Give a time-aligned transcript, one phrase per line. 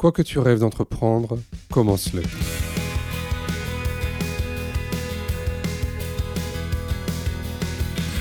[0.00, 1.36] Quoi que tu rêves d'entreprendre,
[1.70, 2.22] commence-le.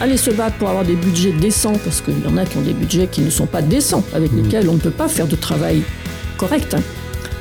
[0.02, 2.62] Aller se battre pour avoir des budgets décents, parce qu'il y en a qui ont
[2.62, 4.44] des budgets qui ne sont pas décents, avec Mhm.
[4.44, 5.82] lesquels on ne peut pas faire de travail
[6.38, 6.76] correct.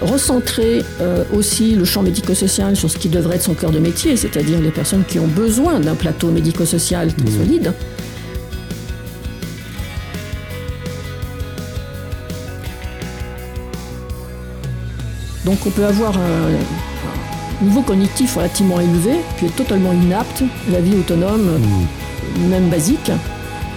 [0.01, 4.17] Recentrer euh, aussi le champ médico-social sur ce qui devrait être son cœur de métier,
[4.17, 7.39] c'est-à-dire les personnes qui ont besoin d'un plateau médico-social très Mhm.
[7.39, 7.73] solide.
[15.49, 20.73] Donc on peut avoir un, un niveau cognitif relativement élevé, puis être totalement inapte, à
[20.73, 21.59] la vie autonome,
[22.51, 23.11] même basique,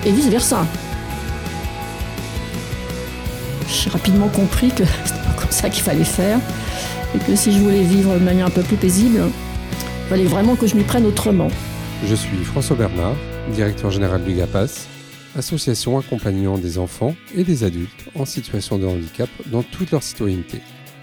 [0.06, 0.68] et vice-versa.
[3.70, 6.40] J'ai rapidement compris que c'était pas comme ça qu'il fallait faire,
[7.16, 10.58] et que si je voulais vivre de manière un peu plus paisible, il fallait vraiment
[10.58, 11.48] que je m'y prenne autrement.
[12.06, 13.16] Je suis François Bernard,
[13.54, 14.88] directeur général du GAPAS,
[15.38, 20.60] association accompagnant des enfants et des adultes en situation de handicap dans toute leur citoyenneté.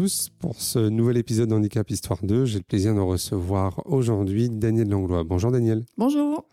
[0.00, 4.88] Tous, pour ce nouvel épisode d'Handicap Histoire 2, j'ai le plaisir de recevoir aujourd'hui Daniel
[4.88, 5.24] Langlois.
[5.24, 5.84] Bonjour Daniel.
[5.98, 6.46] Bonjour.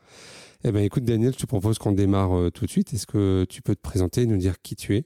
[0.66, 2.94] Eh bien écoute Daniel, je te propose qu'on démarre euh, tout de suite.
[2.94, 5.06] Est-ce que tu peux te présenter et nous dire qui tu es?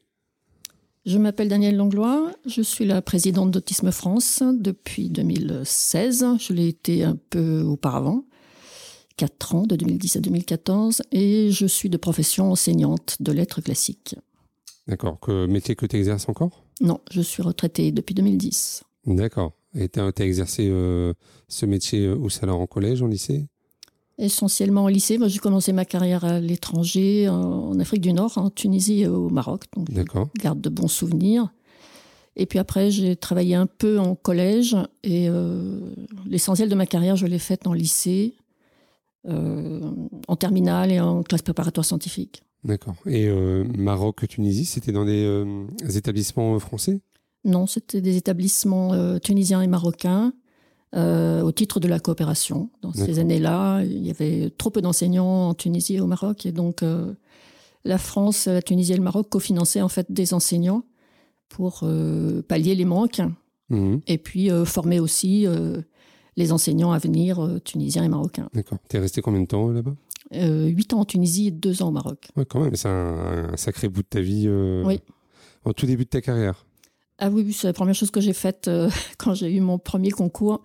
[1.05, 6.25] Je m'appelle Danielle Langlois, je suis la présidente d'Autisme France depuis 2016.
[6.39, 8.25] Je l'ai été un peu auparavant,
[9.17, 14.15] 4 ans, de 2010 à 2014, et je suis de profession enseignante de lettres classiques.
[14.87, 16.63] D'accord, que métier que tu exerces encore?
[16.81, 18.83] Non, je suis retraitée depuis 2010.
[19.05, 19.53] D'accord.
[19.75, 21.13] Et tu as, exercé euh,
[21.47, 23.47] ce métier euh, ça alors en collège, en lycée?
[24.17, 25.17] Essentiellement au lycée.
[25.17, 29.29] Moi, j'ai commencé ma carrière à l'étranger, en- Afrique du Nord, en Tunisie et au
[29.29, 29.63] Maroc.
[29.75, 31.51] Donc, je garde de bons souvenirs.
[32.35, 35.79] Et puis après, j'ai travaillé un peu en collège et euh,
[36.25, 38.35] l'essentiel de ma carrière, je l'ai faite en lycée,
[39.27, 39.91] euh,
[40.27, 42.43] en terminale et en classe préparatoire scientifique.
[42.63, 42.95] D'accord.
[43.05, 47.01] Et euh, Maroc, Tunisie, c'était dans des euh, établissements euh, français?
[47.43, 50.33] Non, c'était des établissements euh, tunisiens et marocains
[50.93, 52.69] au titre de la coopération.
[52.81, 56.51] Dans ces années-là, il y avait trop peu d'enseignants en Tunisie et au Maroc, et
[56.51, 56.83] donc
[57.85, 60.83] la France, la Tunisie et le Maroc cofinançaient en fait des enseignants
[61.47, 61.85] pour
[62.49, 63.21] pallier les manques
[63.69, 64.01] Mhm.
[64.05, 65.47] et puis former aussi
[66.37, 68.49] les enseignants à venir euh, tunisiens et marocains.
[68.53, 68.77] D'accord.
[68.87, 69.95] T'es resté combien de temps euh, là-bas?
[70.33, 72.29] Euh, Huit ans en Tunisie et deux ans au Maroc.
[72.37, 74.45] Ouais, quand même, c'est un, un sacré bout de ta vie.
[74.47, 74.99] euh, Oui.
[75.65, 76.65] En tout début de ta carrière.
[77.19, 80.09] Ah oui, c'est la première chose que j'ai faite euh, quand j'ai eu mon premier
[80.11, 80.63] concours.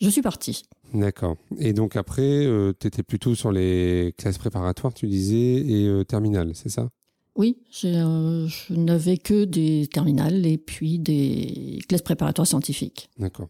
[0.00, 0.62] Je suis partie.
[0.94, 1.36] D'accord.
[1.58, 2.46] Et donc après,
[2.80, 6.88] tu étais plutôt sur les classes préparatoires, tu disais, et euh, terminales, c'est ça?
[7.36, 13.08] Oui, euh, je n'avais que des terminales et puis des classes préparatoires scientifiques.
[13.18, 13.48] D'accord.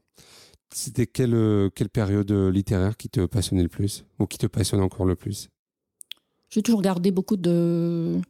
[0.72, 4.46] C'était quelle, euh, quelle période euh, littéraire qui te passionnait le plus Ou qui te
[4.46, 5.48] passionne encore le plus?
[6.48, 8.20] J'ai toujours gardé beaucoup de,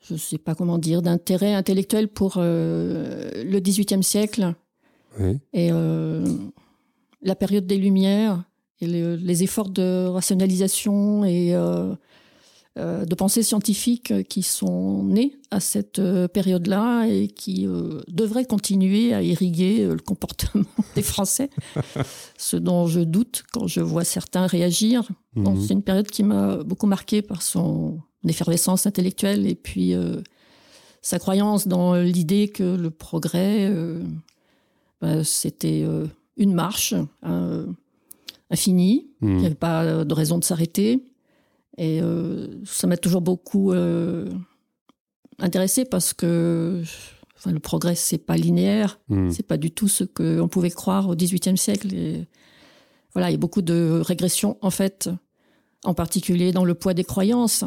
[0.00, 4.54] je sais pas comment dire, d'intérêt intellectuel pour euh, le XVIIIe siècle
[5.20, 5.38] Oui.
[5.52, 6.24] et euh,
[7.22, 8.44] la période des Lumières
[8.80, 11.94] et les, les efforts de rationalisation et euh,
[12.76, 19.14] de pensée scientifique qui sont nés à cette euh, période-là et qui euh, devraient continuer
[19.14, 20.64] à irriguer euh, le comportement
[20.94, 21.48] des Français,
[22.36, 25.08] ce dont je doute quand je vois certains réagir.
[25.36, 25.62] Donc, Mhm.
[25.66, 30.20] C'est une période qui m'a beaucoup marqué par son effervescence intellectuelle et puis euh,
[31.00, 34.02] sa croyance dans l'idée que le progrès, euh,
[35.00, 36.06] bah, c'était euh,
[36.36, 36.94] une marche
[37.24, 37.66] euh,
[38.50, 39.30] infinie, Mhm.
[39.30, 41.02] il n'y avait pas euh, de raison de s'arrêter.
[41.78, 44.28] Et euh, ça m'a toujours beaucoup euh,
[45.38, 46.82] intéressé parce que
[47.36, 49.00] enfin, le progrès, c'est pas linéaire.
[49.08, 49.30] Mhm.
[49.30, 51.92] C'est pas du tout ce qu'on pouvait croire au XVIIIe siècle.
[51.94, 52.26] Et
[53.12, 55.10] voilà, il y a beaucoup de régressions, en fait,
[55.84, 57.64] en particulier dans le poids des croyances.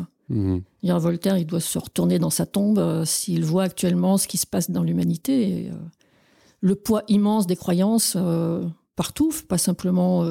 [0.84, 4.38] Dire, Voltaire, il doit se retourner dans sa tombe euh, s'il voit actuellement ce qui
[4.38, 5.66] se passe dans l'humanité.
[5.66, 5.74] Et, euh,
[6.62, 8.18] le poids immense des croyances
[8.98, 10.30] partout, pas simplement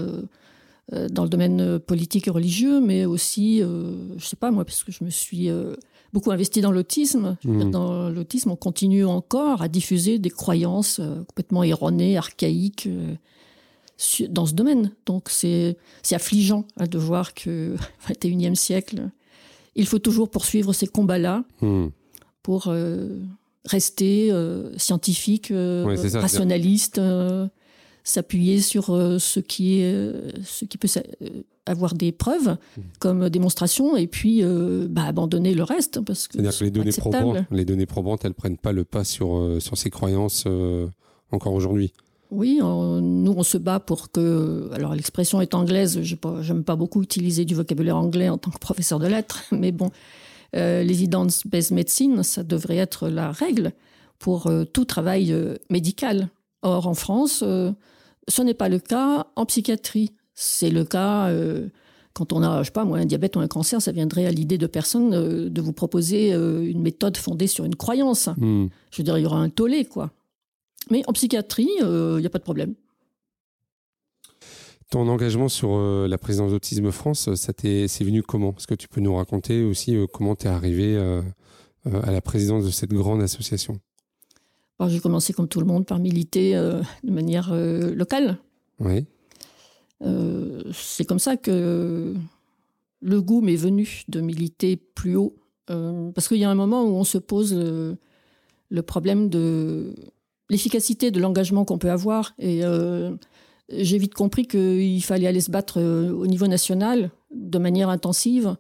[1.11, 4.85] dans le domaine euh, politique et religieux, mais aussi, euh, je sais pas moi, parce
[4.85, 5.75] que je me suis euh,
[6.15, 7.37] beaucoup investi dans l'autisme.
[7.45, 7.71] Mhm.
[7.71, 12.87] Dans l'autisme, on continue encore à diffuser des croyances euh, complètement erronées, archaïques.
[12.87, 13.15] euh,
[14.31, 14.93] dans ce domaine.
[15.07, 15.77] Donc c'est
[16.13, 17.75] affligeant hein, de voir que
[18.09, 19.11] au XXIe siècle,
[19.75, 21.91] il faut toujours poursuivre ces combats-là Mhm.
[22.45, 23.19] pour euh,
[23.65, 24.33] rester
[24.77, 25.53] scientifique,
[26.15, 27.01] rationaliste,
[28.11, 30.13] s'appuyer sur ce qui est,
[30.45, 30.89] ce qui peut
[31.67, 32.81] avoir des preuves mmh.
[32.99, 34.43] comme démonstration et puis
[34.89, 38.35] bah, abandonner le reste parce que c'est-à-dire que les données probantes, les données probantes, elles
[38.35, 40.47] prennent pas le pas sur sur ces croyances
[41.31, 41.93] encore aujourd'hui.
[42.31, 44.71] Oui, nous on se bat pour que.
[44.73, 46.17] Alors l'expression est anglaise, je
[46.53, 49.91] n'aime pas beaucoup utiliser du vocabulaire anglais en tant que professeur de lettres, mais bon,
[50.57, 53.73] euh, l'evidence-based medicine, ça devrait être la règle
[54.19, 56.29] pour euh, tout travail euh, médical.
[56.63, 57.71] Or en France, euh,
[58.29, 60.13] ce n'est pas le cas en psychiatrie.
[60.35, 61.33] C'est le cas
[62.13, 64.31] quand on a, je sais pas moi, un diabète ou un cancer, ça viendrait à
[64.31, 68.29] l'idée de personne de vous proposer une méthode fondée sur une croyance.
[68.37, 68.67] Hmm.
[68.91, 70.13] Je veux dire, il y aura un tollé, quoi.
[70.91, 72.75] Mais en psychiatrie, il euh, n'y a pas de problème.
[74.91, 78.55] Ton engagement sur euh, la présidence d'Autisme France, ça c'est venu comment?
[78.57, 80.97] Est-ce que tu peux nous raconter aussi euh, comment tu es arrivé
[81.85, 83.81] à la présidence de cette grande association?
[84.87, 88.39] J'ai commencé comme tout le monde par militer de manière locale.
[88.79, 89.05] Oui.
[90.73, 92.15] c'est comme ça que
[93.01, 95.35] le goût m'est venu de militer plus haut.
[95.67, 99.95] parce qu'il y a un moment où on se pose le problème de
[100.51, 102.35] l'efficacité de l'engagement qu'on peut avoir.
[102.39, 103.15] Et euh,
[103.71, 108.57] j'ai vite compris qu'il fallait aller se battre euh, au niveau national de manière intensive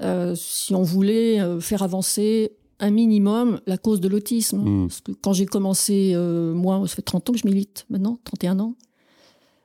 [0.00, 2.52] euh, si on voulait faire avancer
[2.82, 4.58] un minimum la cause de l'autisme.
[4.58, 4.88] Hmm.
[4.88, 6.14] Parce que quand j'ai commencé,
[6.54, 8.74] moi, ça fait 30 ans que je milite maintenant, 31 ans,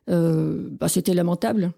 [0.07, 1.73] bah, c'était lamentable.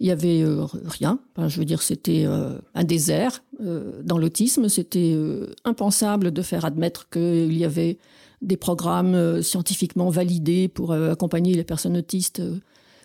[0.00, 0.44] Il y avait
[0.84, 1.18] rien.
[1.48, 4.68] je veux dire, c'était un désert dans l'autisme.
[4.68, 5.16] C'était
[5.64, 7.98] impensable de faire admettre qu'il y avait
[8.42, 12.58] des programmes euh, scientifiquement validés pour euh, accompagner les personnes autistes, euh,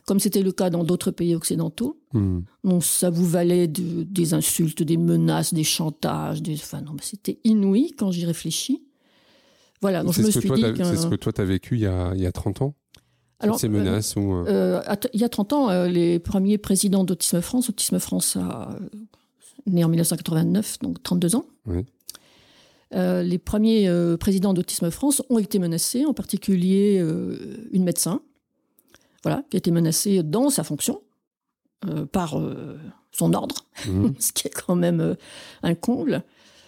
[0.05, 1.99] comme c'était le cas dans d'autres pays occidentaux.
[2.13, 2.41] Hmm.
[2.63, 6.41] Donc ça vous valait des insultes, des menaces, des chantages.
[6.41, 6.55] Des...
[6.55, 8.83] Enfin non, c'était inouï quand j'y réfléchis.
[9.81, 11.87] Voilà, donc je me suis dit C'est ce que toi, tu as vécu il y
[11.87, 12.75] a, il y a 30 ans?
[13.39, 14.45] Alors, ces menaces ou...
[14.47, 18.77] Il y a 30 ans, les premiers présidents d'Autisme France, Autisme France a
[19.65, 21.45] né en 1989, donc 32 ans.
[21.65, 21.85] Oui.
[22.95, 28.21] Euh, les premiers euh, présidents d'Autisme France ont été menacés, en particulier euh, une médecin,
[29.23, 31.01] voilà, qui a été menacée dans sa fonction
[32.11, 32.41] par
[33.11, 34.07] son ordre, mmh.
[34.19, 35.15] ce qui est quand même
[35.63, 36.23] un comble.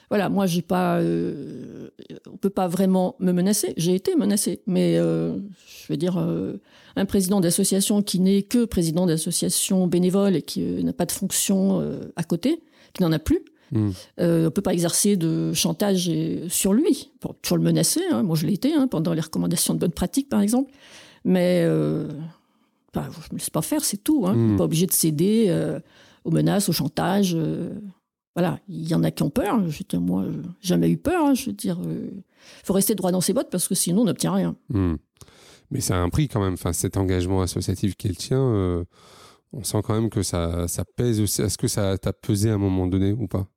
[0.10, 3.74] Voilà, moi j'ai pas, on peut pas vraiment me menacer.
[3.78, 9.88] J'ai été menacée, mais je veux dire, un président d'association qui n'est que président d'association
[9.88, 11.82] bénévole et qui n'a pas de fonction
[12.16, 12.62] à côté,
[12.94, 13.44] qui n'en a plus.
[13.74, 16.12] Euh, on ne peut pas exercer de chantage
[16.50, 18.02] sur lui, pour toujours le menacer.
[18.12, 18.24] Hein.
[18.24, 20.72] Moi, je l'ai été hein, pendant les recommandations de bonne pratique, par exemple.
[21.24, 22.08] Mais euh,
[23.04, 24.26] je ne me laisse pas faire, c'est tout.
[24.28, 24.34] Hein.
[24.36, 24.58] Hmm.
[24.58, 25.80] Pas obligé de céder euh,
[26.24, 27.38] aux menaces, au chantage.
[28.36, 29.60] voilà, il y en a qui ont peur.
[29.62, 30.26] Dire, moi,
[30.62, 31.26] jamais eu peur.
[31.26, 31.34] Hein.
[31.34, 34.34] Je veux dire, il faut rester droit dans ses bottes parce que sinon, on n'obtient
[34.34, 34.56] rien.
[34.70, 34.96] Hmm.
[35.72, 36.54] Mais c'est un prix quand même.
[36.54, 38.86] Enfin, cet engagement associatif qui est le tien
[39.56, 41.42] on sent quand même que ça, ça pèse aussi.
[41.42, 43.48] Est-ce que ça t'a pesé à un moment donné ou pas?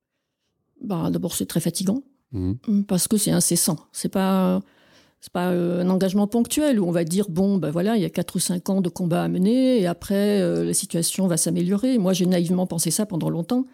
[0.81, 2.03] Bah, D'abord, c'est très fatigant
[2.33, 2.53] mmh.
[2.69, 3.79] Mmh, parce que c'est incessant.
[3.93, 4.61] C'est pas
[5.21, 8.05] c'est pas euh, un engagement ponctuel où on va dire bon ben voilà il y
[8.05, 11.37] a quatre ou cinq ans de combat à mener et après euh, la situation va
[11.37, 11.99] s'améliorer.
[11.99, 13.65] Moi j'ai naïvement pensé ça pendant longtemps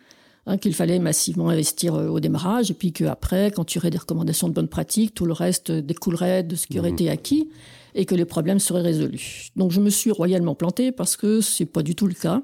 [0.47, 3.99] hein, qu'il fallait massivement investir euh, au démarrage et puis qu'après quand tu aurais des
[3.99, 6.95] recommandations de bonne pratique tout le reste découlerait de ce qui aurait mmh.
[6.95, 7.51] été acquis
[7.95, 9.49] et que les problèmes seraient résolus.
[9.57, 12.43] Donc je me suis royalement planté parce que c'est pas du tout le cas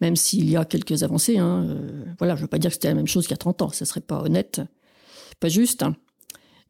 [0.00, 1.38] même s'il y a quelques avancées.
[1.38, 3.34] Hein, euh, voilà, je ne veux pas dire que c'était la même chose qu'il y
[3.34, 4.60] a 30 ans, ça serait pas honnête,
[5.38, 5.82] pas juste.
[5.82, 5.96] Hein.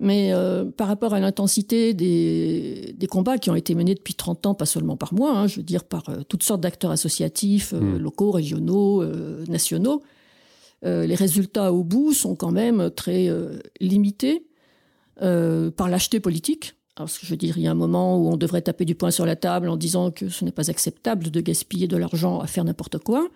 [0.00, 4.54] Mais euh, par rapport à l'intensité des, combats qui ont été menés depuis 30 ans,
[4.54, 7.98] pas seulement par moi, hein, je veux dire par euh, toutes sortes d'acteurs associatifs, mmh.
[7.98, 9.04] locaux, régionaux,
[9.48, 10.02] nationaux,
[10.82, 13.28] les résultats au bout sont quand même très
[13.82, 14.46] limités
[15.18, 16.74] par l'acheté politique.
[16.96, 19.10] Que je veux dire, il y a un moment où on devrait taper du poing
[19.10, 22.46] sur la table en disant que ce n'est pas acceptable de gaspiller de l'argent à
[22.46, 23.28] faire n'importe quoi.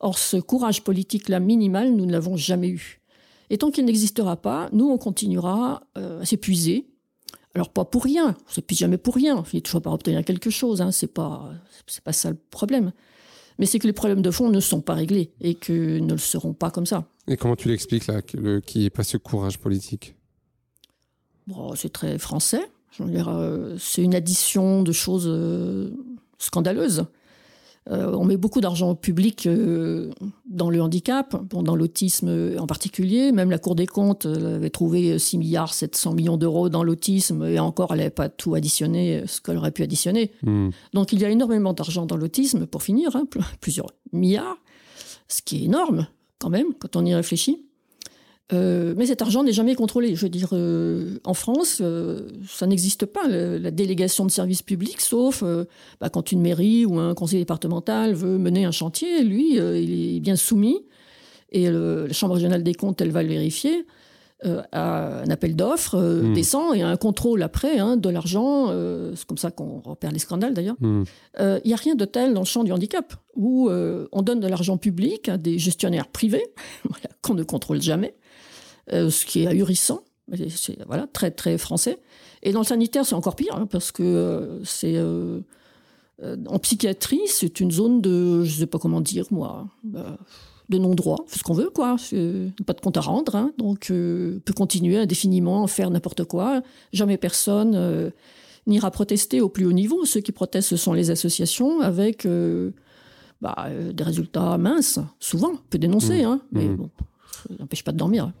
[0.00, 3.01] Or, ce courage politique-là minimal, nous ne l'avons jamais eu.
[3.52, 6.86] Et tant qu'il n'existera pas, nous, on continuera euh, à s'épuiser.
[7.54, 10.48] Alors, pas pour rien, on s'épuise jamais pour rien, on finit toujours par obtenir quelque
[10.48, 10.90] chose, hein.
[10.90, 11.52] c'est pas,
[11.86, 12.92] c'est pas ça le problème.
[13.58, 16.18] Mais c'est que les problèmes de fond ne sont pas réglés et que ne le
[16.18, 17.04] seront pas comme ça.
[17.28, 20.16] Et comment tu l'expliques, là, qu'il n'y ait pas ce courage politique?
[21.46, 22.62] Bon, C'est très français.
[23.00, 25.90] Euh, c'est une addition de choses euh,
[26.38, 27.04] scandaleuses.
[27.90, 29.48] Euh, on met beaucoup d'argent public
[30.46, 33.32] dans le handicap, dans l'autisme en particulier.
[33.32, 37.58] Même la Cour des comptes avait trouvé 6 milliards 700 millions d'euros dans l'autisme et
[37.58, 40.30] encore, elle n'avait pas tout additionné, ce qu'elle aurait pu additionner.
[40.42, 40.70] Hmm.
[40.92, 43.24] Donc il y a énormément d'argent dans l'autisme, pour finir, hein,
[43.60, 44.58] plusieurs milliards,
[45.28, 46.06] ce qui est énorme
[46.38, 47.66] quand même quand on y réfléchit.
[48.52, 50.14] Euh, mais cet argent n'est jamais contrôlé.
[50.14, 55.00] Je veux dire, euh, en France, euh, ça n'existe pas, la délégation de services publics,
[55.00, 55.42] sauf
[56.00, 60.20] bah, quand une mairie ou un conseil départemental veut mener un chantier, lui, il est
[60.20, 60.84] bien soumis.
[61.50, 63.86] Et la Chambre régionale des comptes, elle va le vérifier.
[64.72, 66.34] à un appel d'offres hmm.
[66.34, 68.68] descend et un contrôle après hein, de l'argent.
[69.14, 70.76] c'est comme ça qu'on repère les scandales d'ailleurs.
[70.80, 71.04] Hmm.
[71.38, 74.48] Il n'y a rien de tel dans le champ du handicap où on donne de
[74.48, 76.46] l'argent public à des gestionnaires privés
[77.22, 78.14] qu'on ne contrôle jamais
[78.92, 80.02] euh, ce qui est ahurissant.
[80.48, 81.98] C'est voilà, très, très français.
[82.42, 84.96] Et dans le sanitaire, c'est encore pire, hein, parce que euh, c'est.
[84.96, 85.40] Euh,
[86.46, 88.44] en psychiatrie, c'est une zone de.
[88.44, 89.66] Je ne sais pas comment dire, moi.
[90.68, 91.96] de non-droit, ce qu'on veut, quoi.
[92.66, 93.52] Pas de compte à rendre, hein.
[93.58, 96.62] donc peut continuer indéfiniment à faire n'importe quoi.
[96.92, 98.12] Jamais personne
[98.66, 100.04] n'ira protester au plus haut niveau.
[100.04, 102.26] Ceux qui protestent, ce sont les associations avec
[103.40, 105.52] bah, des résultats minces, souvent.
[105.54, 106.26] On peut dénoncer, mmh.
[106.26, 106.76] hein, mais mmh.
[106.76, 106.90] bon,
[107.48, 108.32] ça n'empêche pas de dormir.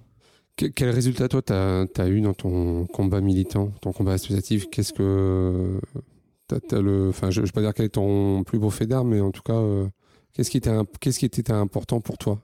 [0.56, 4.68] Quel résultat, toi, tu as, eu dans ton combat militant, ton combat associatif?
[4.70, 5.80] Qu'est-ce que.
[6.72, 9.20] le, enfin, je ne vais pas dire quel est ton plus beau fait d'armes, mais
[9.20, 9.86] en tout cas, euh,
[10.34, 12.40] qu'est-ce qui, était, qu'est-ce qui était important pour toi?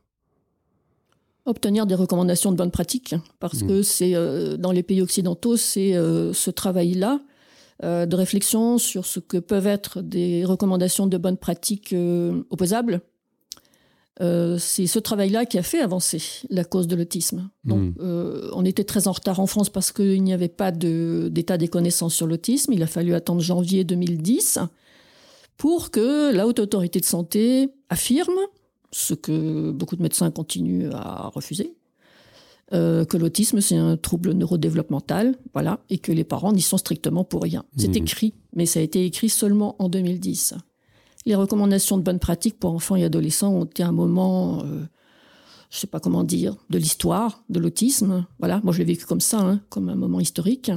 [1.44, 3.66] Obtenir des recommandations de bonne pratique, parce mmh.
[3.66, 7.20] que c'est euh, dans les pays occidentaux, c'est euh, ce travail-là
[7.80, 11.94] de réflexion sur ce que peuvent être des recommandations de bonne pratique
[12.50, 13.02] opposables
[14.20, 16.20] euh, c'est ce travail-là qui a fait avancer
[16.50, 17.50] la cause de l'autisme.
[17.64, 17.94] Donc, hmm.
[18.00, 21.68] euh, on était très en retard en France parce qu'il n'y avait pas d'état des
[21.68, 22.72] connaissances sur l'autisme.
[22.72, 24.58] Il a fallu attendre janvier 2010
[25.56, 28.38] pour que la haute autorité de santé affirme
[28.90, 31.74] ce que beaucoup de médecins continuent à refuser,
[32.72, 37.22] euh, que l'autisme c'est un trouble neurodéveloppemental, voilà, et que les parents n'y sont strictement
[37.22, 37.64] pour rien.
[37.76, 38.02] C'est hmm.
[38.02, 40.54] écrit, mais ça a été écrit seulement en 2010.
[41.28, 44.86] Les recommandations de bonne pratique pour enfants et adolescents ont été un moment, euh,
[45.68, 48.24] je ne sais pas comment dire, de l'histoire, de l'autisme.
[48.38, 50.72] Voilà, moi je l'ai vécu comme ça, hein, comme un moment historique,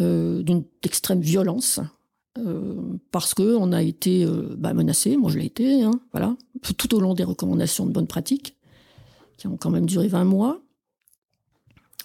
[0.00, 1.78] euh, d'une extrême violence,
[2.38, 2.74] euh,
[3.12, 4.26] parce que on a été
[4.58, 5.16] bah, menacé.
[5.16, 6.36] Moi je l'ai été, hein, voilà,
[6.76, 8.56] tout au long des recommandations de bonne pratique,
[9.36, 10.60] qui ont quand même duré 20 mois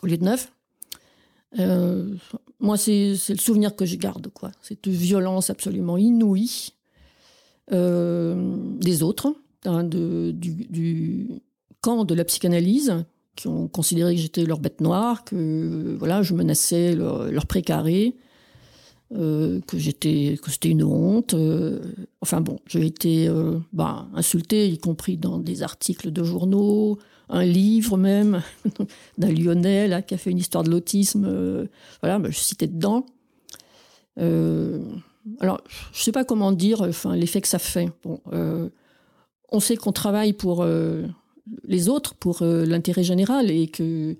[0.04, 0.54] au lieu de 9.
[2.60, 4.52] moi, c'est le souvenir que je garde, quoi.
[4.62, 6.79] Cette violence absolument inouïe euh,
[7.72, 9.34] des autres,
[9.66, 11.28] hein, du,
[11.82, 16.34] camp de la psychanalyse, qui ont considéré que j'étais leur bête noire, que voilà, je
[16.34, 18.16] menaçais leur, précaré,
[19.16, 21.34] euh, que j'étais, que c'était une honte.
[21.36, 21.80] Euh,
[22.22, 23.30] enfin bon, j'ai été
[23.72, 26.98] bah, insulté, y compris dans des articles de journaux,
[27.30, 28.42] un livre même
[29.18, 31.68] d'un Lyonnais qui a fait une histoire de l'autisme.
[32.02, 33.06] voilà, bah, je citais dedans.
[35.40, 35.62] Alors,
[35.94, 37.90] je ne sais pas comment dire enfin, l'effet que ça fait.
[38.04, 38.70] Bon, euh,
[39.52, 41.04] on sait qu'on travaille pour euh,
[41.64, 44.16] les autres, pour euh, l'intérêt général, et que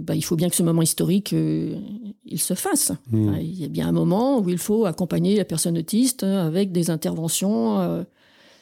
[0.00, 2.92] bah, il faut bien que ce moment historique, il se fasse.
[3.10, 3.36] Hmm.
[3.40, 6.90] il y a bien un moment où il faut accompagner la personne autiste avec des
[6.90, 8.04] interventions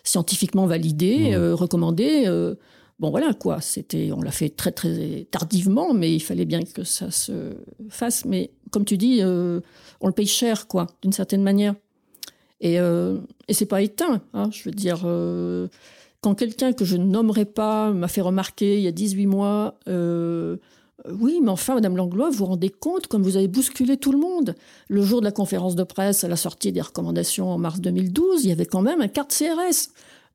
[0.04, 1.52] scientifiquement validées, hmm.
[1.54, 2.54] recommandées.
[3.00, 3.60] bon, voilà quoi.
[3.60, 7.56] C'était, on l'a fait très très tardivement, mais il fallait bien que ça se
[7.88, 8.24] fasse.
[8.24, 9.20] Mais comme tu dis
[10.04, 11.74] on le paye cher, quoi, d'une certaine manière.
[12.60, 13.16] Et, euh,
[13.48, 14.20] et c'est pas éteint.
[14.34, 15.68] Hein, je veux dire, euh,
[16.20, 19.78] quand quelqu'un que je ne nommerai pas m'a fait remarquer il y a 18 mois,
[19.88, 20.58] euh,
[21.10, 24.18] oui, mais enfin, Madame Langlois, vous vous rendez compte comme vous avez bousculé tout le
[24.18, 24.54] monde.
[24.88, 28.44] Le jour de la conférence de presse à la sortie des recommandations en mars 2012,
[28.44, 29.88] il y avait quand même un carte CRS.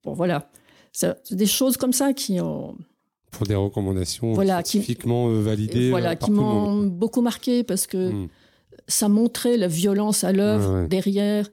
[0.04, 0.50] Bon, voilà.
[0.94, 2.76] C'est des choses comme ça qui ont.
[3.30, 5.92] Pour des recommandations scientifiquement validées.
[5.92, 8.12] Voilà, qui m'ont beaucoup marqué parce que.
[8.12, 8.30] Hmm
[8.90, 11.50] ça montrait la violence à l'œuvre derrière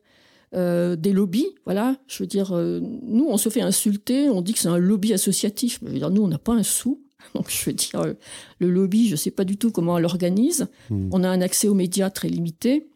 [0.55, 1.49] euh, des lobbies.
[1.64, 4.78] Voilà, je veux dire, euh, nous, on se fait insulter, on dit que c'est un
[4.78, 5.81] lobby associatif.
[5.83, 7.02] Je veux dire, nous, on n'a pas un sou.
[7.35, 8.14] Donc, je veux dire, euh,
[8.59, 10.66] le lobby, je ne sais pas du tout comment on l'organise.
[10.88, 11.11] Hmm.
[11.12, 12.88] On a un accès aux médias très limité.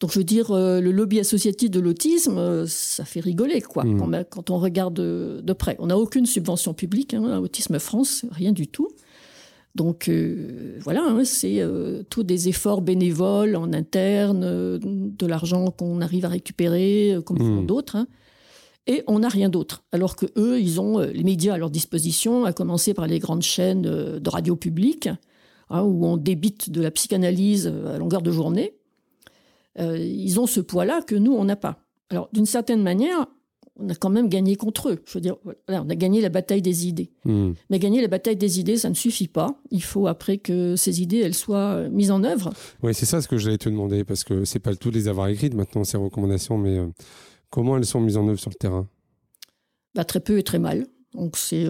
[0.00, 4.24] Donc, je veux dire, le lobby associatif de l'autisme, ça fait rigoler, quoi, hmm.
[4.28, 5.76] quand, on regarde de, près.
[5.78, 8.88] On n'a aucune subvention publique, hein, Autisme France, rien du tout.
[9.74, 15.70] Donc euh, voilà, hein, c'est euh, tous des efforts bénévoles en interne, euh, de l'argent
[15.72, 17.66] qu'on arrive à récupérer, comme font hmm.
[17.66, 17.96] d'autres.
[17.96, 18.06] Hein.
[18.86, 19.82] et on n'a rien d'autre.
[19.90, 23.42] Alors que eux, ils ont les médias à leur disposition, à commencer par les grandes
[23.42, 25.08] chaînes de radio publique,
[25.70, 28.74] hein, où on débite de la psychanalyse à longueur de journée.
[29.76, 31.78] ils ont ce poids-là que nous, on n'a pas.
[32.10, 33.26] Alors, d'une certaine manière,
[33.76, 34.98] on a quand même gagné contre eux.
[35.04, 35.36] Je veux dire,
[35.68, 37.10] on a gagné la bataille des idées.
[37.24, 37.52] Hmm.
[37.70, 39.58] Mais gagner la bataille des idées, ça ne suffit pas.
[39.70, 42.52] Il faut après que ces idées, elles soient euh, mises en œuvre.
[42.82, 44.96] Oui, c'est ça ce que j'allais te demander, parce que c'est pas le tout de
[44.96, 46.86] les avoir écrites maintenant, ces recommandations, mais euh,
[47.50, 48.86] comment elles sont mises en œuvre sur le terrain?
[49.94, 50.86] Bah, Très peu et très mal.
[51.14, 51.66] Donc c'est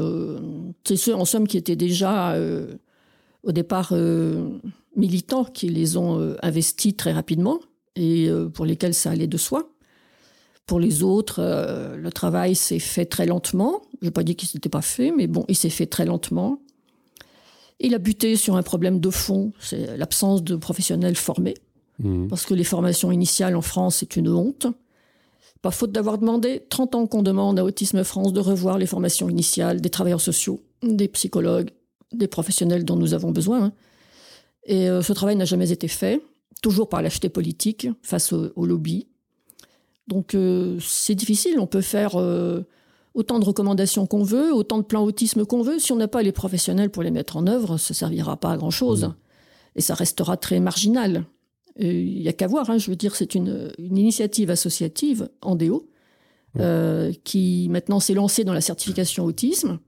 [0.96, 2.34] ceux en somme qui étaient déjà
[3.42, 3.92] au départ
[4.96, 7.60] militants qui les ont investis très rapidement
[7.94, 9.73] et pour lesquels ça allait de soi.
[10.66, 11.42] Pour les autres,
[11.96, 13.82] le travail s'est fait très lentement.
[13.92, 16.06] Je ne vais pas dire qu'il s'était pas fait, mais bon, il s'est fait très
[16.06, 16.58] lentement.
[17.80, 21.54] Il a buté sur un problème de fond, c'est l'absence de professionnels formés.
[21.98, 22.28] Mmh.
[22.28, 24.66] Parce que les formations initiales en France, c'est une honte.
[25.62, 29.28] Pas faute d'avoir demandé 30 ans qu'on demande à Autisme France de revoir les formations
[29.28, 31.70] initiales des travailleurs sociaux, des psychologues,
[32.12, 33.64] des professionnels dont nous avons besoin.
[33.64, 33.72] Hein.
[34.66, 36.20] Et euh, ce travail n'a jamais été fait,
[36.62, 39.06] toujours par l'acheté politique face au, lobby.
[40.08, 42.66] Donc euh, c'est difficile, on peut faire euh,
[43.14, 45.78] autant de recommandations qu'on veut, autant de plans autisme qu'on veut.
[45.78, 48.56] Si on n'a pas les professionnels pour les mettre en œuvre, ça servira pas à
[48.56, 49.04] grand chose.
[49.04, 49.14] Mmh.
[49.76, 51.24] Et ça restera très marginal.
[51.76, 55.88] Il n'y a qu'à voir, hein, je veux dire, c'est une, initiative associative, Andéo,
[56.54, 56.58] mmh.
[56.60, 59.78] euh, qui maintenant s'est lancée dans la certification autisme.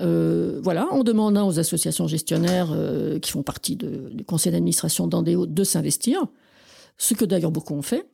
[0.00, 5.46] Euh, voilà, en demandant aux associations gestionnaires euh, qui font partie du conseil d'administration d'Andéo
[5.46, 6.24] de s'investir,
[6.98, 8.06] ce que d'ailleurs beaucoup ont fait.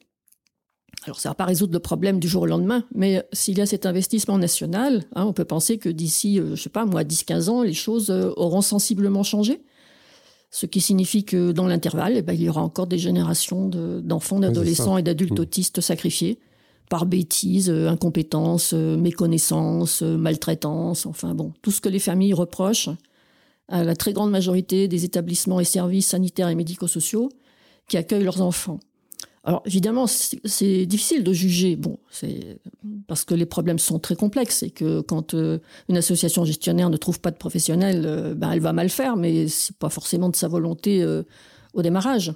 [1.04, 3.60] Alors, ça ne va pas résoudre le problème du jour au lendemain, mais s'il y
[3.60, 7.02] a cet investissement national, hein, on peut penser que d'ici, euh, je sais pas, moi,
[7.04, 9.60] 10-15 ans, les choses euh, auront sensiblement changé.
[10.50, 14.38] Ce qui signifie que dans l'intervalle, eh ben, il y aura encore des générations d'enfants,
[14.38, 15.42] d'adolescents et d'adultes mmh.
[15.42, 16.38] autistes sacrifiés
[16.88, 22.90] par bêtises, euh, incompétence, méconnaissance, maltraitance, enfin bon, tout ce que les familles reprochent
[23.68, 27.30] à la très grande majorité des établissements et services sanitaires et médico-sociaux
[27.88, 28.78] qui accueillent leurs enfants.
[29.46, 32.58] Alors évidemment, c'est difficile de juger, bon, c'est
[33.06, 35.58] parce que les problèmes sont très complexes et que quand euh,
[35.90, 39.46] une association gestionnaire ne trouve pas de professionnels, euh, ben elle va mal faire, mais
[39.48, 41.24] c'est pas forcément de sa volonté euh,
[41.74, 42.32] au démarrage.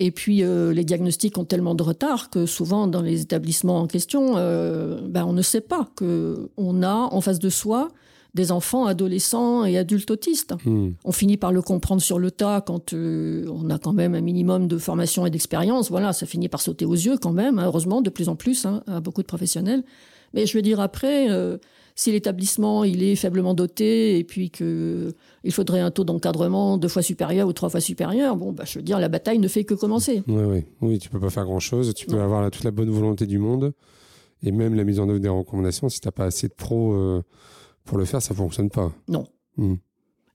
[0.00, 4.34] Et puis les diagnostics ont tellement de retard que souvent dans les établissements en question,
[4.34, 7.88] ben on ne sait pas que on a en face de soi
[8.34, 10.54] des enfants, adolescents et adultes autistes.
[10.64, 10.90] Hmm.
[11.04, 14.20] On finit par le comprendre sur le tas quand euh, on a quand même un
[14.20, 15.90] minimum de formation et d'expérience.
[15.90, 18.66] Voilà, ça finit par sauter aux yeux quand même, hein, heureusement, de plus en plus,
[18.66, 19.82] hein, à beaucoup de professionnels.
[20.34, 21.56] Mais je veux dire après, euh,
[21.94, 26.88] si l'établissement il est faiblement doté et puis que il faudrait un taux d'encadrement deux
[26.88, 29.64] fois supérieur ou trois fois supérieur, bon, bah, je veux dire, la bataille ne fait
[29.64, 30.22] que commencer.
[30.28, 31.94] Oui, oui, oui, tu peux pas faire grand chose.
[31.94, 33.72] Tu peux avoir toute la bonne volonté du monde
[34.42, 36.92] et même la mise en œuvre des recommandations si tu n'as pas assez de pros.
[36.92, 37.22] Euh,
[37.88, 38.92] pour le faire, ça fonctionne pas.
[39.08, 39.26] Non.
[39.56, 39.76] Hmm.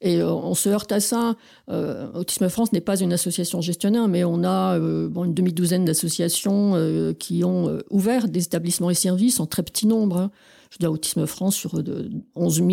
[0.02, 1.36] Et euh, on se heurte à ça.
[1.70, 5.86] Euh, Autisme France n'est pas une association gestionnaire, mais on a euh, bon, une demi-douzaine
[5.86, 10.18] d'associations qui ont ouvert des établissements et services en très petit nombre.
[10.18, 10.32] Hein.
[10.72, 12.70] Je dis Autisme France sur de 11 000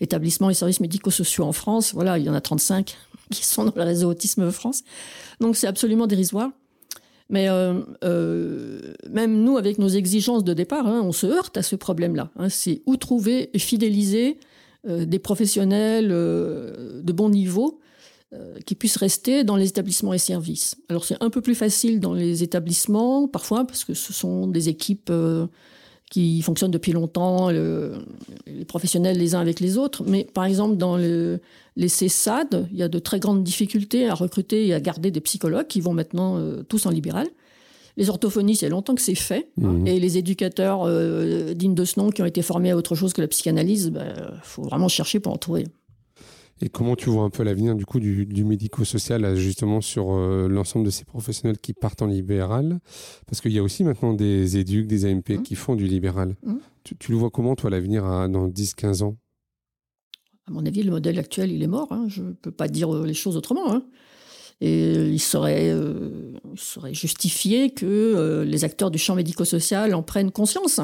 [0.00, 1.94] établissements et services médico-sociaux en France.
[1.94, 2.96] Voilà, il y en a 35
[3.30, 4.82] qui sont dans le réseau Autisme France.
[5.40, 6.50] Donc c'est absolument dérisoire.
[7.30, 11.62] Mais euh, euh, même nous, avec nos exigences de départ, hein, on se heurte à
[11.62, 12.30] ce problème-là.
[12.36, 12.48] Hein.
[12.48, 14.38] C'est où trouver et fidéliser
[14.86, 17.80] euh, des professionnels de bon niveau
[18.66, 20.74] qui puissent rester dans les établissements et services.
[20.88, 24.68] Alors c'est un peu plus facile dans les établissements, parfois, parce que ce sont des
[24.68, 25.12] équipes
[26.14, 30.04] qui fonctionnent depuis longtemps, les professionnels les uns avec les autres.
[30.06, 31.40] Mais par exemple, dans le,
[31.74, 35.20] les CESAD, il y a de très grandes difficultés à recruter et à garder des
[35.20, 37.26] psychologues qui vont maintenant euh, tous en libéral.
[37.96, 39.48] Les orthophonistes, il y a longtemps que c'est fait.
[39.56, 39.88] Mmh.
[39.88, 43.12] Et les éducateurs euh, dignes de ce nom qui ont été formés à autre chose
[43.12, 45.64] que la psychanalyse, il ben, faut vraiment chercher pour en trouver.
[46.60, 50.86] Et comment tu vois un peu l'avenir du coup du, médico-social justement sur euh, l'ensemble
[50.86, 52.78] de ces professionnels qui partent en libéral?
[53.26, 55.42] Parce qu'il y a aussi maintenant des éducs, des AMP mmh.
[55.42, 56.36] qui font du libéral.
[56.42, 56.54] Mmh.
[56.84, 59.16] Tu, le vois comment toi l'avenir dans 10-15 ans?
[60.46, 61.90] À mon avis, le modèle actuel, il est mort.
[61.90, 62.06] Hein.
[62.08, 63.72] Je ne peux pas dire euh, les choses autrement.
[63.72, 63.82] Hein.
[64.60, 70.30] Et il serait, euh, il serait justifié que les acteurs du champ médico-social en prennent
[70.30, 70.80] conscience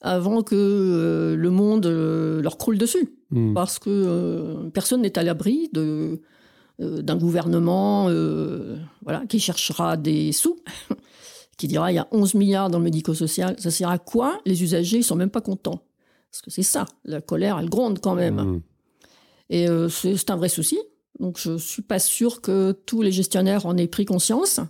[0.00, 3.14] avant que euh, le monde euh, leur croule dessus.
[3.30, 3.54] Hmm.
[3.54, 6.20] Parce que euh, personne n'est à l'abri de,
[6.78, 8.04] d'un gouvernement
[9.02, 10.58] voilà, qui cherchera des sous,
[11.58, 13.56] qui dira il y a 11 milliards dans le médico-social.
[13.58, 14.40] Ça sert à quoi?
[14.46, 15.82] Les usagers, ils sont même pas contents.
[16.30, 18.40] Parce que c'est ça, la colère, elle gronde quand même.
[18.40, 18.60] Hmm.
[19.50, 20.78] Et c'est un vrai souci.
[21.18, 24.60] Donc je suis pas sûr que tous les gestionnaires en aient pris conscience.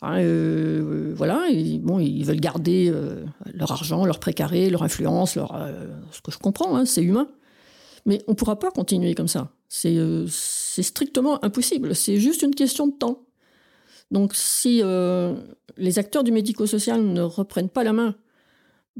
[0.00, 1.46] Hein, euh, voilà,
[1.80, 6.30] bon, ils veulent garder euh, leur argent, leur précaré, leur influence, leur, euh, ce que
[6.30, 7.28] je comprends, hein, c'est humain.
[8.06, 9.50] Mais on ne pourra pas continuer comme ça.
[9.68, 9.98] C'est
[10.82, 11.94] strictement impossible.
[11.94, 13.24] C'est juste une question de temps.
[14.10, 14.82] Donc si
[15.76, 18.14] les acteurs du médico-social ne reprennent pas la main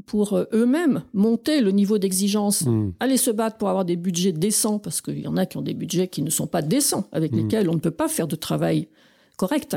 [0.05, 2.93] pour eux-mêmes monter le niveau d'exigence, mmh.
[2.99, 5.63] aller se battre pour avoir des budgets décents, parce qu'il y en a qui ont
[5.63, 7.37] des budgets qui ne sont pas décents, avec mmh.
[7.37, 8.89] lesquels on ne peut pas faire de travail
[9.37, 9.75] correct.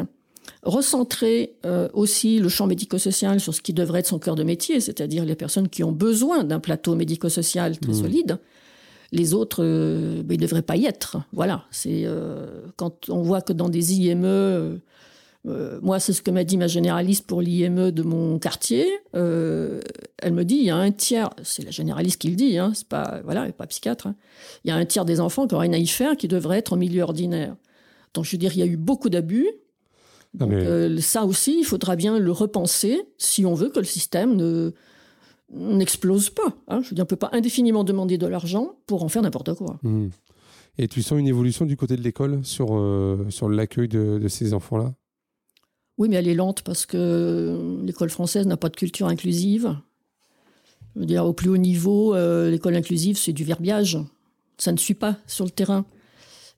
[0.63, 4.81] Recentrer euh, aussi le champ médico-social sur ce qui devrait être son cœur de métier,
[4.81, 7.95] c'est-à-dire les personnes qui ont besoin d'un plateau médico-social très Mmh.
[7.95, 8.39] solide.
[9.13, 11.19] Les autres, euh, ben, ils ne devraient pas y être.
[11.33, 11.65] Voilà.
[11.71, 14.81] C'est euh, quand on voit que dans des IME,
[15.83, 18.87] moi, c'est ce que m'a dit ma généraliste pour l'IME de mon quartier.
[19.13, 22.71] elle me dit, il y a un tiers, c'est la généraliste qui le dit, hein,
[22.75, 24.07] c'est pas voilà, pas psychiatre.
[24.07, 24.15] hein.
[24.65, 26.59] il y a un tiers des enfants qui ont rien à y faire, qui devraient
[26.59, 27.57] être en milieu ordinaire.
[28.15, 29.49] Donc, je veux dire, il y a eu beaucoup d'abus.
[30.39, 34.35] Mais- Euh, ça aussi, il faudra bien le repenser si on veut que le système
[34.37, 34.73] ne
[35.51, 36.57] n'explose pas.
[36.69, 36.81] hein.
[36.83, 39.79] Je veux dire, on peut pas indéfiniment demander de l'argent pour en faire n'importe quoi.
[39.83, 40.09] Hmm.
[40.79, 44.29] Et tu sens une évolution du côté de l'école sur, euh, sur l'accueil de, de
[44.29, 44.95] ces enfants-là?
[45.99, 49.77] Oui, mais elle est lente parce que l'école française n'a pas de culture inclusive.
[50.95, 53.99] Je veux dire, au plus haut niveau, euh, l'école inclusive, c'est du verbiage.
[54.57, 55.85] Ça ne suit pas sur le terrain.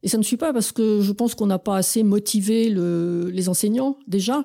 [0.05, 3.31] Et ça ne suit pas parce que je pense qu'on n'a pas assez motivé le-
[3.33, 4.45] les enseignants, déjà.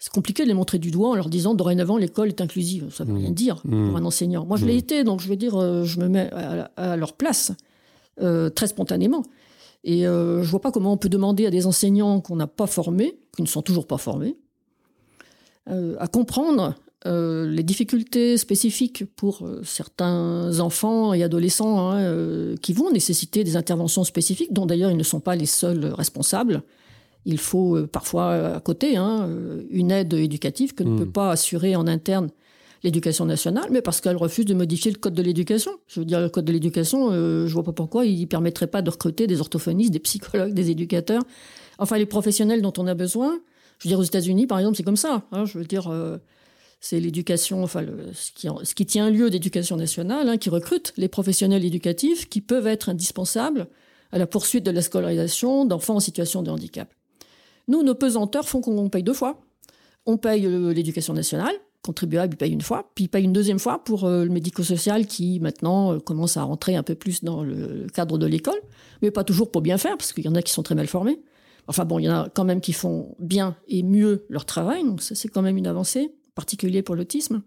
[0.00, 2.90] C'est compliqué de les montrer du doigt en leur disant dorénavant l'école est inclusive.
[2.92, 3.20] Ça ne veut Mmh.
[3.20, 3.88] rien dire Mmh.
[3.88, 4.44] pour un enseignant.
[4.44, 4.78] Moi, je l'ai Mmh.
[4.78, 7.52] été, donc je veux dire, euh, je me mets à, à leur place
[8.20, 9.22] euh, très spontanément.
[9.84, 12.66] Et euh, je vois pas comment on peut demander à des enseignants qu'on n'a pas
[12.66, 14.36] formés, qui ne sont toujours pas formés,
[15.70, 16.74] euh, à comprendre
[17.06, 23.44] euh, les difficultés spécifiques pour euh, certains enfants et adolescents hein, euh, qui vont nécessiter
[23.44, 26.62] des interventions spécifiques, dont d'ailleurs ils ne sont pas les seuls responsables.
[27.24, 29.28] Il faut parfois à côté hein,
[29.70, 32.30] une aide éducative que ne peut pas assurer en interne
[32.82, 35.72] l'éducation nationale, mais parce qu'elle refuse de modifier le code de l'éducation.
[35.88, 38.88] Je veux dire, le code de l'éducation, je vois pas pourquoi il permettrait pas de
[38.88, 41.22] recruter des orthophonistes, des psychologues, des éducateurs,
[41.78, 43.38] enfin les professionnels dont on a besoin.
[43.78, 45.24] Je veux dire, aux États-Unis, par exemple, c'est comme ça.
[45.32, 45.44] hein.
[45.44, 45.90] je veux dire,
[46.80, 51.08] c'est l'éducation, enfin, ce, qui, ce qui tient lieu d'éducation nationale, hein, qui recrute les
[51.08, 53.68] professionnels éducatifs qui peuvent être indispensables
[54.12, 56.92] à la poursuite de la scolarisation d'enfants en situation de handicap.
[57.66, 59.40] Nous, nos pesanteurs font qu'on paye deux fois.
[60.06, 64.04] On paye l'éducation nationale, contribuable, paye une fois, puis il paye une deuxième fois pour
[64.04, 68.18] euh, le médico-social qui maintenant euh, commence à rentrer un peu plus dans le cadre
[68.18, 68.58] de l'école,
[69.02, 70.86] mais pas toujours pour bien faire, parce qu'il y en a qui sont très mal
[70.86, 71.20] formés.
[71.66, 74.84] Enfin bon, il y en a quand même qui font bien et mieux leur travail,
[74.84, 77.42] donc ça c'est quand même une avancée, particulier pour l'autisme.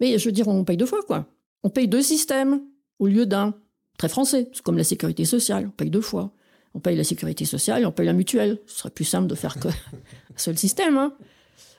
[0.00, 1.26] Mais je veux dire, on paye deux fois, quoi.
[1.62, 2.60] On paye deux systèmes
[2.98, 3.54] au lieu d'un.
[3.96, 6.32] Très français, c'est comme la sécurité sociale, on paye deux fois.
[6.74, 8.58] On paye la sécurité sociale et on paye la mutuelle.
[8.66, 9.68] Ce serait plus simple de faire que
[10.34, 10.98] un seul système.
[10.98, 11.14] Hein.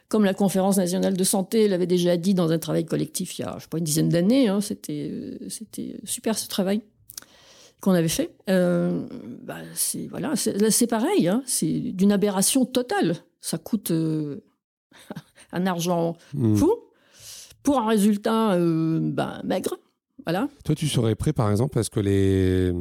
[0.08, 3.45] Comme la Conférence nationale de santé l'avait déjà dit dans un travail collectif il y
[3.45, 6.82] a, je sais pas, une dizaine d'années, hein, c'était, euh, c'était super ce travail
[7.82, 8.34] qu'on avait fait.
[8.49, 9.06] Euh,
[9.43, 13.17] bah, c'est, voilà, c'est, là, c'est pareil, hein, c'est d'une aberration totale.
[13.41, 14.41] Ça coûte euh,
[15.51, 16.55] un argent Hmm.
[16.55, 16.71] fou
[17.63, 19.77] pour un résultat euh, bah, maigre.
[20.25, 20.47] Voilà.
[20.65, 22.71] Toi, tu serais prêt, par exemple, à ce que les,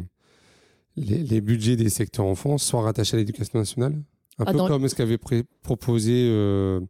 [0.96, 3.94] les, les budgets des secteurs enfants soient rattachés à l'éducation nationale?
[4.38, 5.18] Un Ah, peu comme ce qu'avait
[5.62, 6.80] proposé euh,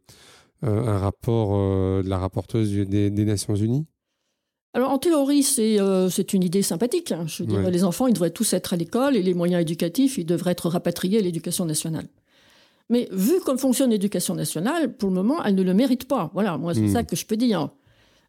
[0.63, 1.51] euh, un rapport
[2.03, 3.85] de la rapporteuse des, des Nations Unies?
[4.75, 7.11] Alors en théorie, c'est euh, une idée sympathique.
[7.11, 7.25] hein.
[7.25, 7.71] Je veux dire, Ouais.
[7.71, 10.69] les enfants, ils devraient tous être à l'école et les moyens éducatifs, ils devraient être
[10.69, 12.07] rapatriés à l'éducation nationale.
[12.89, 16.31] Mais vu comme fonctionne l'éducation nationale, pour le moment, elle ne le mérite pas.
[16.33, 16.93] Voilà, moi, c'est Hmm.
[16.93, 17.69] ça que je peux dire.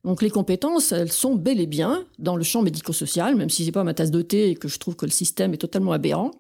[0.05, 3.73] Donc les compétences, elles sont bel et bien dans le champ médico-social, même si c'est
[3.73, 6.31] pas ma tasse de thé et que je trouve que le système est totalement aberrant.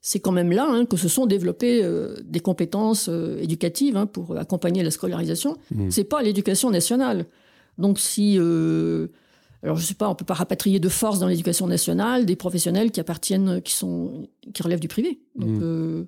[0.00, 4.06] C'est quand même là hein, que se sont développées euh, des compétences euh, éducatives hein,
[4.06, 5.56] pour accompagner la scolarisation.
[5.74, 5.90] Hmm.
[5.90, 7.26] C'est pas l'éducation nationale.
[7.78, 9.08] Donc si euh,
[9.64, 12.90] alors je sais pas, on peut pas rapatrier de force dans l'éducation nationale des professionnels
[12.92, 15.20] qui appartiennent, qui sont, qui relèvent du privé.
[15.36, 15.60] Donc, Mm.
[15.62, 16.04] euh,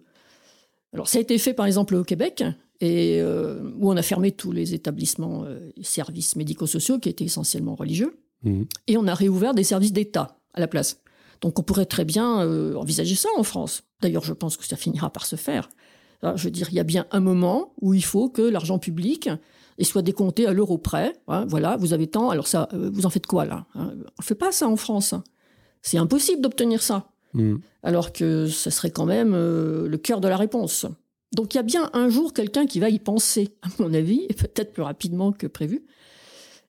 [0.97, 2.43] alors ça a été fait par exemple au Québec
[2.81, 7.25] et euh, où on a fermé tous les établissements, euh, et services médico-sociaux qui étaient
[7.25, 8.65] essentiellement religieux Hmm.
[8.87, 11.01] et on a réouvert des services d'État à la place.
[11.41, 13.83] Donc on pourrait très bien euh, envisager ça en France.
[14.03, 15.69] D'ailleurs, je pense que ça finira par se faire.
[16.23, 18.79] Alors, je veux dire, il y a bien un moment où il faut que l'argent
[18.79, 19.31] public
[19.79, 21.13] il soit décompté à l'euro près.
[21.29, 22.31] hein, voilà, vous avez tant.
[22.31, 23.95] Alors ça, euh, vous en faites quoi là hein?
[24.19, 25.15] On fait pas ça en France.
[25.83, 27.11] C'est impossible d'obtenir ça.
[27.35, 27.57] Hmm.
[27.83, 30.87] Alors que ce serait quand même euh, le cœur de la réponse.
[31.33, 34.27] Donc il y a bien un jour quelqu'un qui va y penser, à mon avis,
[34.29, 35.85] et peut-être plus rapidement que prévu.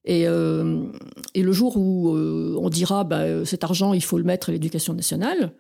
[0.04, 0.84] Et, euh,
[1.36, 4.94] le jour où euh, on dira bah, cet argent, il faut le mettre à l'éducation
[4.94, 5.54] nationale,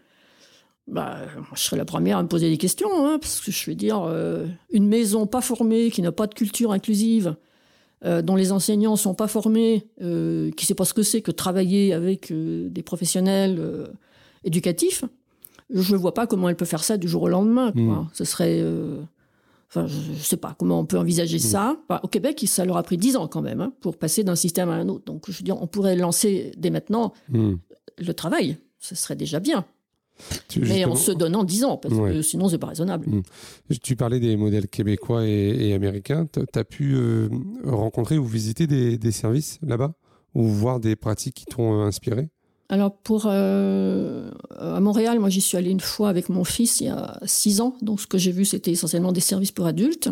[0.87, 1.19] bah,
[1.53, 4.09] je serai la première à me poser des questions, hein, parce que je veux dire,
[4.71, 7.35] une maison pas formée, qui n'a pas de culture inclusive,
[8.05, 11.91] dont les enseignants sont pas formés, qui ne sait pas ce que c'est que travailler
[11.93, 13.89] avec des professionnels
[14.47, 15.03] euh, éducatifs,
[15.69, 17.71] je ne vois pas comment elle peut faire ça du jour au lendemain.
[17.71, 17.81] Quoi.
[17.81, 18.09] Mm.
[18.13, 18.59] Ce serait...
[18.59, 19.01] euh,
[19.69, 21.77] Enfin, je ne sais pas comment on peut envisager ça.
[21.89, 24.37] Enfin, au Québec, ça leur a pris dix ans quand même hein, pour passer d'un
[24.37, 25.03] système à un autre.
[25.03, 27.55] Donc, je veux dire, on pourrait lancer dès maintenant Hmm.
[27.97, 28.57] le travail.
[28.79, 29.65] Ce serait déjà bien.
[30.57, 33.07] Mais en se donnant 10 ans, parce que sinon, c'est pas raisonnable.
[33.07, 33.21] Hmm.
[33.83, 36.25] Tu parlais des modèles québécois et, américains.
[36.31, 37.27] Tu as pu euh,
[37.65, 39.93] rencontrer ou visiter des, services là-bas?
[40.33, 42.29] Ou voir des pratiques qui t'ont inspiré?
[42.69, 46.87] Alors pour euh, à Montréal, moi j'y suis allée une fois avec mon fils il
[46.87, 47.75] y a 6 ans.
[47.81, 50.09] Donc ce que j'ai vu, c'était essentiellement des services pour adultes.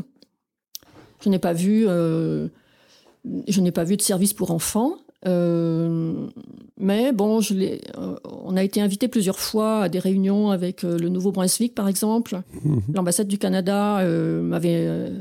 [1.21, 2.47] Je n'ai pas vu, euh,
[3.47, 4.95] je n'ai pas vu de service pour enfants.
[5.27, 6.27] Euh,
[6.77, 7.77] mais bon, je
[8.23, 12.41] on a été invité plusieurs fois à des réunions avec le Nouveau-Brunswick, par exemple.
[12.63, 12.81] Mhm.
[12.93, 15.11] L'ambassade du Canada m'avait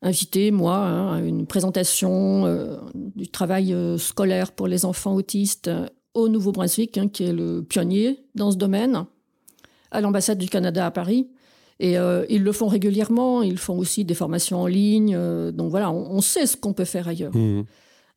[0.00, 2.46] invité, moi, hein, à une présentation
[2.94, 5.70] du travail scolaire pour les enfants autistes
[6.14, 9.04] au Nouveau-Brunswick, hein, qui est le pionnier dans ce domaine,
[9.90, 11.28] à l'ambassade du Canada à Paris.
[11.80, 11.96] Et
[12.28, 13.42] ils le font régulièrement.
[13.42, 15.18] Ils font aussi des formations en ligne.
[15.50, 17.34] donc voilà, on, sait ce qu'on peut faire ailleurs.
[17.34, 17.64] Mhm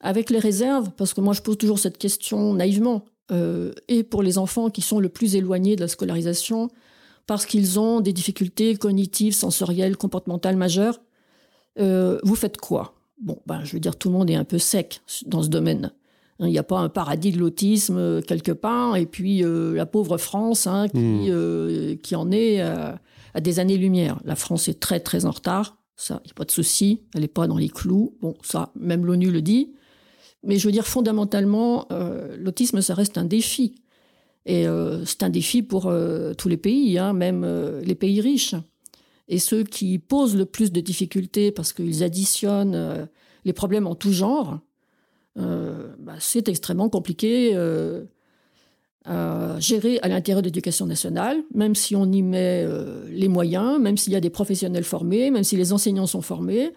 [0.06, 4.22] avec les réserves, parce que moi je pose toujours cette question naïvement, euh, et pour
[4.22, 6.70] les enfants qui sont le plus éloignés de la scolarisation,
[7.26, 11.02] parce qu'ils ont des difficultés cognitives, sensorielles, comportementales majeures,
[11.80, 12.94] euh, vous faites quoi?
[13.20, 15.92] Bon, ben, je veux dire, tout le monde est un peu sec dans ce domaine.
[16.40, 20.18] Il n'y a pas un paradis de l'autisme euh, quelque part, et puis la pauvre
[20.18, 21.98] France hein, qui, hmm.
[21.98, 24.20] qui en est à des années-lumière.
[24.26, 27.22] La France est très très en retard, ça, il n'y a pas de souci, elle
[27.22, 28.18] n'est pas dans les clous.
[28.22, 29.74] Bon, ça, même l'ONU le dit.
[30.44, 33.76] Mais je veux dire, fondamentalement, euh, l'autisme, ça reste un défi.
[34.46, 37.46] Et euh, c'est un défi pour euh, tous les pays, hein, même
[37.84, 38.56] les pays riches.
[39.28, 43.08] Et ceux qui posent le plus de difficultés parce qu'ils additionnent
[43.44, 44.60] les problèmes en tout genre,
[45.36, 47.56] bah, c'est extrêmement compliqué
[49.06, 52.66] à gérer à l'intérieur de l'éducation nationale, même si on y met
[53.10, 56.72] les moyens, même s'il y a des professionnels formés, même si les enseignants sont formés,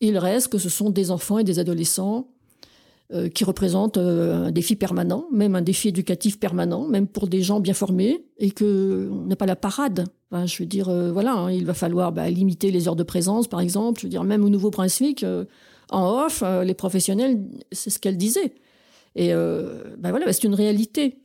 [0.00, 2.28] il reste que ce sont des enfants et des adolescents
[3.14, 7.42] euh, qui représente euh, un défi permanent, même un défi éducatif permanent, même pour des
[7.42, 10.06] gens bien formés, et que on n'est pas la parade.
[10.32, 13.48] je veux dire, euh, voilà, hein, il va falloir bah, limiter les heures de présence,
[13.48, 14.00] par exemple.
[14.00, 15.26] Je veux dire, même au Nouveau-Brunswick,
[15.92, 18.54] en off, les professionnels, c'est ce qu'elle disait.
[19.14, 21.18] Et bah, voilà, bah, c'est une réalité.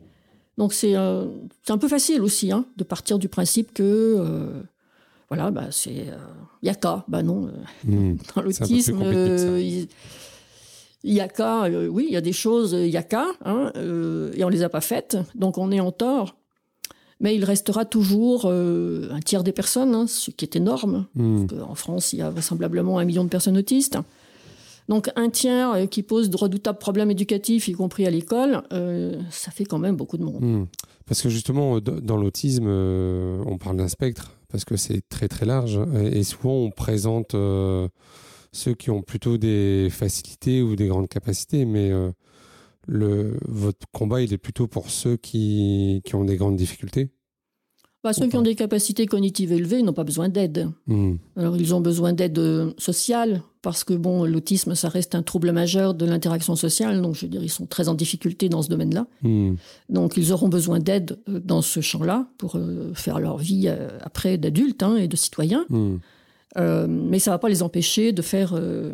[0.57, 4.63] Donc c'est un peu facile aussi hein, de partir du principe que
[5.29, 6.07] voilà, bah, c'est
[6.63, 7.05] yaka.
[7.07, 7.51] Bah non,
[7.85, 8.15] mmh.
[8.35, 9.01] dans l'autisme,
[11.03, 13.25] il y a qu'à, euh, oui, il y a des choses, il y a qu'à,
[13.45, 16.35] hein, euh, et on les a pas faites, donc on est en tort.
[17.19, 21.07] Mais il restera toujours euh, un tiers des personnes, hein, ce qui est énorme.
[21.15, 21.47] Hmm.
[21.67, 23.97] en France, il y a vraisemblablement un million de personnes autistes.
[24.87, 28.63] Donc un tiers qui pose de redoutables problèmes éducatifs, y compris à l'école,
[29.29, 30.41] ça fait quand même beaucoup de monde.
[30.41, 30.65] Hmm.
[31.05, 35.79] Parce que justement, dans l'autisme, on parle d'un spectre, parce que c'est très très large,
[36.11, 37.35] et souvent on présente
[38.57, 42.11] ceux qui ont plutôt des facilités ou des grandes capacités, mais euh,
[42.87, 47.09] le, votre combat, il est plutôt pour ceux qui, qui ont des grandes difficultés
[48.07, 50.69] bah, Ceux qui ont des capacités cognitives élevées n'ont pas besoin d'aide.
[50.87, 51.15] Hmm.
[51.35, 55.51] Alors, ils ont besoin d'aide euh, sociale, parce que bon, l'autisme, ça reste un trouble
[55.51, 58.69] majeur de l'interaction sociale, donc je veux dire, ils sont très en difficulté dans ce
[58.69, 59.07] domaine-là.
[59.21, 59.55] Hmm.
[59.89, 62.57] Donc, ils auront besoin d'aide euh, dans ce champ-là pour
[62.93, 63.69] faire leur vie
[64.01, 65.65] après d'adultes hein, et de citoyens.
[65.69, 65.97] Hmm.
[66.57, 68.93] Euh, mais ça ne va pas les empêcher de faire, euh,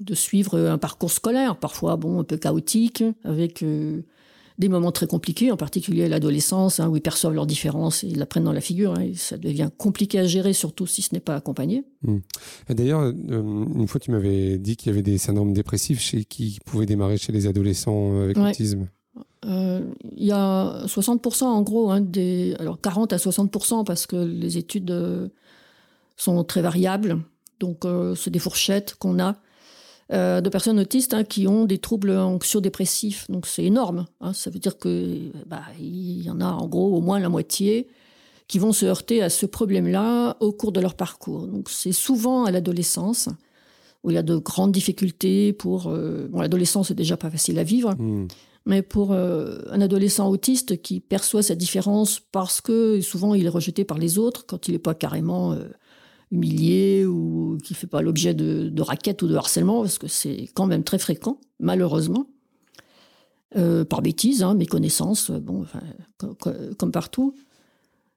[0.00, 4.02] de suivre un parcours scolaire, parfois bon un peu chaotique, avec euh,
[4.58, 8.08] des moments très compliqués, en particulier à l'adolescence, hein, où ils perçoivent leurs différences et
[8.08, 8.94] ils la prennent dans la figure.
[8.94, 11.84] Hein, et ça devient compliqué à gérer, surtout si ce n'est pas accompagné.
[12.02, 12.18] Hmm.
[12.70, 16.86] D'ailleurs, une fois, tu m'avais dit qu'il y avait des syndromes dépressifs chez, qui pouvaient
[16.86, 18.88] démarrer chez les adolescents avec l'autisme.
[19.44, 24.58] Il y a 60% en gros, hein, des, alors 40 à 60% parce que les
[24.58, 24.90] études
[26.16, 27.22] sont très variables.
[27.60, 29.36] Donc, euh, c'est des fourchettes qu'on a
[30.12, 33.28] euh, de personnes autistes hein, qui ont des troubles anxio-dépressifs.
[33.28, 34.06] Donc, c'est énorme.
[34.20, 34.32] Hein.
[34.32, 37.88] Ça veut dire que bah, il y en a en gros au moins la moitié
[38.46, 41.48] qui vont se heurter à ce problème-là au cours de leur parcours.
[41.48, 43.28] Donc, c'est souvent à l'adolescence
[44.04, 45.88] où il y a de grandes difficultés pour.
[45.88, 47.96] Euh, bon, l'adolescence est déjà pas facile à vivre.
[47.98, 48.28] Hmm.
[48.64, 53.84] Mais pour un adolescent autiste qui perçoit sa différence parce que souvent il est rejeté
[53.84, 55.56] par les autres quand il n'est pas carrément
[56.30, 60.48] humilié ou qui fait pas l'objet de, de raquettes ou de harcèlement, parce que c'est
[60.54, 62.26] quand même très fréquent, malheureusement,
[63.56, 65.80] euh, par bêtise, hein, méconnaissance, bon, enfin,
[66.78, 67.34] comme, partout.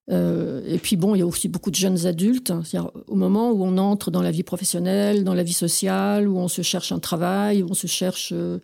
[0.09, 2.49] Euh, et puis bon, il y a aussi beaucoup de jeunes adultes.
[2.49, 2.63] Hein,
[3.07, 6.47] au moment où on entre dans la vie professionnelle, dans la vie sociale, où on
[6.47, 8.57] se cherche un travail, où on se cherche euh,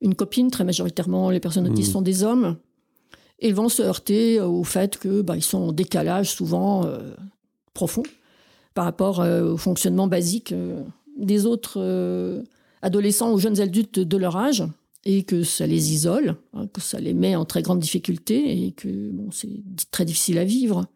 [0.00, 1.92] une copine, très majoritairement les personnes autistes mmh.
[1.92, 2.56] sont des hommes,
[3.38, 6.86] ils vont se heurter au fait que bah, ils sont en décalage souvent
[7.74, 8.02] profond
[8.74, 10.82] par rapport euh, au fonctionnement basique euh,
[11.16, 12.42] des autres euh,
[12.82, 14.64] adolescents ou jeunes adultes de leur âge.
[15.04, 18.72] et que ça les isole, hein, que ça les met en très grande difficulté et
[18.72, 19.48] que bon, c'est
[19.90, 20.86] très difficile à vivre.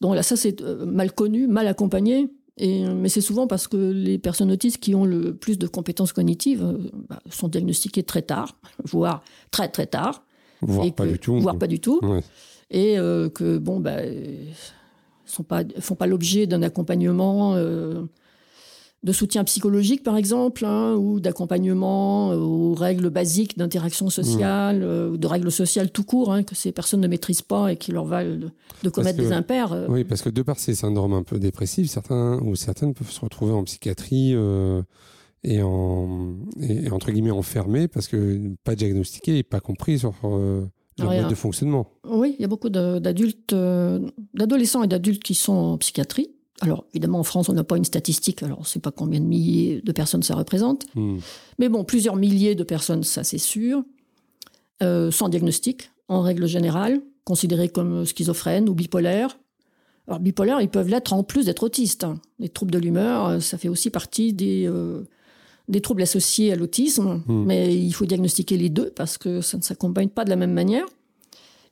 [0.00, 2.28] Donc là, ça c'est mal connu, mal accompagné.
[2.56, 6.12] Et, mais c'est souvent parce que les personnes autistes qui ont le plus de compétences
[6.12, 6.76] cognitives
[7.08, 10.24] bah, sont diagnostiquées très tard, voire très très tard.
[10.60, 11.40] Voire pas du tout.
[11.40, 12.00] Voire pas du tout.
[12.70, 13.96] Et euh, que, bon, bah,
[15.30, 17.56] sont pas, font pas l'objet d'un accompagnement
[19.02, 24.84] de soutien psychologique, par exemple, hein, ou d'accompagnement euh, aux règles basiques d'interaction sociale, mmh.
[24.84, 27.92] euh, de règles sociales tout court, hein, que ces personnes ne maîtrisent pas et qui
[27.92, 28.50] leur valent
[28.82, 29.72] de, commettre des impairs.
[29.72, 29.86] Euh.
[29.88, 33.20] Oui, parce que de par ces syndromes un peu dépressifs, certains ou certaines peuvent se
[33.20, 34.34] retrouver en psychiatrie
[35.42, 40.12] et, en, et, entre guillemets enfermés parce que pas diagnostiqués et pas compris sur
[40.98, 41.88] leur mode de fonctionnement.
[42.04, 43.54] Oui, il y a beaucoup d'adultes,
[44.34, 47.84] d'adolescents et d'adultes qui sont en psychiatrie alors, évidemment, en France, on n'a pas une
[47.84, 50.84] statistique, alors on ne sait pas combien de milliers de personnes ça représente.
[50.94, 51.18] Hmm.
[51.58, 53.82] Mais bon, plusieurs milliers de personnes, ça c'est sûr,
[54.82, 59.38] euh, sans diagnostic, en règle générale, considérées comme schizophrènes ou bipolaires.
[60.06, 62.04] Alors, bipolaires, ils peuvent l'être en plus d'être autistes.
[62.04, 62.20] Hein.
[62.38, 65.02] Les troubles de l'humeur, euh, ça fait aussi partie des, euh,
[65.68, 67.44] des troubles associés à l'autisme, hmm.
[67.44, 70.52] mais il faut diagnostiquer les deux parce que ça ne s'accompagne pas de la même
[70.52, 70.86] manière.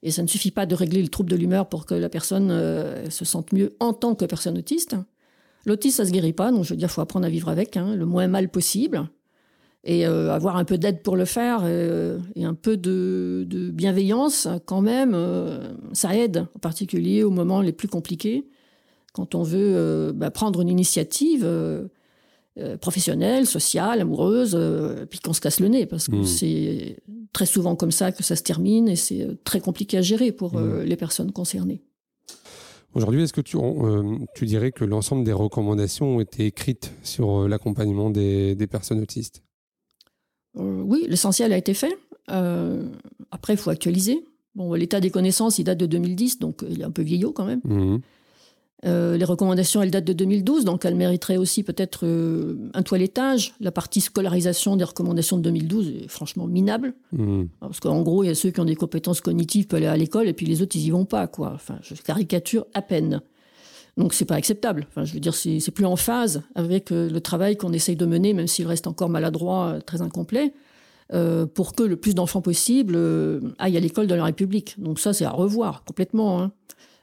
[0.02, 2.50] Et ça ne suffit pas de régler le trouble de l'humeur pour que la personne
[2.50, 4.96] euh, se sente mieux en tant que personne autiste.
[5.66, 7.76] L'autisme, ça se guérit pas, donc je veux dire, il faut apprendre à vivre avec,
[7.76, 9.08] hein, le moins mal possible,
[9.84, 14.46] et euh, avoir un peu d'aide pour le faire, euh, et un peu de, bienveillance
[14.66, 15.16] quand même,
[15.92, 18.46] ça aide, en particulier aux moments les plus compliqués,
[19.12, 21.44] quand on veut bah, prendre une initiative
[22.58, 26.24] euh, professionnelle, sociale, amoureuse, euh, puis qu'on se casse le nez, parce que hmm.
[26.24, 26.96] c'est
[27.32, 30.32] très souvent comme ça que ça se termine et c'est euh, très compliqué à gérer
[30.32, 30.80] pour hmm.
[30.82, 31.82] les personnes concernées.
[32.94, 33.58] Aujourd'hui, est-ce que tu,
[34.34, 39.42] tu, dirais que l'ensemble des recommandations ont été écrites sur l'accompagnement des, des, personnes autistes?
[40.54, 41.96] Oui, l'essentiel a été fait.
[42.26, 44.24] après, il faut actualiser.
[44.54, 47.44] Bon, l'état des connaissances, il date de 2010, donc il est un peu vieillot quand
[47.44, 47.60] même.
[47.62, 47.98] Hmm.
[48.84, 53.54] Euh, les recommandations, elles datent de 2012, donc elles mériteraient aussi peut-être euh, un toilettage.
[53.60, 56.94] La partie scolarisation des recommandations de 2012 est franchement minable.
[57.12, 57.44] Mmh.
[57.60, 59.96] Parce qu'en gros, il y a ceux qui ont des compétences cognitives peuvent aller à
[59.96, 61.26] l'école et puis les autres, ils y vont pas.
[61.26, 61.52] Quoi.
[61.54, 63.20] Enfin, je caricature à peine.
[63.96, 64.86] Donc c'est pas acceptable.
[64.88, 68.06] Enfin, je veux dire, c'est plus en phase avec euh, le travail qu'on essaye de
[68.06, 70.52] mener, même s'il reste encore maladroit, très incomplet,
[71.54, 72.94] pour que le plus d'enfants possible
[73.58, 74.74] aillent à l'école de la République.
[74.78, 76.42] Donc ça, c'est à revoir complètement.
[76.42, 76.52] Hein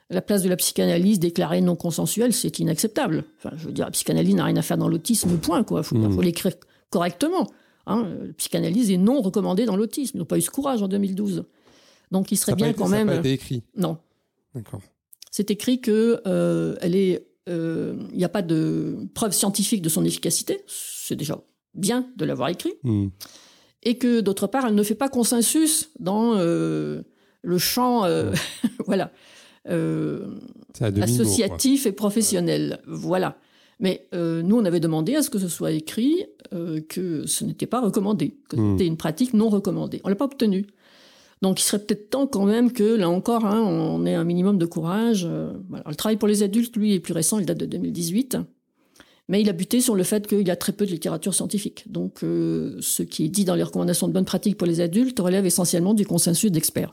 [0.09, 3.23] la place de la psychanalyse déclarée non consensuelle, c'est inacceptable.
[3.37, 5.63] Enfin, je veux dire, la psychanalyse n'a rien à faire dans l'autisme, point.
[5.63, 5.83] Quoi.
[5.83, 6.13] Faut, hmm.
[6.13, 6.53] faut l'écrire
[6.89, 7.47] correctement.
[7.87, 8.07] Hein.
[8.21, 10.17] La psychanalyse est non recommandée dans l'autisme.
[10.17, 11.45] Ils n'ont pas eu ce courage en 2012.
[12.11, 13.07] Donc, il serait bien quand même.
[13.07, 13.63] Ça n'a pas été écrit.
[13.75, 13.97] Non.
[14.53, 14.81] D'accord.
[15.31, 17.27] C'est écrit que euh, elle est.
[17.47, 20.61] Euh, il n'y a pas de preuve scientifique de son efficacité.
[20.67, 21.39] C'est déjà
[21.73, 22.73] bien de l'avoir écrit.
[22.83, 23.07] Hmm.
[23.83, 27.01] Et que d'autre part, elle ne fait pas consensus dans euh,
[27.41, 28.03] le champ.
[28.85, 29.11] voilà
[29.69, 32.79] associatif et professionnel.
[32.87, 33.37] Voilà.
[33.79, 37.43] Mais euh, nous, on avait demandé à ce que ce soit écrit euh, que ce
[37.43, 38.77] n'était pas recommandé, que hmm.
[38.77, 40.01] c'était une pratique non recommandée.
[40.03, 40.67] On l'a pas obtenu.
[41.41, 44.57] Donc, il serait peut-être temps quand même que, là encore, hein, on ait un minimum
[44.57, 45.27] de courage.
[45.27, 48.37] Le travail pour les adultes, lui, est plus récent, il date de 2018.
[49.27, 51.91] Mais il a buté sur le fait qu'il y a très peu de littérature scientifique.
[51.91, 55.45] Donc, ce qui est dit dans les recommandations de bonne pratique pour les adultes relève
[55.45, 56.91] essentiellement du consensus d'experts.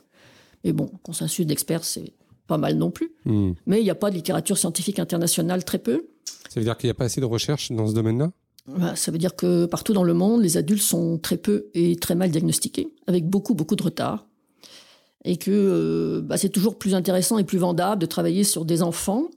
[0.64, 2.12] Et bon, consensus d'experts, c'est
[2.46, 3.12] pas mal non plus.
[3.24, 3.52] Hmm.
[3.66, 6.06] Mais il n'y a pas de littérature scientifique internationale, très peu.
[6.48, 8.30] Ça veut dire qu'il n'y a pas assez de recherche dans ce domaine-là?
[8.66, 11.96] Bah, Ça veut dire que partout dans le monde, les adultes sont très peu et
[11.96, 14.26] très mal diagnostiqués, avec beaucoup, beaucoup de retard.
[15.24, 18.82] Et que euh, bah, c'est toujours plus intéressant et plus vendable de travailler sur des
[18.82, 19.28] enfants,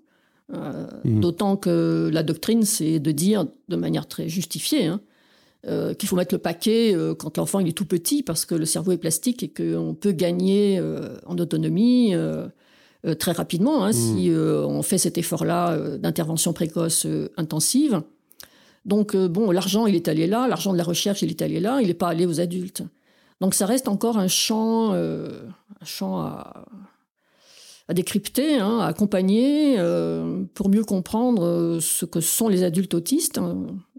[0.54, 1.20] euh, hmm.
[1.22, 5.00] d'autant que la doctrine, c'est de dire de manière très justifiée hein,
[5.68, 8.92] euh, qu'il faut mettre le paquet quand l'enfant est tout petit parce que le cerveau
[8.92, 10.80] est plastique et qu'on peut gagner
[11.26, 12.14] en autonomie
[13.14, 14.34] très rapidement hein, si hmm.
[14.34, 17.06] euh, on fait cet effort-là euh, d'intervention précoce
[17.38, 18.02] intensive.
[18.86, 21.82] Donc bon, l'argent il est allé là, l'argent de la recherche il est allé là,
[21.82, 22.84] il n'est pas allé aux adultes.
[23.42, 26.66] Donc ça reste encore un champ, un champ à,
[27.94, 29.78] décrypter, hein, à accompagner
[30.54, 33.40] pour mieux comprendre ce que sont les adultes autistes.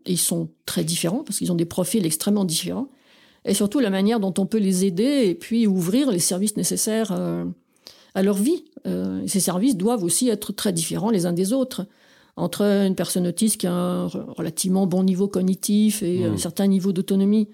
[0.06, 2.88] ils sont très différents parce qu'ils ont des profils extrêmement différents.
[3.44, 7.12] Et surtout la manière dont on peut les aider et puis ouvrir les services nécessaires
[8.16, 8.64] à leur vie.
[8.86, 11.86] Euh, ces services doivent aussi être très différents les uns des autres.
[12.36, 16.38] Entre une personne autiste qui a un relativement bon niveau cognitif et un mmh.
[16.38, 17.48] certain niveau d'autonomie,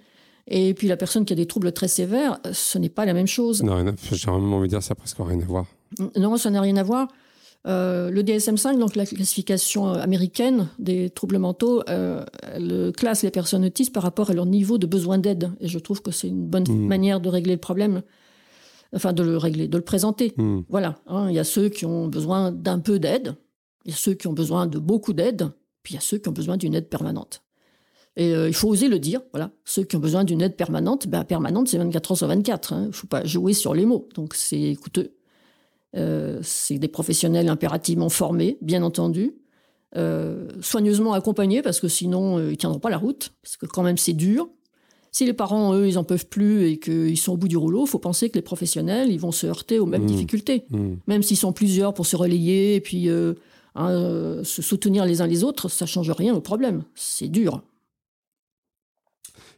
[0.48, 3.28] et puis la personne qui a des troubles très sévères, ce n'est pas la même
[3.28, 3.62] chose.
[3.62, 5.66] Non, j'ai vraiment envie de dire ça n'a presque rien à voir.
[6.16, 7.08] Non, ça n'a rien à voir.
[7.68, 13.64] Euh, le DSM-5, donc la classification américaine des troubles mentaux, euh, elle classe les personnes
[13.64, 15.50] autistes par rapport à leur niveau de besoin d'aide.
[15.60, 16.86] Et je trouve que c'est une bonne Mm.
[16.86, 18.02] manière de régler le problème,
[18.94, 20.34] enfin de le régler, de le présenter.
[20.36, 20.60] Hmm.
[20.68, 23.36] Voilà, hein, il y a ceux qui ont besoin d'un peu d'aide,
[23.84, 25.50] il y a ceux qui ont besoin de beaucoup d'aide,
[25.82, 27.42] puis il y a ceux qui ont besoin d'une aide permanente.
[28.16, 29.50] Et euh, il faut oser le dire, voilà.
[29.64, 32.72] Ceux qui ont besoin d'une aide permanente, ben permanente, c'est 24 heures sur 24.
[32.72, 35.14] Il ne faut pas jouer sur les mots, donc c'est coûteux.
[35.96, 39.34] Euh, c'est des professionnels impérativement formés, bien entendu,
[39.96, 43.98] euh, soigneusement accompagnés, parce que sinon, ils tiendront pas la route, parce que quand même,
[43.98, 44.48] c'est dur.
[45.14, 47.84] Si les parents, eux, ils en peuvent plus et qu'ils sont au bout du rouleau,
[47.84, 50.06] il faut penser que les professionnels, ils vont se heurter aux mêmes Mmh.
[50.06, 50.64] difficultés.
[50.70, 50.94] Hmm.
[51.06, 53.34] Même s'ils sont plusieurs pour se relayer et puis euh,
[53.74, 56.84] hein, euh, se soutenir les uns les autres, ça change rien au problème.
[56.94, 57.62] C'est dur.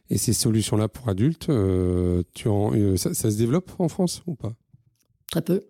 [0.09, 4.21] Et ces solutions-là pour adultes, euh, tu en, euh, ça, ça se développe en France
[4.27, 4.53] ou pas?
[5.31, 5.63] Très peu.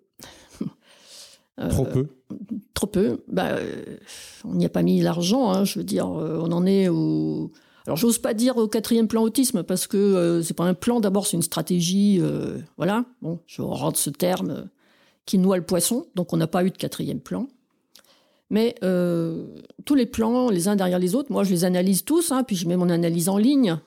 [1.70, 2.08] Trop peu?
[2.74, 3.24] Trop peu.
[3.32, 3.56] Bah,
[4.44, 5.52] on n'y a pas mis l'argent.
[5.52, 7.52] hein, je veux dire, on en est au.
[7.88, 11.00] Alors, j'ose pas dire au quatrième plan autisme parce que euh, c'est pas un plan.
[11.00, 12.18] D'abord, c'est une stratégie.
[12.20, 13.06] euh, voilà.
[13.22, 14.62] Bon, je rentre ce terme euh,
[15.26, 16.08] qui noie le poisson.
[16.16, 17.48] Donc, on n'a pas eu de quatrième plan.
[18.50, 19.46] Mais euh,
[19.86, 22.32] tous les plans, les uns derrière les autres, moi, je les analyse tous.
[22.32, 23.78] hein, puis je mets mon analyse en ligne.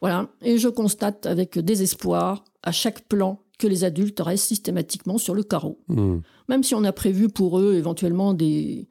[0.00, 0.28] Voilà.
[0.42, 5.42] Et je constate avec désespoir à chaque plan que les adultes restent systématiquement sur le
[5.42, 6.18] carreau Hmm.
[6.48, 8.86] même si on a prévu pour eux éventuellement des,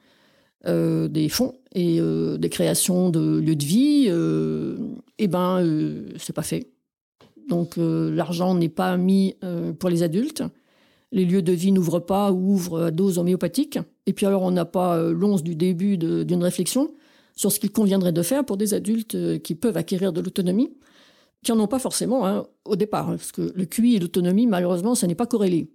[0.65, 4.78] des fonds et euh, des créations de lieux de vie, euh,
[5.19, 6.71] eh ben, euh, c'est pas fait.
[7.49, 9.36] Donc euh, l'argent n'est pas mis
[9.78, 10.41] pour les adultes.
[11.11, 13.78] Les lieux de vie n'ouvrent pas ou ouvrent à dose homéopathique.
[14.07, 16.91] Et puis alors on n'a pas l'once du début d'une réflexion
[17.36, 20.73] sur ce qu'il conviendrait de faire pour des adultes qui peuvent acquérir de l'autonomie,
[21.43, 24.95] qui n'en ont pas forcément hein, au départ, parce que le QI et l'autonomie, malheureusement,
[24.95, 25.69] ça n'est pas corrélé.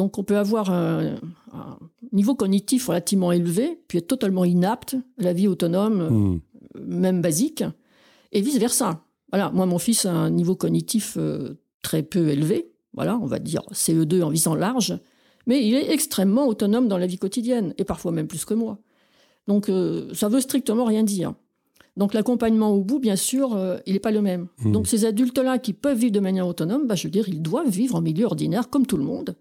[0.00, 1.16] Donc on peut avoir un,
[1.52, 1.78] un
[2.12, 6.38] niveau cognitif relativement élevé, puis être totalement inapte à la vie autonome, Hmm.
[6.82, 7.64] même basique,
[8.32, 9.04] et vice-versa.
[9.30, 13.38] Voilà, moi mon fils a un niveau cognitif euh, très peu élevé, voilà, on va
[13.38, 14.98] dire CE2 en visant large,
[15.46, 18.78] mais il est extrêmement autonome dans la vie quotidienne, et parfois même plus que moi.
[19.48, 21.34] Donc euh, ça veut strictement rien dire.
[21.98, 24.46] Donc l'accompagnement au bout, bien sûr, euh, il n'est pas le même.
[24.64, 24.72] Mhm.
[24.72, 27.68] Donc ces adultes-là qui peuvent vivre de manière autonome, bah, je veux dire, ils doivent
[27.68, 29.36] vivre en milieu ordinaire comme tout le monde,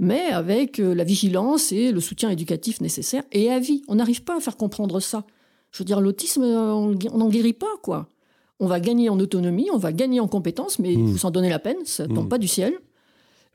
[0.00, 3.82] mais avec euh, la vigilance et le soutien éducatif nécessaire et à vie.
[3.86, 5.24] On n'arrive pas à faire comprendre ça.
[5.70, 8.08] Je veux dire, l'autisme, euh, on n'en guérit pas, quoi.
[8.58, 11.48] On va gagner en autonomie, on va gagner en compétences, mais il faut s'en donner
[11.48, 12.28] la peine, ça ne tombe Mhm.
[12.28, 12.74] pas du ciel.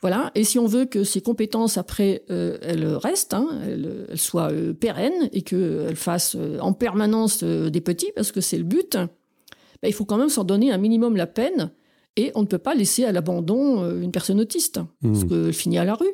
[0.02, 0.32] Voilà.
[0.36, 4.52] Et si on veut que ces compétences, après, euh, elles restent, hein, elles, elles soient
[4.52, 8.94] euh, pérennes et qu'elles fassent euh, en permanence des petits, parce que c'est le but,
[8.96, 11.72] ben, il faut quand même s'en donner un minimum la peine.
[12.18, 15.28] Et on ne peut pas laisser à l'abandon une personne autiste, parce Hmm.
[15.30, 16.12] qu'elle finit à la rue.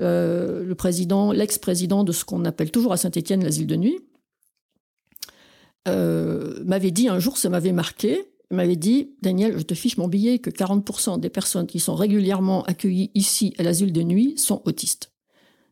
[0.00, 3.98] Euh, le président, l'ex-président de ce qu'on appelle toujours à Saint-Étienne l'asile de nuit,
[5.88, 9.96] euh, m'avait dit un jour, ça m'avait marqué, il m'avait dit, Daniel, je te fiche
[9.96, 14.38] mon billet que 40% des personnes qui sont régulièrement accueillies ici à l'asile de nuit
[14.38, 15.12] sont autistes.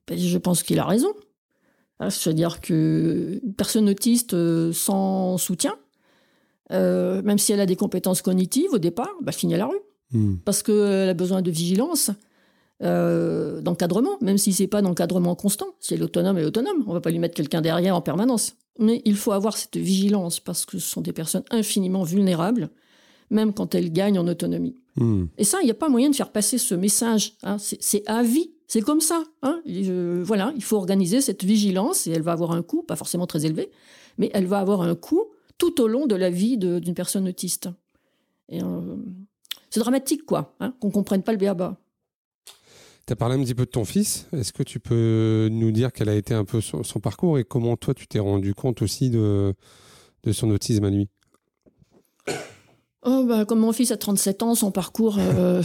[0.09, 1.13] Ben, je pense qu'il a raison.
[2.01, 5.77] Hein, C'est-à-dire qu'une personne autiste euh, sans soutien,
[6.73, 9.81] euh, même si elle a des compétences cognitives au départ, bah, finit à la rue
[10.13, 10.37] Hmm.
[10.45, 12.13] parce qu'elle a besoin de vigilance,
[12.83, 15.67] euh, d'encadrement, même si c'est pas d'encadrement constant.
[15.81, 16.85] Si elle est autonome, elle est autonome.
[16.87, 18.57] On va pas lui mettre quelqu'un derrière en permanence.
[18.79, 22.69] Mais il faut avoir cette vigilance parce que ce sont des personnes infiniment vulnérables,
[23.31, 24.77] même quand elles gagnent en autonomie.
[24.97, 25.25] Hmm.
[25.39, 27.35] Et ça, il n'y a pas moyen de faire passer ce message.
[27.43, 27.57] hein.
[27.59, 28.51] C'est à vie.
[28.67, 29.23] C'est comme ça.
[29.43, 29.63] hein.
[30.25, 33.47] Voilà, il faut organiser cette vigilance et elle va avoir un coût, pas forcément très
[33.47, 33.71] élevé,
[34.19, 35.25] mais elle va avoir un coût
[35.57, 37.71] tout au long de la vie d'une personne autiste.
[38.53, 38.97] Euh,
[39.71, 41.79] c'est dramatique, quoi, hein, qu'on comprenne pas le béaba.
[43.07, 44.27] Tu as parlé un petit peu de ton fils.
[44.33, 47.45] Est-ce que tu peux nous dire quel a été un peu son, son parcours et
[47.45, 49.55] comment toi tu t'es rendu compte aussi de,
[50.25, 51.09] de son autisme à lui?
[53.03, 55.63] Oh, bah, comme mon fils a 37 ans, son parcours, euh,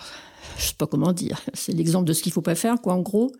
[0.58, 1.40] je sais pas comment dire.
[1.54, 3.30] C'est l'exemple de ce qu'il faut pas faire, quoi, en gros.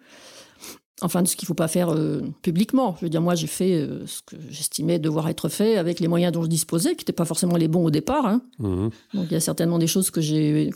[1.02, 2.94] Enfin, de ce qu'il faut pas faire euh, publiquement.
[2.98, 6.08] Je veux dire, moi, j'ai fait euh, ce que j'estimais devoir être fait avec les
[6.08, 8.26] moyens dont je disposais, qui n'étaient pas forcément les bons au départ.
[8.26, 8.42] hein.
[8.58, 8.90] Mhm.
[9.14, 10.26] Donc, il y a certainement des choses que que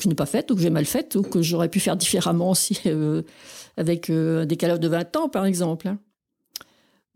[0.03, 2.55] je n'ai pas faites ou que j'ai mal faites ou que j'aurais pu faire différemment
[2.63, 3.21] si, euh,
[3.77, 5.89] avec euh, un décalage de 20 ans, par exemple.
[5.89, 5.99] hein.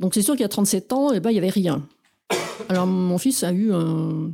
[0.01, 1.83] Donc, c'est sûr qu'il y a 37 ans, eh ben, il n'y avait rien.
[2.69, 4.31] Alors, mon fils a eu un,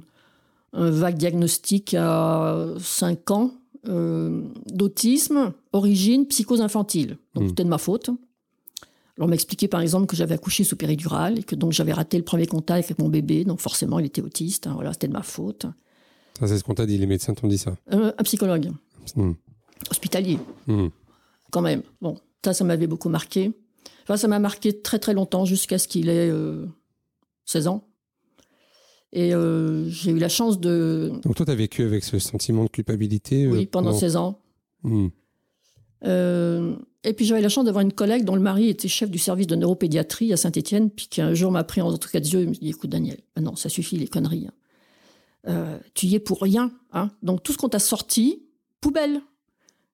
[0.73, 3.53] un vague diagnostic à 5 ans
[3.87, 7.19] euh, d'autisme, origine psychose infantile.
[7.35, 7.49] Donc, Mm.
[7.49, 8.11] c'était de ma faute.
[9.17, 11.93] Alors, on m'a expliqué, par exemple, que j'avais accouché sous péridurale et que donc j'avais
[11.93, 13.45] raté le premier contact avec mon bébé.
[13.45, 14.67] Donc, forcément, il était autiste.
[14.67, 14.73] hein.
[14.75, 15.67] voilà, c'était de ma faute.
[16.39, 16.99] Ça, c'est ce qu'on t'a dit.
[16.99, 17.77] Les médecins t'ont dit ça.
[17.93, 18.73] Euh, un psychologue
[19.17, 19.33] Hmm.
[19.91, 20.89] hospitalier, Hmm.
[21.51, 21.83] quand même.
[22.01, 23.53] Bon, ça, ça m'avait beaucoup marqué.
[24.05, 26.33] Enfin, ça m'a marqué très très longtemps jusqu'à ce qu'il ait
[27.45, 27.87] 16 ans.
[29.13, 29.31] Et
[29.89, 31.13] j'ai eu la chance de.
[31.23, 34.41] Donc toi, tu as vécu avec ce sentiment de culpabilité Oui, pendant, 16 ans.
[36.05, 36.77] Hmm.
[37.05, 39.47] Et puis j'avais la chance d'avoir une collègue dont le mari était chef du service
[39.47, 42.41] de neuropédiatrie à Saint-Étienne, puis qui un jour m'a pris en tout cas de yeux
[42.41, 44.53] et me dit écoute Daniel, ah non ça suffit les conneries, hein.
[45.49, 47.11] euh, tu y es pour rien, hein.
[47.23, 48.43] donc tout ce qu'on t'a sorti,
[48.81, 49.21] poubelle.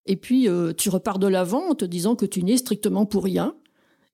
[0.06, 3.24] Et puis euh, tu repars de l'avant en te disant que tu n'es strictement pour
[3.24, 3.54] rien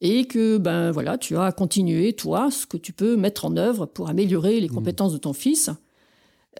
[0.00, 3.56] et que ben voilà tu as à continuer toi ce que tu peux mettre en
[3.56, 4.74] œuvre pour améliorer les mmh.
[4.74, 5.70] compétences de ton fils.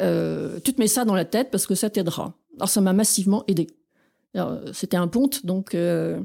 [0.03, 2.35] Euh, tu te mets ça dans la tête parce que ça t'aidera.
[2.57, 3.69] Alors ça m'a massivement aidé.
[4.73, 6.21] C'était un ponte, donc euh,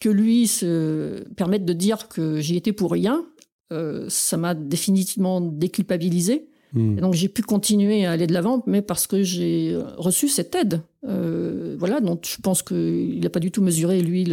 [0.00, 3.24] que lui se permette de dire que j'y étais pour rien,
[3.72, 6.48] euh, ça m'a définitivement déculpabilisé.
[6.72, 6.98] Hmm.
[6.98, 10.54] Et donc j'ai pu continuer à aller de l'avant, mais parce que j'ai reçu cette
[10.54, 10.82] aide.
[11.06, 14.26] Euh, voilà, donc je pense qu'il n'a pas du tout mesuré, lui,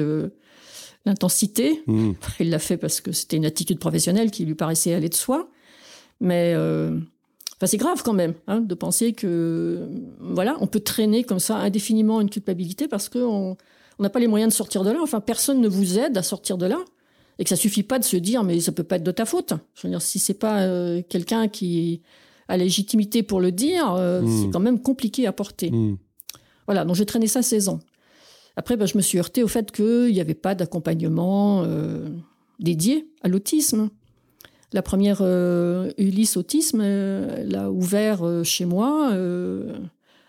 [1.05, 1.83] l'intensité.
[1.87, 2.13] Hmm.
[2.39, 5.49] Il l'a fait parce que c'était une attitude professionnelle qui lui paraissait aller de soi.
[6.19, 6.55] Mais
[7.68, 9.88] c'est grave quand même hein, de penser que
[10.20, 13.57] voilà, on peut traîner comme ça indéfiniment une culpabilité parce qu'on
[13.99, 14.99] n'a pas les moyens de sortir de là.
[15.01, 16.80] Enfin, personne ne vous aide à sortir de là
[17.39, 19.26] et que ça suffit pas de se dire mais ça peut pas être de ta
[19.26, 19.53] faute.
[19.76, 22.01] Je veux dire, si c'est pas euh, quelqu'un qui
[22.47, 24.41] a légitimité pour le dire, euh, hmm.
[24.41, 25.72] c'est quand même compliqué à porter.
[25.72, 25.97] Hmm.
[26.66, 27.80] Voilà, donc j'ai traîné ça 16 ans.
[28.55, 32.09] Après, ben, je me suis heurté au fait qu'il n'y avait pas d'accompagnement euh,
[32.59, 33.89] dédié à l'autisme.
[34.74, 39.11] La première euh, Ulysse Autisme euh, l'a ouvert euh, chez moi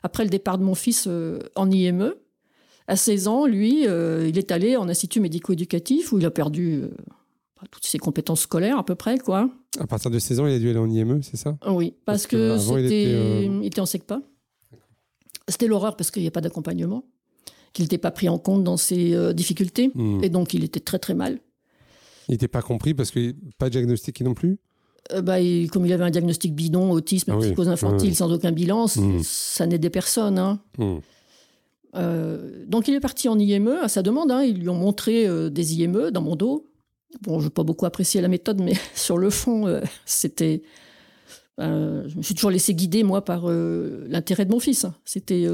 [0.03, 1.09] après le départ de mon fils
[1.57, 2.14] en IME.
[2.86, 6.82] À 16 ans, lui, il est allé en institut médico-éducatif où il a perdu
[7.70, 9.49] toutes ses compétences scolaires à peu près, quoi.
[9.80, 11.57] À partir de 16 ans, il a dû aller en IME, c'est ça?
[11.66, 14.20] Oui, parce, que, c'était, il, était, en SECPA.
[15.49, 17.07] C'était l'horreur parce qu'il n'y a pas d'accompagnement,
[17.72, 20.22] qu'il n'était pas pris en compte dans ses difficultés, hmm.
[20.22, 21.40] et donc il était très très mal.
[22.28, 24.58] Il n'était pas compris parce que pas diagnostiqué non plus
[25.12, 25.36] euh, bah,
[25.70, 29.20] comme il avait un diagnostic bidon, autisme, ah psychose infantile, sans aucun bilan, mmh.
[29.22, 30.38] ça n'aidait personne.
[30.38, 30.60] Hein.
[30.78, 30.94] Mmh.
[31.96, 34.30] Euh, donc il est parti en IME à sa demande.
[34.30, 34.42] Hein.
[34.42, 36.66] ils lui ont montré euh, des IME dans mon dos.
[37.22, 40.62] Bon, je n'ai pas beaucoup apprécié la méthode, mais sur le fond, c'était.
[41.58, 44.86] je me suis toujours laissé guider, moi, par l'intérêt de mon fils.
[45.04, 45.46] C'était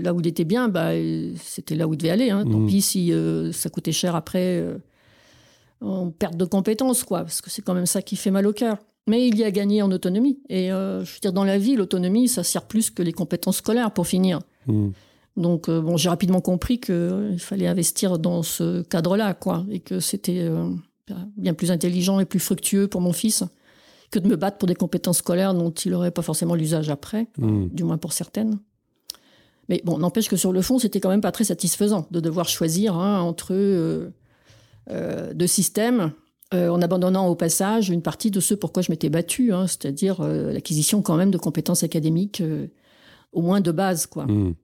[0.00, 0.90] là où il était bien, bah,
[1.42, 2.30] c'était là où il devait aller.
[2.30, 2.44] Hein.
[2.44, 2.66] Tant mmh.
[2.68, 3.12] pis si
[3.52, 4.64] ça coûtait cher après
[5.82, 8.52] en perte de compétences, quoi, parce que c'est quand même ça qui fait mal au
[8.52, 8.78] cœur.
[9.08, 10.38] Mais il y a gagné en autonomie.
[10.48, 13.56] Et euh, je veux dire, dans la vie, l'autonomie, ça sert plus que les compétences
[13.56, 14.40] scolaires pour finir.
[14.66, 14.90] Hmm.
[15.36, 19.80] Donc, euh, bon, j'ai rapidement compris qu'il euh, fallait investir dans ce cadre-là, quoi, et
[19.80, 20.48] que c'était
[21.36, 23.44] bien plus intelligent et plus fructueux pour mon fils
[24.10, 27.28] que de me battre pour des compétences scolaires dont il n'aurait pas forcément l'usage après,
[27.38, 27.68] hmm.
[27.68, 28.58] du moins pour certaines.
[29.68, 32.48] Mais bon, n'empêche que sur le fond, c'était quand même pas très satisfaisant de devoir
[32.48, 33.54] choisir hein, entre
[34.88, 36.12] de système
[36.52, 40.20] euh, en abandonnant au passage une partie de ce pourquoi je m'étais battue, hein, c'est-à-dire
[40.20, 42.42] euh, l'acquisition quand même de compétences académiques
[43.32, 44.26] au moins de base, quoi.
[44.26, 44.54] Mmh.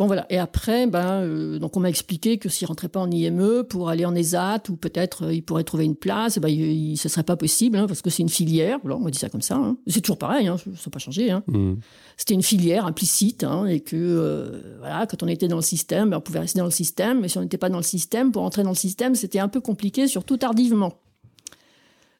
[0.00, 0.24] Bon voilà.
[0.30, 3.90] Et après, ben, euh, donc on m'a expliqué que s'il rentrait pas en IME pour
[3.90, 7.22] aller en ESAT ou peut-être euh, il pourrait trouver une place, ben, il, ce serait
[7.22, 8.78] pas possible hein, parce que c'est une filière.
[8.82, 9.56] on m'a dit ça comme ça.
[9.56, 9.76] Hein.
[9.86, 11.30] C'est toujours pareil, hein, ça n'a pas changé.
[11.30, 11.42] Hein.
[11.48, 11.74] Mmh.
[12.16, 16.16] C'était une filière implicite et que euh, voilà, quand on était dans le système, ben,
[16.16, 17.20] on pouvait rester dans le système.
[17.20, 19.48] Mais si on n'était pas dans le système, pour entrer dans le système, c'était un
[19.48, 20.94] peu compliqué, surtout tardivement.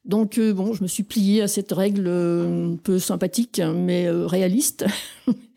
[0.04, 4.84] Donc bon, je me suis pliée à cette règle un peu sympathique mais réaliste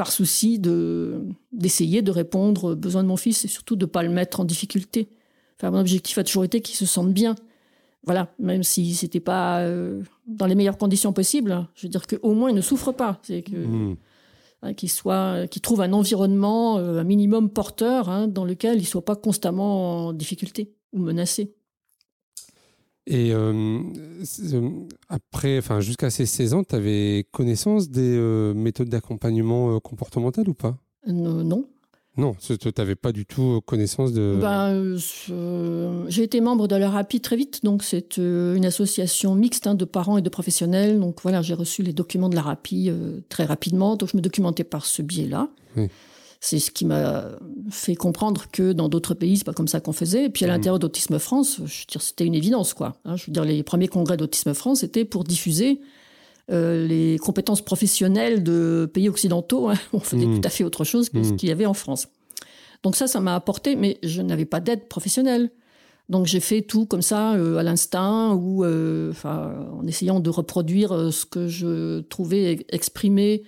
[0.00, 4.02] par souci de d'essayer de répondre aux besoins de mon fils et surtout de pas
[4.02, 5.10] le mettre en difficulté.
[5.58, 7.34] Enfin, mon objectif a toujours été qu'il se sente bien.
[8.04, 11.68] Voilà, même si c'était pas euh, dans les meilleures conditions possibles.
[11.74, 13.20] Je veux dire qu'au moins il ne souffre pas.
[13.24, 13.96] C'est que mmh.
[14.62, 18.86] hein, qu'il soit, qu'il trouve un environnement euh, un minimum porteur hein, dans lequel il
[18.86, 21.52] soit pas constamment en difficulté ou menacé.
[23.10, 23.80] Et euh,
[24.52, 24.70] euh,
[25.08, 30.54] après, enfin, jusqu'à ces 16 ans, tu avais connaissance des euh, méthodes d'accompagnement comportemental ou
[30.54, 30.76] pas?
[31.08, 31.64] Non.
[32.16, 34.38] Non, tu n'avais pas du tout connaissance de.
[34.40, 34.96] Ben,
[36.08, 39.84] j'ai été membre de la RAPI très vite, donc c'est une association mixte hein, de
[39.84, 41.00] parents et de professionnels.
[41.00, 42.92] Donc voilà, j'ai reçu les documents de la RAPI
[43.28, 45.48] très rapidement, donc je me documentais par ce biais-là.
[45.76, 45.88] Oui.
[46.42, 47.26] C'est ce qui m'a
[47.70, 50.24] fait comprendre que dans d'autres pays, c'est pas comme ça qu'on faisait.
[50.24, 50.50] Et puis à mmh.
[50.50, 52.96] l'intérieur d'Autisme France, je veux dire, c'était une évidence, quoi.
[53.04, 53.16] Hein.
[53.16, 55.80] je veux dire, les premiers congrès d'Autisme France étaient pour diffuser
[56.50, 59.68] euh, les compétences professionnelles de pays occidentaux.
[59.68, 59.74] Hein.
[59.92, 60.40] On faisait mmh.
[60.40, 61.36] tout à fait autre chose que ce mmh.
[61.36, 62.08] qu'il y avait en France.
[62.82, 65.50] Donc ça, ça m'a apporté, mais je n'avais pas d'aide professionnelle.
[66.08, 71.12] Donc j'ai fait tout comme ça euh, à l'instinct ou euh, en essayant de reproduire
[71.12, 73.42] ce que je trouvais exprimé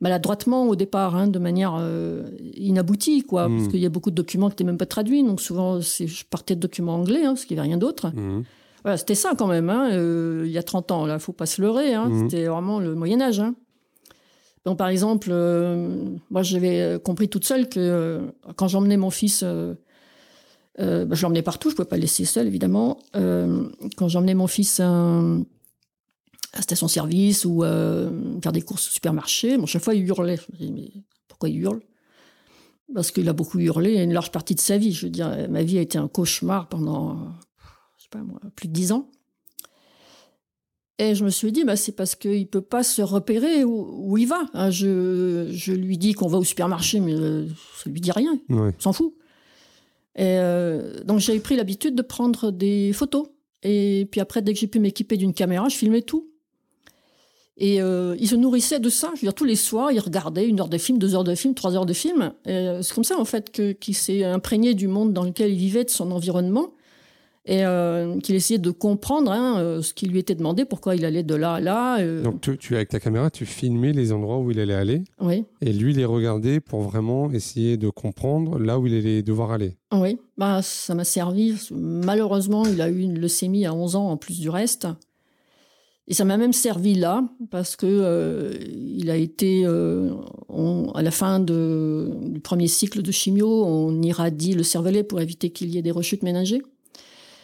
[0.00, 2.22] maladroitement au départ, hein, de manière euh,
[2.54, 3.56] inaboutie, quoi, Mm.
[3.56, 6.24] parce qu'il y a beaucoup de documents qui n'étaient même pas traduits, donc souvent je
[6.30, 8.12] partais de documents anglais, hein, parce qu'il n'y avait rien d'autre.
[8.14, 8.44] Mhm.
[8.84, 11.46] Voilà, c'était ça quand même, hein, euh, il y a 30 ans, là, faut pas
[11.46, 12.30] se leurrer, hein, Mhm.
[12.30, 13.42] c'était vraiment le Moyen Âge.
[14.64, 15.88] Donc par exemple, euh,
[16.30, 18.20] moi j'avais compris toute seule que
[18.56, 22.98] quand j'emmenais mon fils, bah, je l'emmenais partout, je pouvais pas le laisser seul évidemment.
[23.96, 25.22] Quand j'emmenais mon fils à,
[26.54, 28.10] à station-service ou euh,
[28.42, 30.36] faire des courses au supermarché, bon, chaque fois il hurlait.
[30.36, 31.80] Je me disais, mais pourquoi il hurle?
[32.94, 34.92] Parce qu'il a beaucoup hurlé une large partie de sa vie.
[34.92, 37.32] Je veux dire, ma vie a été un cauchemar pendant,
[37.98, 39.10] je sais pas moi, plus de dix ans.
[41.00, 44.18] Et je me suis dit, bah, c'est parce qu'il peut pas se repérer où, où
[44.18, 44.46] il va.
[44.52, 44.70] hein.
[44.70, 47.46] je, je lui dis qu'on va au supermarché, mais euh,
[47.76, 48.72] ça lui dit rien, Ouais.
[48.76, 49.14] il s'en fout.
[50.16, 53.28] Et euh, donc j'avais pris l'habitude de prendre des photos.
[53.62, 56.28] Et puis après, dès que j'ai pu m'équiper d'une caméra, je filmais tout.
[57.60, 59.10] Et euh, il se nourrissait de ça.
[59.14, 61.34] Je veux dire, tous les soirs, il regardait une heure de film, deux heures de
[61.34, 62.32] film, trois heures de film.
[62.46, 65.58] Euh, c'est comme ça, en fait, que, qu'il s'est imprégné du monde dans lequel il
[65.58, 66.72] vivait, de son environnement.
[67.50, 71.22] Et euh, qu'il essayait de comprendre hein, ce qui lui était demandé, pourquoi il allait
[71.22, 72.20] de là à là.
[72.20, 75.46] Donc, tu, tu, avec ta caméra, tu filmais les endroits où il allait aller oui.
[75.62, 79.78] et lui les regardait pour vraiment essayer de comprendre là où il allait devoir aller.
[79.94, 81.54] Oui, bah, ça m'a servi.
[81.70, 84.86] Malheureusement, il a eu une leucémie à 11 ans en plus du reste.
[86.10, 90.10] Et ça m'a même servi là, parce que euh, il a été, euh,
[90.48, 95.20] on- à la fin de- du premier cycle de chimio, on irradie le cervelet pour
[95.20, 96.62] éviter qu'il y ait des rechutes ménagées.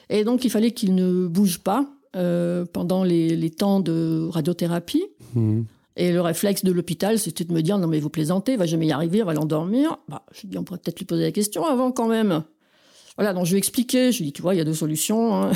[0.08, 1.86] Et donc, il fallait qu'il ne bouge pas
[2.16, 5.04] euh, pendant les, les temps de radiothérapie.
[5.34, 5.64] Mhm.
[5.96, 8.66] Et le réflexe de l'hôpital, c'était de me dire non mais vous plaisantez, il va
[8.66, 9.98] jamais y arriver, on va l'endormir.
[10.08, 12.42] Bah, je dis on pourrait peut-être lui poser la question avant quand même.
[13.16, 14.64] Voilà, donc je lui ai expliqué, je lui ai dit tu vois il y a
[14.64, 15.52] deux solutions, hein.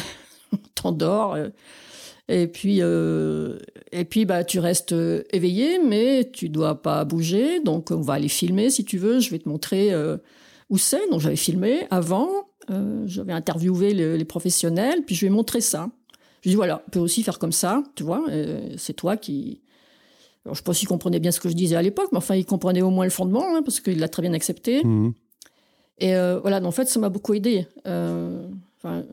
[0.75, 1.35] t'endors.
[1.35, 1.49] euh,
[2.29, 3.59] et puis euh,
[3.93, 8.15] et puis bah tu restes euh, éveillé, mais tu dois pas bouger, donc on va
[8.15, 9.21] aller filmer si tu veux.
[9.21, 10.17] Je vais te montrer euh,
[10.71, 11.09] où c'est.
[11.11, 12.29] Donc j'avais filmé avant,
[12.71, 15.89] euh, j'avais interviewé le- les professionnels, puis je lui ai montré ça.
[16.43, 18.25] Je lui ai dit voilà, on peut aussi faire comme ça, tu vois.
[18.77, 19.61] c'est toi qui
[20.45, 22.19] alors, je ne sais pas s'il comprenait bien ce que je disais à l'époque, mais
[22.19, 24.83] enfin, il comprenait au moins le fondement, hein, parce qu'il l'a très bien accepté.
[24.85, 25.13] Mhm.
[25.99, 27.67] Et voilà, en fait, ça m'a beaucoup aidé.
[28.79, 29.05] Enfin,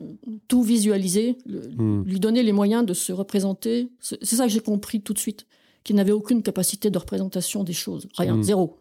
[0.46, 2.04] tout visualiser, le- Mhm.
[2.06, 3.88] lui donner les moyens de se représenter.
[4.00, 5.46] C'est ça que j'ai compris tout de suite,
[5.82, 8.42] qu'il n'avait aucune capacité de représentation des choses, rien, Mhm.
[8.44, 8.78] zéro.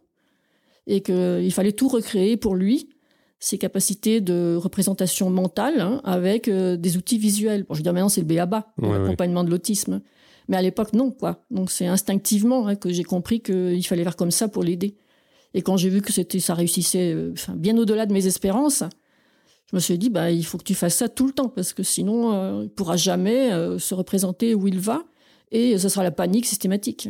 [0.87, 2.89] Et qu'il fallait tout recréer pour lui,
[3.39, 7.63] ses capacités de représentation mentale, hein, avec euh, des outils visuels.
[7.67, 8.99] Bon, je veux dire, maintenant, c'est le BABA, Ouais, ouais.
[8.99, 10.01] l'accompagnement de l'autisme.
[10.47, 11.43] Mais à l'époque, non, quoi.
[11.49, 14.95] Donc, c'est instinctivement hein, que j'ai compris qu'il fallait faire comme ça pour l'aider.
[15.55, 18.83] Et quand j'ai vu que c'était, ça réussissait euh, bien au-delà de mes espérances,
[19.71, 21.73] je me suis dit, bah, il faut que tu fasses ça tout le temps, parce
[21.73, 25.03] que sinon, euh, il pourra jamais euh, se représenter où il va,
[25.51, 27.09] et ça sera la panique systématique.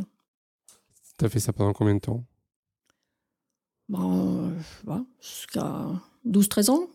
[1.18, 2.26] T'as fait ça pendant combien de temps?
[3.90, 4.52] Bon,
[4.84, 5.88] voilà, jusqu'à
[6.26, 6.88] 12-13 ans,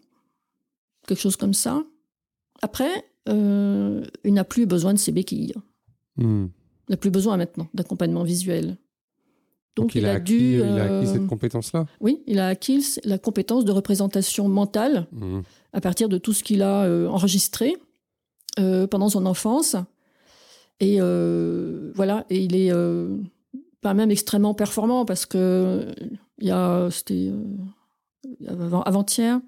[1.07, 1.85] quelque chose comme ça.
[2.63, 5.55] Après, euh, il n'a plus besoin de ses béquilles.
[6.17, 6.51] Mhm.
[6.89, 8.77] Il n'a plus besoin maintenant d'accompagnement visuel.
[9.77, 10.55] Donc, il, a, acquis, dû.
[10.59, 15.07] il a acquis euh, cette compétence-là Oui, il a acquis la compétence de représentation mentale
[15.13, 15.43] Mhm.
[15.73, 17.77] à partir de tout ce qu'il a euh, enregistré
[18.59, 19.77] euh, pendant son enfance.
[20.81, 20.99] Et
[21.95, 22.73] voilà, et il est
[23.83, 25.87] pas même extrêmement performant parce que
[26.39, 27.31] il y a, c'était
[28.49, 29.41] avant- avant-hier,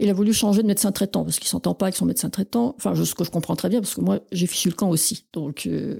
[0.00, 2.74] il a voulu changer de médecin traitant parce qu'il s'entend pas avec son médecin traitant.
[2.76, 4.88] Enfin, je- ce que je comprends très bien parce que moi, j'ai fichu le camp
[4.90, 5.24] aussi.
[5.32, 5.98] Donc, euh,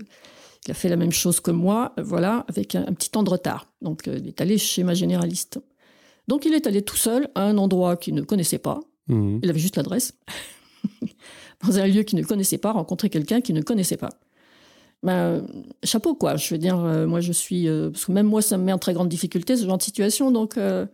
[0.66, 3.22] il a fait la même chose que moi, euh, voilà, avec un, un petit temps
[3.22, 3.66] de retard.
[3.82, 5.58] Donc, euh, il est allé chez ma généraliste.
[6.28, 8.80] Donc, il est allé tout seul à un endroit qu'il ne connaissait pas.
[9.08, 9.40] Mhm.
[9.42, 10.14] Il avait juste l'adresse.
[11.66, 14.10] Dans un lieu qu'il ne connaissait pas, rencontrer quelqu'un qu'il ne connaissait pas.
[15.02, 15.46] Ben,
[15.82, 16.36] chapeau, quoi.
[16.36, 17.68] Je veux dire, euh, moi, je suis.
[17.68, 19.82] euh, parce que même moi, ça me met en très grande difficulté, ce genre de
[19.82, 20.30] situation.
[20.30, 20.86] Donc, euh,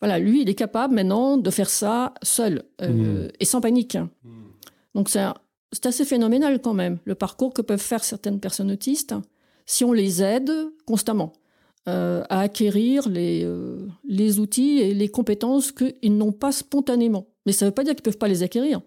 [0.00, 3.96] voilà, lui, il est capable maintenant de faire ça seul euh, et sans panique.
[4.94, 5.34] Donc, c'est un-
[5.74, 9.14] c'est assez phénoménal quand même, le parcours que peuvent faire certaines personnes autistes
[9.66, 10.50] si on les aide
[10.86, 11.32] constamment
[11.88, 17.26] euh, à acquérir les, euh, les outils et les compétences qu'ils n'ont pas spontanément.
[17.46, 18.80] Mais ça ne veut pas dire qu'ils ne peuvent pas les acquérir.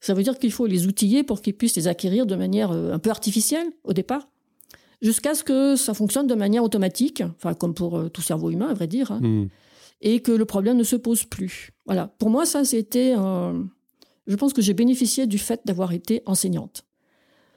[0.00, 2.92] Ça veut dire qu'il faut les outiller pour qu'ils puissent les acquérir de manière euh,
[2.92, 4.28] un peu artificielle au départ,
[5.02, 8.74] jusqu'à ce que ça fonctionne de manière automatique, enfin comme pour tout cerveau humain, à
[8.74, 9.48] vrai dire, hein, Mhm.
[10.00, 11.70] et que le problème ne se pose plus.
[11.86, 12.06] Voilà.
[12.18, 13.14] Pour moi, ça, c'était.
[13.18, 13.60] euh,
[14.28, 16.84] je pense que j'ai bénéficié du fait d'avoir été enseignante.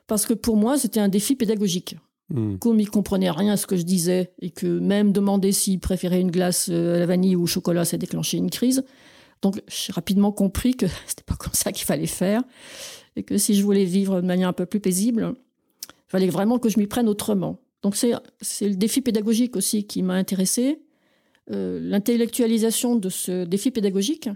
[0.07, 1.95] Parce que pour moi, c'était un défi pédagogique.
[2.29, 2.59] Mhm.
[2.59, 6.21] Comme il comprenait rien à ce que je disais, et que même demander s'il préférait
[6.21, 8.83] une glace euh, à la vanille ou au chocolat, ça déclenchait une crise.
[9.41, 12.41] Donc, j'ai rapidement compris que c'était pas comme ça qu'il fallait faire,
[13.15, 15.33] et que si je voulais vivre de manière un peu plus paisible,
[15.87, 17.59] il fallait vraiment que je m'y prenne autrement.
[17.81, 20.79] Donc c'est le défi pédagogique aussi qui m'a intéressé,
[21.51, 24.29] euh, l'intellectualisation de ce défi pédagogique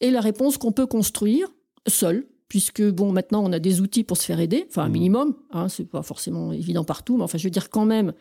[0.00, 1.48] et la réponse qu'on peut construire
[1.88, 4.92] seul, puisque bon maintenant on a des outils pour se faire aider, enfin un mmh.
[4.92, 8.12] minimum, hein, c'est pas forcément évident partout, mais enfin je veux dire quand même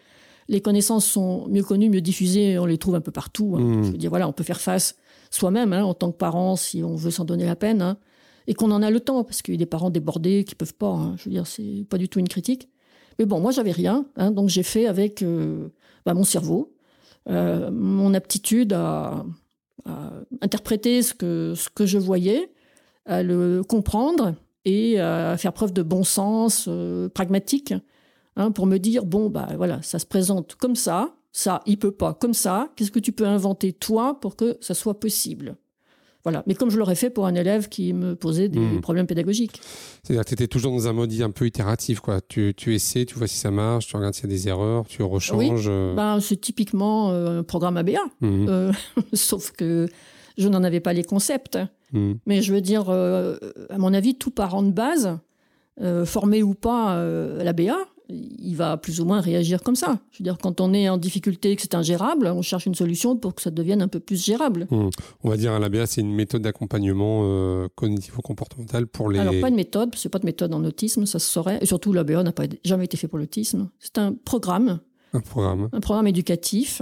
[0.50, 3.56] les connaissances sont mieux connues, mieux diffusées, on les trouve un peu partout.
[3.58, 3.62] Hein.
[3.62, 3.84] Mmh.
[3.84, 4.96] Je veux dire voilà, on peut faire face
[5.30, 7.98] soi-même hein, en tant que parent si on veut s'en donner la peine, hein,
[8.48, 10.74] et qu'on en a le temps parce qu'il y a des parents débordés qui peuvent
[10.74, 11.14] pas.
[11.18, 12.70] je veux dire c'est pas du tout une critique.
[13.20, 15.70] Mais bon, moi, j'avais rien, donc j'ai fait avec euh,
[16.06, 16.76] bah, mon cerveau,
[17.30, 19.26] euh, mon aptitude à,
[20.42, 22.52] interpréter ce que, ce que je voyais,
[23.08, 24.36] à le comprendre
[24.66, 27.74] et à faire preuve de bon sens, euh, pragmatique,
[28.36, 31.92] hein, pour me dire bon, bah voilà, ça se présente comme ça, ça, il peut
[31.92, 32.70] pas comme ça.
[32.76, 35.56] Qu'est-ce que tu peux inventer toi pour que ça soit possible?
[36.24, 36.44] Voilà.
[36.46, 38.82] Mais comme je l'aurais fait pour un élève qui me posait des hmm.
[38.82, 39.62] problèmes pédagogiques.
[40.04, 42.02] C'est-à-dire que tu étais toujours dans un mode un peu itératif.
[42.02, 42.20] Quoi.
[42.20, 44.86] Tu, tu essaies, tu vois si ça marche, tu regardes s'il y a des erreurs,
[44.88, 45.70] tu rechanges.
[45.70, 45.96] Oui.
[45.96, 48.00] Ben, c'est typiquement euh, un programme ABA.
[48.20, 48.46] Hmm.
[48.50, 48.74] Euh,
[49.14, 49.88] sauf que
[50.38, 51.58] je n'en avais pas les concepts.
[51.94, 52.14] Hmm.
[52.26, 53.38] Mais je veux dire, euh,
[53.70, 55.18] à mon avis, tout parent de base,
[56.06, 57.78] formé ou pas à l'ABA,
[58.10, 60.00] il va plus ou moins réagir comme ça.
[60.12, 62.76] Je veux dire, quand on est en difficulté et que c'est ingérable, on cherche une
[62.76, 64.68] solution pour que ça devienne un peu plus gérable.
[64.70, 64.90] Hmm.
[65.24, 69.20] On va dire à l'ABA, c'est une méthode d'accompagnement euh, cognitivo-comportemental pour les...
[69.20, 71.60] Alors, pas une méthode, c'est pas de méthode en autisme, ça se saurait.
[71.62, 73.70] Et surtout, l'ABA n'a pas jamais été fait pour l'autisme.
[73.80, 74.80] C'est un programme.
[75.14, 75.70] Un programme.
[75.72, 76.82] Un programme éducatif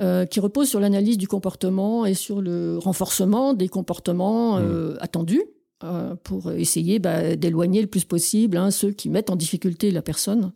[0.00, 4.62] euh, qui repose sur l'analyse du comportement et sur le renforcement des comportements hmm.
[4.62, 5.42] euh, attendus
[5.84, 10.00] euh, pour essayer bah, d'éloigner le plus possible hein, ceux qui mettent en difficulté la
[10.00, 10.52] personne,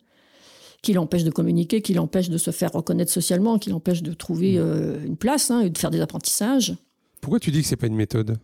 [0.81, 4.57] qui l'empêchent de communiquer, qui l'empêchent de se faire reconnaître socialement, qui l'empêchent de trouver
[4.57, 5.05] mmh.
[5.05, 6.75] une place hein, et de faire des apprentissages.
[7.21, 8.39] Pourquoi tu dis que c'est pas une méthode?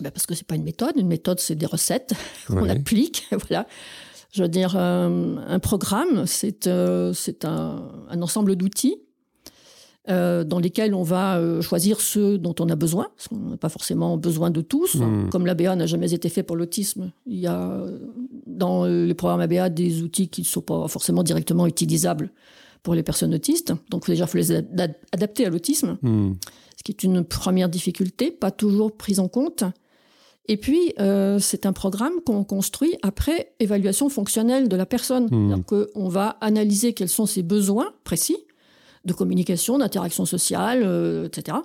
[0.00, 0.96] Bah Parce que c'est pas une méthode.
[0.96, 2.14] Une méthode, c'est des recettes
[2.46, 3.26] qu'on applique.
[3.30, 3.66] voilà.
[4.32, 6.68] Je veux dire, un programme, c'est
[7.12, 8.96] c'est un, un ensemble d'outils
[10.10, 13.56] euh, dans lesquels on va euh, choisir ceux dont on a besoin, parce qu'on n'a
[13.56, 14.96] pas forcément besoin de tous.
[14.96, 15.28] Hmm.
[15.30, 17.80] Comme l'ABA n'a jamais été fait pour l'autisme, il y a
[18.46, 22.30] dans les programmes ABA des outils qui ne sont pas forcément directement utilisables
[22.82, 23.72] pour les personnes autistes.
[23.90, 26.32] Donc déjà, il faut les adapter à l'autisme, hmm.
[26.76, 29.64] ce qui est une première difficulté, pas toujours prise en compte.
[30.46, 35.28] Et puis, euh, c'est un programme qu'on construit après évaluation fonctionnelle de la personne.
[35.30, 35.64] Mmh.
[35.94, 38.36] On va analyser quels sont ses besoins précis,
[39.04, 41.58] de communication, d'interaction sociale, euh, etc.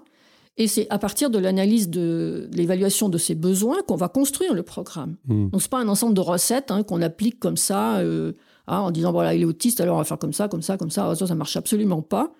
[0.57, 4.63] Et c'est à partir de l'analyse de, l'évaluation de ces besoins qu'on va construire le
[4.63, 5.15] programme.
[5.27, 5.49] Hmm.
[5.49, 8.33] Donc c'est pas un ensemble de recettes hein, qu'on applique comme ça euh,
[8.67, 10.77] hein, en disant voilà il est autiste alors on va faire comme ça, comme ça,
[10.77, 11.15] comme ça.
[11.15, 12.33] Ça ça marche absolument pas.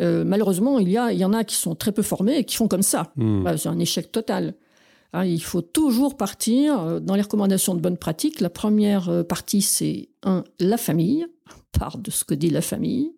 [0.00, 2.44] Euh, malheureusement il y a il y en a qui sont très peu formés et
[2.44, 3.12] qui font comme ça.
[3.16, 3.44] Hmm.
[3.44, 4.54] Bah, c'est un échec total.
[5.12, 8.40] Hein, il faut toujours partir dans les recommandations de bonne pratique.
[8.40, 11.26] La première partie c'est un la famille
[11.72, 13.12] part de ce que dit la famille.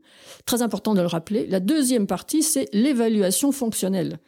[0.47, 1.47] Très important de le rappeler.
[1.47, 4.19] La deuxième partie, c'est l'évaluation fonctionnelle.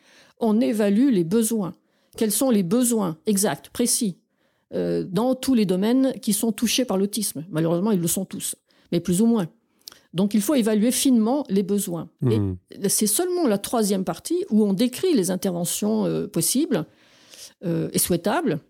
[0.41, 1.75] On évalue les besoins.
[2.16, 4.18] Quels sont les besoins exacts, précis,
[4.75, 7.45] euh, dans tous les domaines qui sont touchés par l'autisme.
[7.51, 8.57] Malheureusement, ils le sont tous,
[8.93, 9.49] mais plus ou moins.
[10.14, 12.09] Donc il faut évaluer finement les besoins.
[12.20, 12.55] Mmh.
[12.70, 16.87] Et c'est seulement la troisième partie où on décrit les interventions euh, possibles
[17.64, 18.61] euh, et souhaitables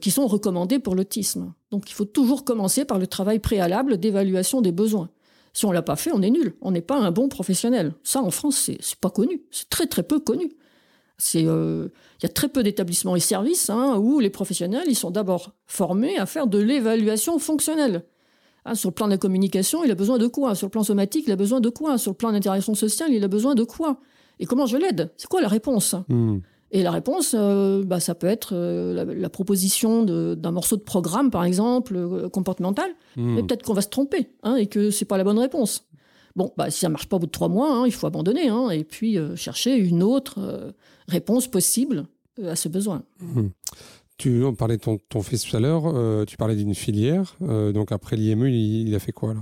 [0.00, 1.52] qui sont recommandées pour l'autisme.
[1.70, 5.10] Donc il faut toujours commencer par le travail préalable d'évaluation des besoins.
[5.58, 6.54] Si on l'a pas fait, on est nul.
[6.60, 7.94] On n'est pas un bon professionnel.
[8.04, 9.42] Ça, en France, c'est, pas connu.
[9.50, 10.52] C'est très très peu connu.
[11.16, 11.88] C'est, euh,
[12.20, 15.54] il y a très peu d'établissements et services hein, où les professionnels, ils sont d'abord
[15.66, 18.04] formés à faire de l'évaluation fonctionnelle.
[18.64, 20.54] Hein, sur le plan de la communication, il a besoin de quoi?
[20.54, 21.98] Sur le plan somatique, il a besoin de quoi?
[21.98, 23.98] Sur le plan d'interaction sociale, il a besoin de quoi?
[24.38, 25.10] Et comment je l'aide?
[25.16, 25.96] C'est quoi la réponse?
[26.08, 26.38] Hmm.
[26.70, 31.30] Et la réponse, euh, bah, ça peut être euh, la, proposition d'un morceau de programme,
[31.30, 32.90] par exemple, euh, comportemental.
[33.16, 33.36] Hmm.
[33.36, 35.88] peut-être qu'on va se tromper hein, et que c'est pas la bonne réponse.
[36.36, 38.48] Bon, bah, si ça marche pas au bout de trois mois, hein, il faut abandonner
[38.48, 40.74] hein, et puis chercher une autre
[41.08, 42.06] réponse possible
[42.44, 43.02] à ce besoin.
[43.20, 43.48] Hmm.
[44.18, 47.36] Tu on parlait de ton, ton fils tout à l'heure, tu parlais d'une filière.
[47.40, 49.40] donc après l'IME, il, a fait quoi là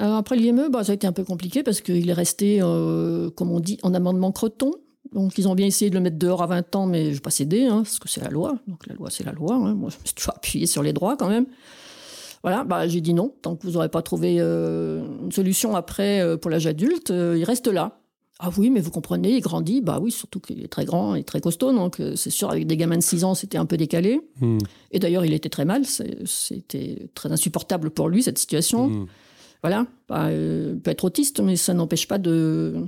[0.00, 3.60] après l'IME, bah, ça a été un peu compliqué parce qu'il est resté, comme on
[3.60, 4.72] dit, en amendement croton.
[5.12, 7.20] Donc ils ont bien essayé de le mettre dehors à 20 ans, mais je n'ai
[7.20, 8.58] pas cédé, hein, parce que c'est la loi.
[8.66, 9.54] Donc la loi, c'est la loi.
[9.54, 9.74] Hein.
[9.74, 11.46] Moi, je me suis toujours appuyé sur les droits quand même.
[12.42, 13.34] Voilà, bah, j'ai dit non.
[13.42, 17.36] Tant que vous n'aurez pas trouvé euh, une solution après euh, pour l'âge adulte, euh,
[17.36, 18.00] il reste là.
[18.40, 19.80] Ah oui, mais vous comprenez, il grandit.
[19.80, 21.72] Bah oui, surtout qu'il est très grand et très costaud.
[21.72, 24.20] Donc c'est sûr, avec des gamins de 6 ans, c'était un peu décalé.
[24.40, 24.58] Hmm.
[24.92, 25.84] Et d'ailleurs, il était très mal.
[25.84, 28.88] C'était très insupportable pour lui, cette situation.
[28.88, 29.06] Hmm.
[29.64, 32.86] Voilà, bah, il peut être autiste, mais ça n'empêche pas de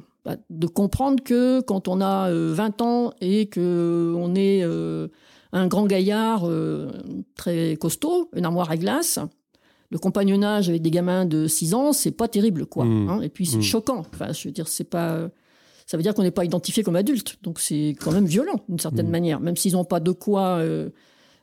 [0.50, 5.08] de comprendre que quand on a 20 euh, ans et que on est euh,
[5.52, 6.90] un grand gaillard euh,
[7.36, 9.18] très costaud, une armoire à glace,
[9.90, 12.84] le compagnonnage avec des gamins de 6 ans, c'est pas terrible, quoi.
[12.84, 13.08] Mm.
[13.08, 13.20] hein.
[13.22, 13.62] et puis c'est Mm.
[13.62, 14.04] choquant.
[14.14, 15.28] Enfin, je veux dire, c'est pas.
[15.86, 17.38] Ça veut dire qu'on n'est pas identifié comme adulte.
[17.42, 19.10] Donc c'est quand même violent, d'une certaine Mm.
[19.10, 19.40] manière.
[19.40, 20.90] Même s'ils n'ont pas de quoi euh,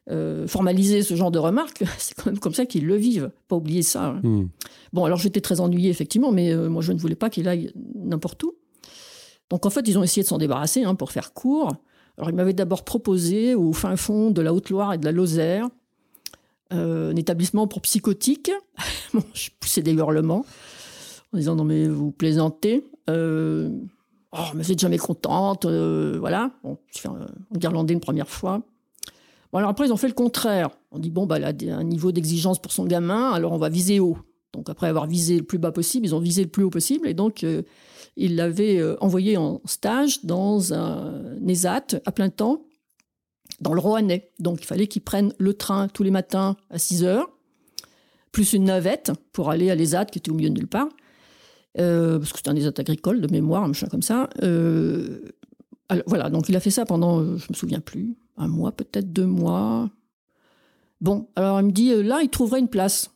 [0.09, 3.31] euh, formaliser ce genre de remarques, c'est quand même comme ça qu'ils le vivent.
[3.49, 4.17] Pas oublier ça.
[4.23, 4.45] hein.
[4.93, 7.73] Bon, alors j'étais très ennuyée, effectivement, mais euh, moi je ne voulais pas qu'il aille
[7.95, 8.53] n'importe où.
[9.49, 11.73] Donc en fait, ils ont essayé de s'en débarrasser hein, pour faire court.
[12.17, 15.67] Alors ils m'avaient d'abord proposé au fin fond de la Haute-Loire et de la Lozère
[16.73, 18.51] euh, un établissement pour psychotiques.
[19.13, 20.45] bon, je poussais des hurlements
[21.33, 22.83] en disant non mais vous plaisantez.
[23.09, 23.69] Euh,
[24.33, 26.51] oh, mais vous êtes jamais contente, euh, voilà.
[26.63, 28.61] Bon, je fais un guirlandais une première fois.
[29.53, 30.71] Bon, alors après, ils ont fait le contraire.
[30.91, 34.01] On dit, bon, bah, des- un niveau d'exigence pour son gamin, alors on va viser
[34.01, 34.17] haut.
[34.51, 37.07] Donc après avoir visé le plus bas possible, ils ont visé le plus haut possible.
[37.07, 37.45] Et donc,
[38.17, 42.65] ils l'avaient euh, envoyé en stage dans un ESAT à plein temps,
[43.61, 44.31] dans le Roannais.
[44.39, 47.29] Donc il fallait qu'il prenne le train tous les matins à 6 heures,
[48.31, 50.89] plus une navette pour aller à l'ESAT qui était au milieu de nulle part.
[51.79, 54.29] Euh, parce que c'était un ESAT agricole de mémoire, un machin comme ça.
[54.41, 55.21] Euh,
[56.07, 59.27] voilà, donc il a fait ça pendant, je me souviens plus, un mois peut-être, deux
[59.27, 59.89] mois.
[60.99, 63.11] Bon, alors il me dit, là, il trouverait une place.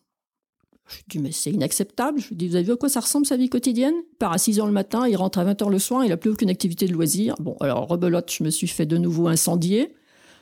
[0.92, 2.20] Je dis, mais c'est inacceptable.
[2.20, 3.96] Je lui dis, vous avez vu à quoi ça ressemble sa vie quotidienne?
[4.12, 6.10] Il part à 6 heures le matin, il rentre à 20 heures le soir, il
[6.10, 7.36] n'a plus aucune activité de loisir.
[7.40, 9.94] Bon, alors rebelote, je me suis fait de nouveau incendier.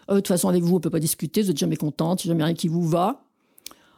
[0.09, 2.23] Euh, de toute façon, avec vous, on ne peut pas discuter, vous êtes jamais contente,
[2.23, 3.23] jamais rien qui vous va.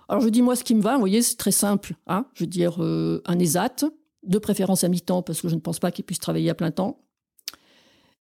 [0.10, 1.96] Alors je dis, moi, ce qui me va, vous voyez, c'est très simple.
[2.08, 3.86] Hein je veux dire, euh, un ESAT,
[4.24, 6.72] de préférence à mi-temps, parce que je ne pense pas qu'il puisse travailler à plein
[6.72, 7.00] temps.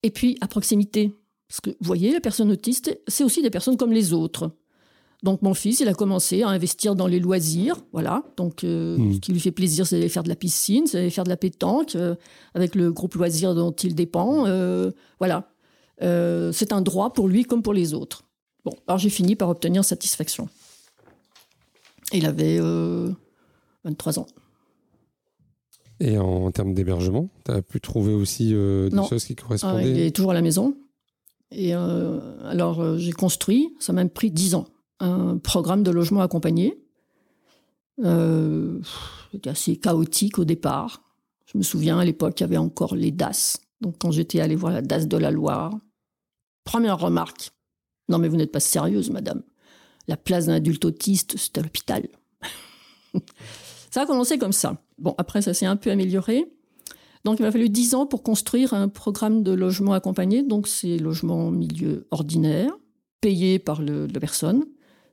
[0.03, 1.13] Et puis, à proximité.
[1.49, 4.51] Parce que, vous voyez, les personnes autistes, c'est aussi des personnes comme les autres.
[5.25, 7.77] Donc, mon fils, il a commencé à investir dans les loisirs.
[7.93, 8.23] Voilà.
[8.37, 9.15] Donc, euh, Mm.
[9.15, 11.29] ce qui lui fait plaisir, c'est d'aller faire de la piscine, c'est d'aller faire de
[11.29, 12.15] la pétanque, euh,
[12.55, 14.47] avec le groupe loisir dont il dépend.
[14.47, 15.51] euh, voilà.
[16.01, 18.23] C'est un droit pour lui comme pour les autres.
[18.65, 20.49] Bon, alors j'ai fini par obtenir satisfaction.
[22.13, 23.11] Il avait euh,
[23.85, 24.27] 23 ans.
[26.01, 29.05] Et en termes d'hébergement, tu as pu trouver aussi des Non.
[29.09, 29.91] choses qui Ah, correspondaient?
[29.91, 30.75] il est toujours à la maison.
[31.51, 34.67] Et alors, j'ai construit, ça m'a même pris 10 ans,
[35.01, 36.79] un programme de logement accompagné.
[38.05, 38.81] Euh,
[39.33, 41.03] C'était assez chaotique au départ.
[41.47, 43.59] Je me souviens, à l'époque, il y avait encore les DAS.
[43.81, 45.79] Donc, quand j'étais allée voir la DAS de la Loire,
[46.65, 47.51] première remarque.
[48.09, 49.43] Non, mais vous n'êtes pas sérieuse, madame.
[50.09, 52.09] La place d'un adulte autiste, c'est à l'hôpital.
[53.91, 54.83] ça a commencé comme ça.
[54.99, 56.51] Bon, après, ça s'est un peu amélioré.
[57.25, 60.43] Donc, il m'a fallu 10 ans pour construire un programme de logement accompagné.
[60.43, 62.73] Donc, c'est logement en milieu ordinaire,
[63.21, 64.65] payé par la personne.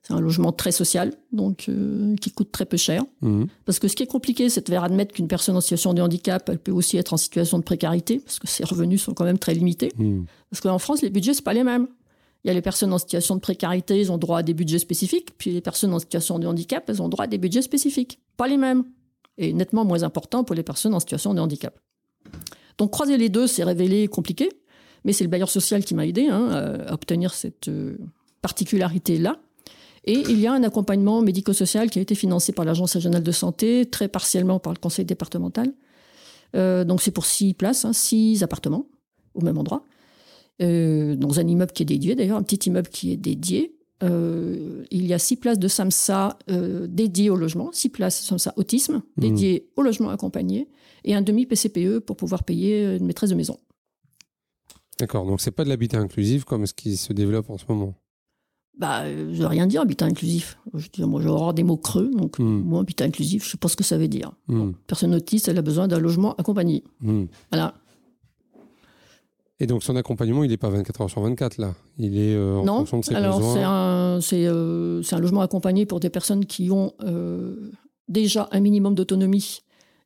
[0.07, 3.03] C'est un logement très social, donc euh, qui coûte très peu cher.
[3.21, 3.47] Mhm.
[3.65, 6.01] Parce que ce qui est compliqué, c'est de faire admettre qu'une personne en situation de
[6.01, 9.25] handicap, elle peut aussi être en situation de précarité, parce que ses revenus sont quand
[9.25, 9.91] même très limités.
[9.97, 10.25] Mhm.
[10.51, 11.87] Parce qu'en France, les budgets, c'est pas les mêmes.
[12.43, 14.77] Il y a les personnes en situation de précarité, ils ont droit à des budgets
[14.77, 18.19] spécifiques, puis les personnes en situation de handicap, elles ont droit à des budgets spécifiques.
[18.37, 18.83] Pas les mêmes.
[19.39, 21.79] Et nettement moins importants pour les personnes en situation de handicap.
[22.77, 24.49] Donc croiser les deux s'est révélé compliqué,
[25.03, 27.97] mais c'est le bailleur social qui m'a aidé hein, à obtenir cette euh,
[28.43, 29.39] particularité-là.
[30.05, 33.31] Et il y a un accompagnement médico-social qui a été financé par l'Agence régionale de
[33.31, 35.73] santé, très partiellement par le conseil départemental.
[36.55, 38.85] Euh, donc c'est pour six places, hein, six appartements
[39.33, 39.83] au même endroit,
[40.61, 43.75] euh, dans un immeuble qui est dédié d'ailleurs, un petit immeuble qui est dédié.
[44.03, 46.37] Euh, il y a six places de SAMSA
[46.87, 50.69] dédiées au logement, six places SAMSA autisme dédiées au logement accompagné,
[51.03, 53.57] et un demi PCPE pour pouvoir payer une maîtresse de maison.
[54.99, 57.95] D'accord, donc c'est pas de l'habitat inclusif comme ce qui se développe en ce moment.
[58.77, 60.57] Bah, euh, je veux rien dire, habitat inclusif.
[60.73, 62.59] Je dire, moi, j'ai horreur des mots creux, donc Hmm.
[62.61, 64.33] moi, habitat inclusif, je sais pas ce que ça veut dire.
[64.49, 64.73] Mhm.
[64.87, 66.83] Personne autiste, elle a besoin d'un logement accompagné.
[67.01, 67.27] Mhm.
[67.51, 67.73] Voilà.
[69.61, 71.73] Et donc son accompagnement, il n'est pas 24 heures sur 24 là.
[71.97, 73.53] Il est euh, en non, fonction de ses alors besoins.
[73.53, 77.71] c'est un, c'est, euh, un logement accompagné pour des personnes qui ont euh,
[78.09, 79.59] déjà un minimum d'autonomie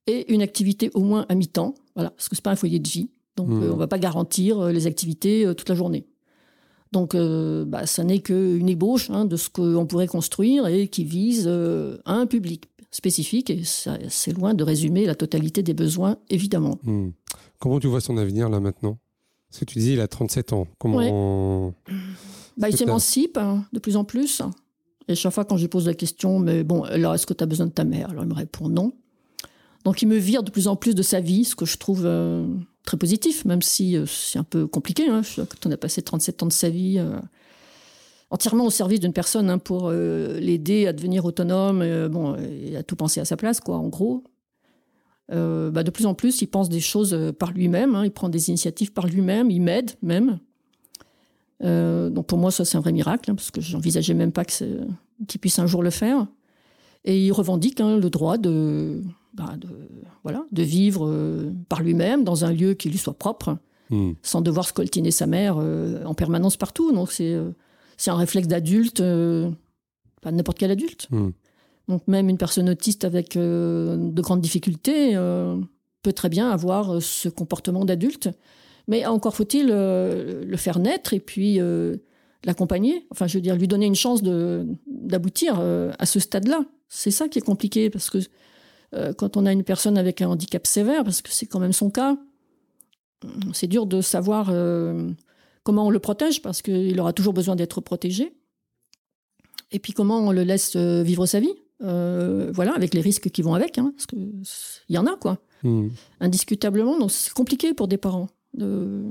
[0.06, 1.74] et une activité au moins à mi-temps.
[1.96, 3.72] Voilà, parce que c'est pas un foyer de vie, donc Hmm.
[3.74, 6.06] on va pas garantir les activités toute la journée.
[6.92, 11.04] Donc, euh, bah, ça n'est qu'une ébauche hein, de ce qu'on pourrait construire et qui
[11.04, 13.50] vise euh, un public spécifique.
[13.52, 16.80] Et c'est loin de résumer la totalité des besoins, évidemment.
[16.84, 17.14] Mhm.
[17.60, 18.98] Comment tu vois son avenir là maintenant?
[19.50, 20.68] Parce que tu dis il a 37 ans.
[20.78, 21.74] Comment
[22.58, 24.42] Bah, il s'émancipe hein, de plus en plus.
[25.08, 27.44] Et chaque fois, quand je lui pose la question, mais bon, alors est-ce que tu
[27.44, 28.12] as besoin de ta mère?
[28.12, 28.94] Alors il me répond non.
[29.84, 32.04] Donc il me vire de plus en plus de sa vie, ce que je trouve
[32.06, 32.46] euh,
[32.90, 35.08] très positif, même si euh, c'est un peu compliqué.
[35.08, 35.22] Hein.
[35.36, 37.20] Quand on a passé 37 ans de sa vie euh,
[38.32, 42.82] entièrement au service d'une personne hein, pour euh, l'aider à devenir autonome bon, et à
[42.82, 44.24] tout penser à sa place, quoi, en gros.
[45.32, 48.50] Bah, de plus en plus, il pense des choses par lui-même, hein, il prend des
[48.50, 50.40] initiatives par lui-même, il m'aide même.
[51.62, 55.60] Donc pour moi, ça c'est un vrai miracle, parce que j'envisageais même pas qu'il puisse
[55.60, 56.26] un jour le faire.
[57.06, 59.04] Et il revendique le droit de,
[59.34, 59.70] bah, de,
[60.24, 63.58] voilà, de vivre euh, par lui-même dans un lieu qui lui soit propre,
[63.92, 64.12] Hmm.
[64.22, 66.92] sans devoir scoltiner sa mère euh, en permanence partout.
[66.92, 67.50] Donc c'est euh,
[67.98, 69.02] c'est un réflexe d'adulte,
[70.22, 71.08] pas n'importe quel adulte.
[71.10, 71.32] Hmm.
[71.88, 75.16] Donc même une personne autiste avec de grandes difficultés
[76.02, 78.30] peut très bien avoir ce comportement d'adulte.
[78.88, 81.60] Mais encore faut-il le faire naître et puis
[82.46, 83.06] l'accompagner.
[83.10, 86.64] Enfin, je veux dire, lui donner une chance de d'aboutir à ce stade-là.
[86.88, 88.20] C'est ça qui est compliqué parce que
[88.96, 91.74] euh, quand on a une personne avec un handicap sévère, parce que c'est quand même
[91.74, 92.18] son cas,
[93.54, 95.10] c'est dur de savoir euh,
[95.64, 98.34] comment on le protège parce qu'il aura toujours besoin d'être protégé.
[99.72, 103.30] Et puis comment on le laisse euh, vivre sa vie, euh, voilà, avec les risques
[103.30, 105.90] qui vont avec, hein, parce que il y en a quoi, Hmm.
[106.22, 106.98] indiscutablement.
[106.98, 109.04] Donc c'est compliqué pour des parents, de-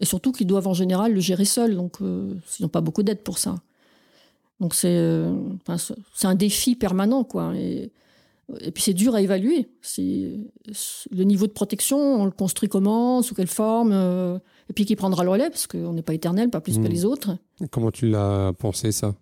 [0.00, 3.22] et surtout qu'ils doivent en général le gérer seuls, donc ils n'ont pas beaucoup d'aide
[3.22, 3.54] pour ça.
[4.60, 5.34] Donc c'est, euh,
[6.22, 7.54] un défi permanent quoi.
[7.56, 7.90] Et,
[8.60, 9.68] et puis c'est dur à évaluer.
[9.98, 14.38] Le niveau de protection, on le construit comment, sous quelle forme, euh,
[14.68, 17.04] et puis qui prendra le relais, parce qu'on n'est pas éternel, pas plus que les
[17.04, 17.36] autres.
[17.70, 19.14] Comment tu l'as pensé ça?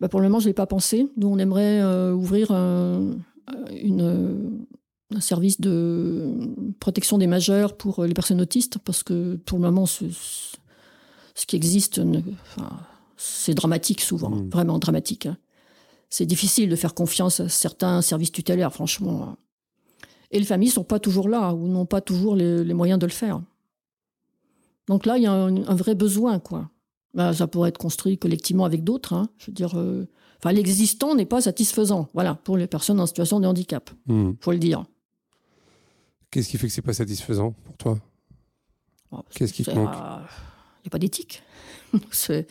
[0.00, 1.08] Bah, pour le moment, je ne l'ai pas pensé.
[1.16, 3.12] Nous, on aimerait euh, ouvrir un,
[3.72, 4.34] une, euh,
[5.14, 6.34] un service de
[6.80, 10.04] protection des majeurs pour les personnes autistes, parce que pour le moment, ce,
[11.34, 12.68] ce qui existe, ne- enfin,
[13.16, 14.48] c'est dramatique souvent, Mm.
[14.50, 15.26] vraiment dramatique.
[15.26, 15.36] hein.
[16.08, 19.36] C'est difficile de faire confiance à certains services tutélaires, franchement.
[20.30, 23.06] Et les familles sont pas toujours là, ou n'ont pas toujours les, les moyens de
[23.06, 23.40] le faire.
[24.88, 26.70] Donc là, il y a un, un vrai besoin, quoi.
[27.14, 29.14] Ben, ça pourrait être construit collectivement avec d'autres.
[29.14, 29.28] hein.
[29.38, 30.06] Je veux dire, euh,
[30.38, 32.08] enfin, l'existant n'est pas satisfaisant.
[32.14, 34.32] Voilà, pour les personnes en situation de handicap, Hmm.
[34.40, 34.84] faut le dire.
[36.30, 37.98] Qu'est-ce qui fait que c'est pas satisfaisant pour toi?
[39.10, 39.94] Parce Qu'est-ce qui te manque?
[39.94, 41.42] Il n'y a pas d'éthique.
[42.10, 42.46] C'est-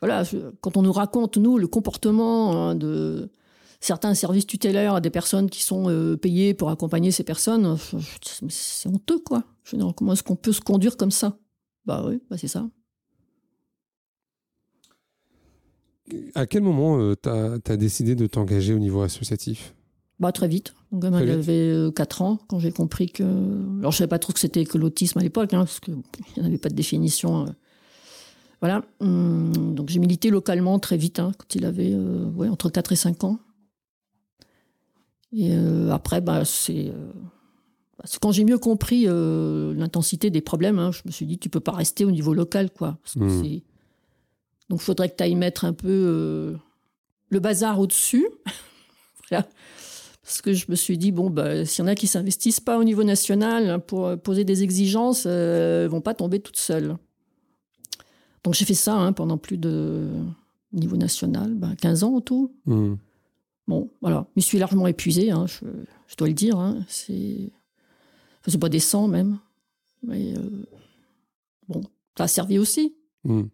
[0.00, 0.22] voilà,
[0.60, 3.30] quand on nous raconte, nous, le comportement hein, de
[3.80, 7.76] certains services tutélaires à des personnes qui sont euh, payées pour accompagner ces personnes,
[8.48, 9.44] c'est honteux, quoi.
[9.64, 11.38] Je veux dire, comment est-ce qu'on peut se conduire comme ça?
[11.84, 12.68] Bah oui, bah c'est ça.
[16.34, 19.74] À quel moment tu as, décidé de t'engager au niveau associatif?
[20.20, 20.74] Bah, très vite.
[20.92, 21.48] Gamin Très vite.
[21.48, 23.24] avait 4 ans quand j'ai compris que.
[23.80, 25.96] Alors, je savais pas trop que c'était que l'autisme à l'époque, hein, parce qu'il
[26.36, 27.46] n'y avait pas de définition.
[28.60, 28.82] Voilà.
[29.00, 32.92] Hum, donc, j'ai milité localement très vite, hein, quand il avait euh, ouais, entre 4
[32.92, 33.38] et 5 ans.
[35.32, 36.88] Et euh, après, bah, c'est.
[36.88, 37.12] euh,
[37.98, 41.48] bah, c'est quand j'ai mieux compris l'intensité des problèmes, hein, je me suis dit, tu
[41.48, 42.98] peux pas rester au niveau local, quoi.
[43.02, 43.62] Parce que c'est-
[44.68, 46.56] Donc, il faudrait que tu ailles mettre un peu
[47.28, 48.26] le bazar au-dessus.
[49.30, 49.46] voilà.
[50.22, 52.78] Parce que je me suis dit, bon, bah, s'il y en a qui s'investissent pas
[52.78, 56.96] au niveau national pour poser des exigences, elles vont pas tomber toutes seules.
[58.46, 60.08] Donc j'ai fait ça hein, pendant plus de
[60.72, 62.54] au niveau national, bah, 15 ans au tout.
[62.64, 62.94] Hmm.
[63.66, 65.64] Bon, voilà, je me suis largement épuisé, hein, je,
[66.06, 66.56] je dois le dire.
[66.56, 67.50] Hein, c'est,
[68.46, 69.40] enfin, pas décent même,
[70.04, 70.64] mais euh,
[71.68, 71.80] bon,
[72.16, 72.94] ça a servi aussi.
[73.24, 73.46] Hmm.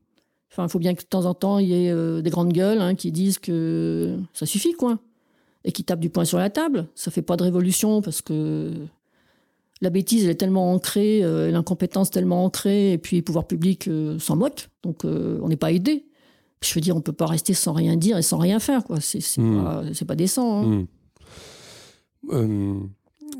[0.50, 2.52] Enfin, il faut bien que de temps en temps, il y ait euh, des grandes
[2.52, 4.98] gueules hein, qui disent que ça suffit, quoi.
[5.64, 6.86] Et qui tapent du poing sur la table.
[6.94, 8.74] Ça fait pas de révolution parce que
[9.82, 13.88] la bêtise, elle est tellement ancrée, euh, l'incompétence tellement ancrée, et puis les pouvoirs publics
[13.88, 14.68] euh, s'en moquent.
[14.82, 16.06] Donc, euh, on n'est pas aidé.
[16.64, 19.00] Je veux dire, on peut pas rester sans rien dire et sans rien faire, quoi.
[19.00, 19.62] C'est Hmm.
[19.64, 20.62] pas, c'est pas décent.
[20.62, 20.66] hein.
[20.66, 20.86] Hmm.
[22.32, 22.80] Euh,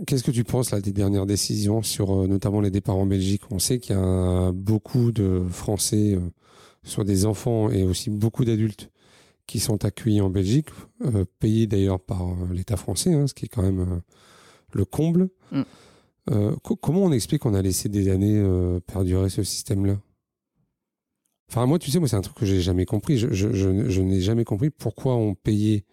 [0.07, 3.43] Qu'est-ce que tu penses là, des dernières décisions sur euh, notamment les départs en Belgique?
[3.51, 6.21] On sait qu'il y a beaucoup de Français, euh,
[6.83, 8.91] soit des enfants et aussi beaucoup d'adultes,
[9.47, 10.69] qui sont accueillis en Belgique,
[11.05, 14.01] euh, payés d'ailleurs par euh, l'État français, hein, ce qui est quand même euh,
[14.73, 15.29] le comble.
[15.53, 15.63] Mm.
[16.31, 19.99] Euh, co- comment on explique qu'on a laissé des années euh, perdurer ce système-là?
[21.51, 23.19] Enfin, moi, tu sais, moi, c'est un truc que j'ai jamais compris.
[23.19, 25.85] Je, n'ai jamais compris pourquoi on payait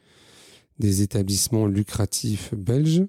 [0.78, 3.06] des établissements lucratifs belges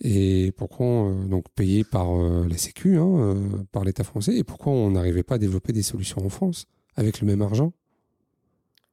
[0.00, 4.92] et pourquoi euh, donc payés par la Sécu, hein, par l'État français, et pourquoi on
[4.92, 7.72] n'arrivait pas à développer des solutions en France avec le même argent?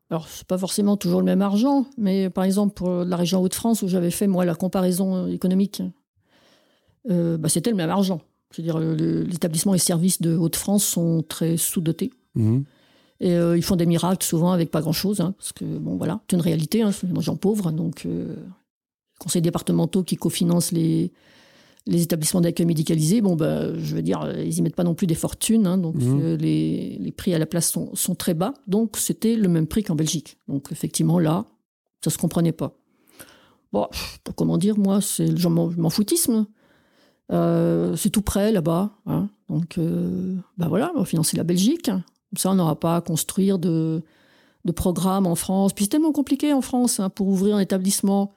[0.10, 3.82] Alors, c'est pas forcément toujours le même argent, mais par exemple, pour la région Hauts-de-France,
[3.82, 5.82] où j'avais fait, moi, la comparaison économique,
[7.10, 8.22] euh, bah, c'était le même argent.
[8.54, 12.12] Je veux dire, l'établissement et services de Hauts-de-France sont très sous-dotés.
[12.36, 12.64] Mhm.
[13.20, 16.22] Et euh, ils font des miracles souvent avec pas grand-chose, hein, parce que, bon, voilà,
[16.30, 20.74] c'est une réalité, hein, c'est des gens pauvres, donc euh, les conseils départementaux qui cofinancent
[20.74, 21.12] les,
[21.86, 24.96] les établissements d'accueil médicalisés, bon, bah, je veux dire, euh, ils y mettent pas non
[24.96, 26.20] plus des fortunes, hein, donc Mhm.
[26.22, 29.66] euh, les, les prix à la place sont, sont très bas, donc c'était le même
[29.68, 30.38] prix qu'en Belgique.
[30.50, 31.46] Donc effectivement, là,
[32.04, 32.78] ça se comprenait pas.
[33.72, 36.48] Bon, pff, comment dire, moi, c'est le genre m'en foutisme.
[37.32, 41.86] Euh, c'est tout près là-bas, hein, donc euh, bah voilà, on va financer la Belgique.
[41.86, 44.04] Comme ça, on n'aura pas à construire de,
[44.66, 45.74] de programmes en France.
[45.74, 48.34] Puis c'est tellement compliqué en France hein, pour ouvrir un établissement.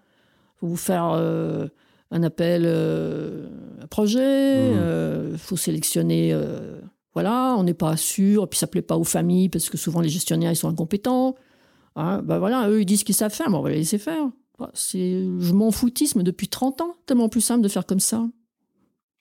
[0.57, 1.69] Il faut vous faire euh,
[2.11, 3.47] un appel, euh,
[3.83, 4.79] un projet, il Mmh.
[4.79, 6.33] euh, faut sélectionner.
[6.33, 6.81] euh,
[7.15, 10.09] voilà, on n'est pas sûr, puis ça plaît pas aux familles parce que souvent les
[10.09, 11.35] gestionnaires ils sont incompétents.
[11.97, 14.29] Hein, ben voilà, eux ils disent qu'ils savent faire, mais on va les laisser faire.
[14.59, 18.25] Bah, C'est, je m'en foutisme depuis 30 ans, tellement plus simple de faire comme ça.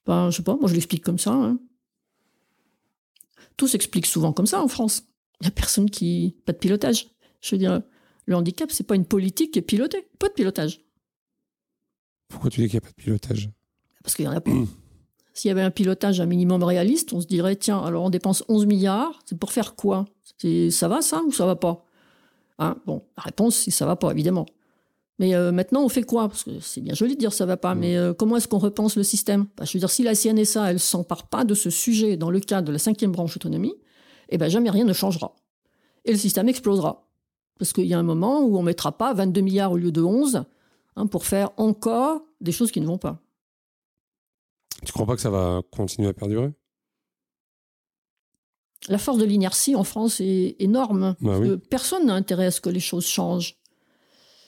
[0.08, 1.32] Ben, je sais pas, moi je l'explique comme ça.
[1.34, 1.60] hein.
[3.58, 5.04] Tout s'explique souvent comme ça en France.
[5.42, 6.36] Il n'y a personne qui.
[6.46, 7.08] Pas de pilotage.
[7.42, 7.82] Je veux dire,
[8.26, 10.08] le handicap, c'est pas une politique qui est pilotée.
[10.20, 10.82] Pas de pilotage.
[12.30, 13.50] Pourquoi tu dis qu'il n'y a pas de pilotage?
[14.04, 14.52] Parce qu'il n'y en a pas.
[15.34, 18.44] S'il y avait un pilotage un minimum réaliste, on se dirait tiens, alors on dépense
[18.48, 20.06] 11 milliards, c'est pour faire quoi?
[20.72, 21.86] Ça va ça ou ça va pas?
[22.58, 24.48] Hein Bon, la réponse, c'est ça va pas, évidemment.
[25.20, 26.28] Mais euh, maintenant, on fait quoi?
[26.28, 27.80] Parce que c'est bien joli de dire ça va pas, Mm.
[27.80, 29.48] mais euh, comment est-ce qu'on repense le système?
[29.58, 32.40] Bah, Je veux dire, si la CNSA, elle s'empare pas de ce sujet dans le
[32.40, 33.74] cadre de la cinquième branche autonomie,
[34.30, 35.36] eh ben jamais rien ne changera.
[36.06, 37.08] Et le système explosera.
[37.58, 40.02] Parce qu'il y a un moment où on mettra pas 22 milliards au lieu de
[40.04, 40.44] 11
[40.96, 43.20] hein, pour faire encore des choses qui ne vont pas.
[44.86, 46.52] Tu crois pas que ça va continuer à perdurer?
[48.90, 51.16] La force de l'inertie en France est énorme.
[51.20, 51.48] Bah Parce oui.
[51.50, 53.58] que Personne n'a intérêt à ce que les choses changent.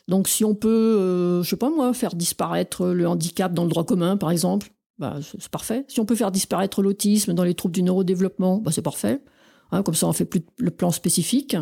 [0.10, 0.68] Donc si on peut,
[1.00, 4.72] euh, je sais pas moi, faire disparaître le handicap dans le droit commun, par exemple,
[4.98, 5.86] bah, c'est parfait.
[5.88, 9.22] Si on peut faire disparaître l'autisme dans les troubles du neurodéveloppement, bah, c'est parfait.
[9.72, 11.56] Hein, comme ça, on fait plus le plan spécifique.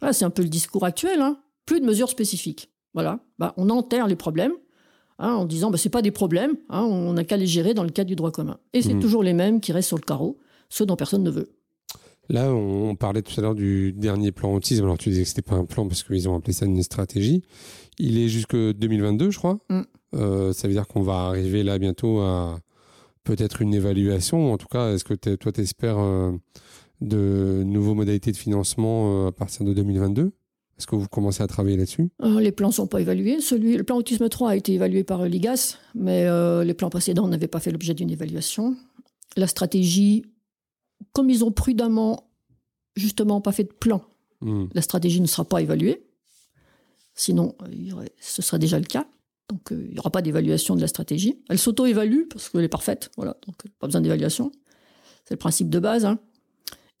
[0.00, 1.20] Voilà, c'est un peu le discours actuel.
[1.22, 1.38] hein.
[1.66, 2.70] Plus de mesures spécifiques.
[2.94, 3.20] Voilà.
[3.38, 4.52] Bah, on enterre les problèmes
[5.18, 7.90] hein, en disant bah, c'est pas des problèmes, on n'a qu'à les gérer dans le
[7.90, 8.58] cadre du droit commun.
[8.74, 9.00] Et c'est Mhm.
[9.00, 11.50] toujours les mêmes qui restent sur le carreau, ceux dont personne ne veut.
[12.28, 14.84] Là, on, on parlait tout à l'heure du dernier plan autisme.
[14.84, 17.42] Alors, tu disais que c'était pas un plan parce qu'ils ont appelé ça une stratégie.
[17.98, 19.58] Il est jusque 2022, je crois.
[19.70, 19.82] Mm.
[20.14, 22.58] Euh, ça veut dire qu'on va arriver là bientôt à
[23.24, 24.52] peut-être une évaluation.
[24.52, 25.98] En tout cas, est-ce que toi, tu espères
[27.00, 30.32] de nouveaux modalités de financement euh, à partir de 2022
[30.78, 32.08] Est-ce que vous commencez à travailler là-dessus?
[32.22, 33.40] Euh, Les plans ne sont pas évalués.
[33.40, 36.90] Celui, le plan autisme 3 a été évalué par euh, l'IGAS, mais euh, les plans
[36.90, 38.76] précédents n'avaient pas fait l'objet d'une évaluation.
[39.36, 40.24] La stratégie,
[41.12, 42.30] comme ils ont prudemment,
[42.96, 44.02] justement, pas fait de plan,
[44.40, 44.66] Mm.
[44.72, 46.04] la stratégie ne sera pas évaluée.
[47.14, 49.06] Sinon, euh, ce serait déjà le cas.
[49.50, 51.40] Donc, euh, il n'y aura pas d'évaluation de la stratégie.
[51.48, 53.10] Elle s'auto-évalue parce qu'elle est parfaite.
[53.16, 54.52] Voilà, donc euh, pas besoin d'évaluation.
[55.24, 56.04] C'est le principe de base.
[56.04, 56.18] hein.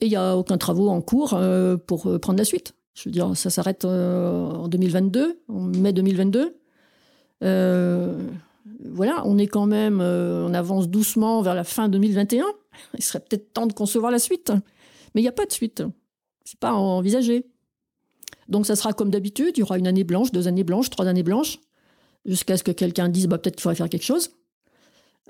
[0.00, 2.74] Et il n'y a aucun travaux en cours euh, pour prendre la suite.
[2.94, 6.56] Je veux dire, ça s'arrête euh, en 2022, en mai 2022.
[7.44, 8.18] Euh,
[8.84, 12.44] voilà, on est quand même, on avance doucement vers la fin 2021.
[12.96, 14.52] Il serait peut-être temps de concevoir la suite.
[15.14, 15.82] Mais il n'y a pas de suite.
[16.44, 17.44] C'est pas envisagé.
[18.48, 21.06] Donc ça sera comme d'habitude, il y aura une année blanche, deux années blanches, trois
[21.06, 21.58] années blanches,
[22.24, 24.30] jusqu'à ce que quelqu'un dise bah, peut-être qu'il faudrait faire quelque chose.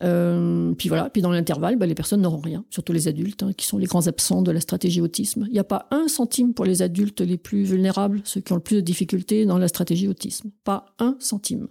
[0.03, 3.53] Euh, puis voilà, puis dans l'intervalle, bah, les personnes n'auront rien, surtout les adultes, hein,
[3.53, 5.45] qui sont les grands absents de la stratégie autisme.
[5.49, 8.57] Il n'y a pas un centime pour les adultes les plus vulnérables, ceux qui ont
[8.57, 10.51] le plus de difficultés dans la stratégie autisme.
[10.63, 11.67] Pas un centime.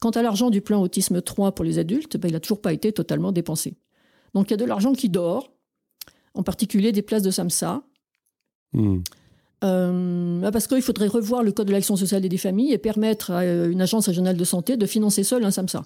[0.00, 2.72] Quant à l'argent du plan autisme 3 pour les adultes, bah, il n'a toujours pas
[2.72, 3.74] été totalement dépensé.
[4.36, 5.50] Donc il y a de l'argent qui dort,
[6.34, 7.82] en particulier des places de SAMSA,
[8.74, 8.98] Mm.
[9.64, 12.78] euh, ah, parce qu'il faudrait revoir le code de l'action sociale et des familles et
[12.78, 15.84] permettre à euh, une agence régionale de santé de financer seule un SAMSA.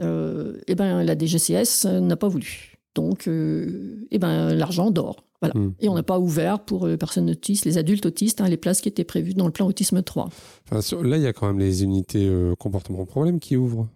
[0.00, 2.74] Euh, eh ben, la DGCS euh, n'a pas voulu.
[2.94, 5.22] Donc, euh, eh ben, l'argent dort.
[5.40, 5.54] Voilà.
[5.58, 5.74] Mm.
[5.80, 8.80] Et on n'a pas ouvert pour les personnes autistes, les adultes autistes, hein, les places
[8.80, 10.28] qui étaient prévues dans le plan autisme 3.
[10.66, 13.86] Enfin, sur- là, il y a quand même les unités euh, comportement problème qui ouvrent.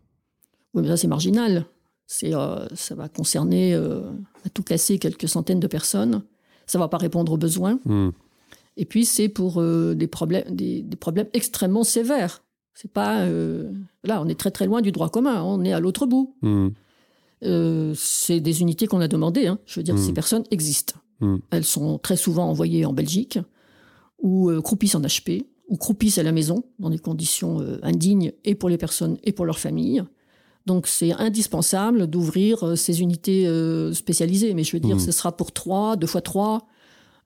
[0.74, 1.64] Oui, mais ça, c'est marginal.
[2.13, 4.01] C'est, euh, ça va concerner, euh,
[4.45, 6.25] à tout casser, quelques centaines de personnes.
[6.67, 7.79] Ça va pas répondre aux besoins.
[7.85, 8.09] Mm.
[8.77, 12.43] Et puis, c'est pour euh, des, problèmes, des, des problèmes extrêmement sévères.
[12.75, 13.21] C'est pas.
[13.21, 13.71] euh,
[14.03, 15.41] là, on est très très loin du droit commun.
[15.45, 16.35] On est à l'autre bout.
[16.43, 16.69] Mm.
[17.45, 19.47] Euh, c'est des unités qu'on a demandées.
[19.47, 19.61] hein.
[19.67, 20.97] Je veux dire, ces personnes existent.
[21.51, 23.39] Elles sont très souvent envoyées en Belgique
[24.21, 28.69] ou croupissent en HP ou croupissent à la maison dans des conditions indignes et pour
[28.69, 30.03] les personnes et pour leurs familles.
[30.71, 34.55] Donc, c'est indispensable d'ouvrir euh, ces unités euh, spécialisées.
[34.55, 35.01] Mais je veux dire, Mm.
[35.01, 36.59] ce sera pour trois, deux fois trois.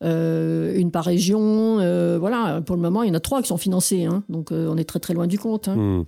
[0.03, 2.63] euh, une par région, euh, voilà.
[2.63, 4.23] Pour le moment, il y en a trois qui sont financées, hein.
[4.29, 5.69] donc euh, on est très très loin du compte.
[5.69, 5.77] hein.
[5.77, 6.05] Hmm.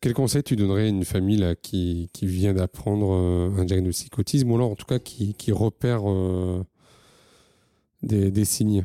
[0.00, 3.10] Quel conseil tu donnerais à une famille là, qui, qui vient d'apprendre
[3.58, 6.02] un diagnostic autisme ou alors en tout cas qui, qui repère
[8.02, 8.84] des, des signes?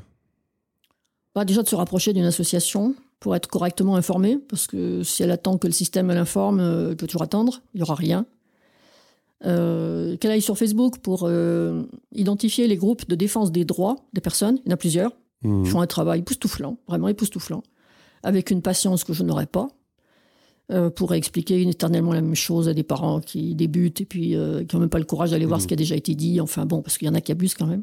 [1.35, 5.31] Bah, déjà de se rapprocher d'une association pour être correctement informée, parce que si elle
[5.31, 8.25] attend que le système l'informe, euh, elle peut toujours attendre, il n'y aura rien.
[9.45, 11.83] Euh, qu'elle aille sur Facebook pour euh,
[12.13, 15.63] identifier les groupes de défense des droits des personnes, il y en a plusieurs, Hmm.
[15.65, 17.63] Ils font un travail époustouflant, vraiment époustouflant,
[18.21, 19.69] avec une patience que je n'aurais pas,
[20.71, 24.35] euh, pour expliquer éternellement la même chose à des parents qui débutent et puis
[24.67, 25.63] qui n'ont même pas le courage d'aller voir Mhm.
[25.63, 26.39] ce qui a déjà été dit.
[26.39, 27.81] Enfin bon, parce qu'il y en a qui abusent quand même.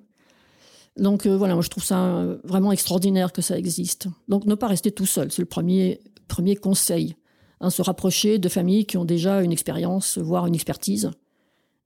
[0.99, 4.09] Donc voilà, moi je trouve ça vraiment extraordinaire que ça existe.
[4.29, 7.17] Donc ne pas rester tout seul, c'est le premier, premier conseil.
[7.61, 11.11] Hein, se rapprocher de familles qui ont déjà une expérience, voire une expertise,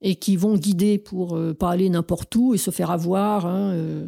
[0.01, 4.07] et qui vont guider pour pas aller n'importe où et se faire avoir hein,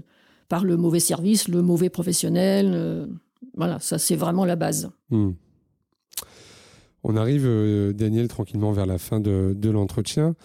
[0.49, 3.07] par le mauvais service, le mauvais professionnel.
[3.55, 4.91] voilà, ça c'est vraiment la base.
[5.09, 5.31] Hmm.
[7.07, 10.35] On arrive, euh, Daniel, tranquillement vers la fin de, l'entretien.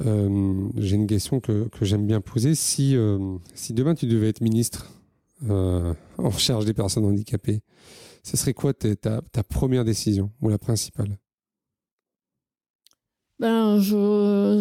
[0.00, 2.54] Euh, j'ai une question que, j'aime bien poser.
[2.54, 3.18] Si, euh,
[3.54, 4.92] si demain tu devais être ministre
[5.48, 7.60] en charge des personnes handicapées,
[8.24, 11.16] ce serait quoi ta, ta, première décision ou la principale?
[13.38, 13.80] Ben,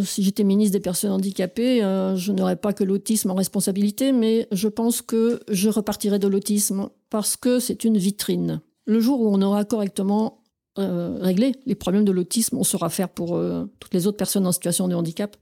[0.06, 1.80] si j'étais ministre des personnes handicapées,
[2.16, 6.90] je n'aurais pas que l'autisme en responsabilité, mais je pense que je repartirais de l'autisme
[7.10, 8.62] parce que c'est une vitrine.
[8.86, 10.44] Le jour où on aura correctement
[10.80, 14.46] euh, régler les problèmes de l'autisme, on saura faire pour euh, toutes les autres personnes
[14.46, 15.36] en situation de handicap.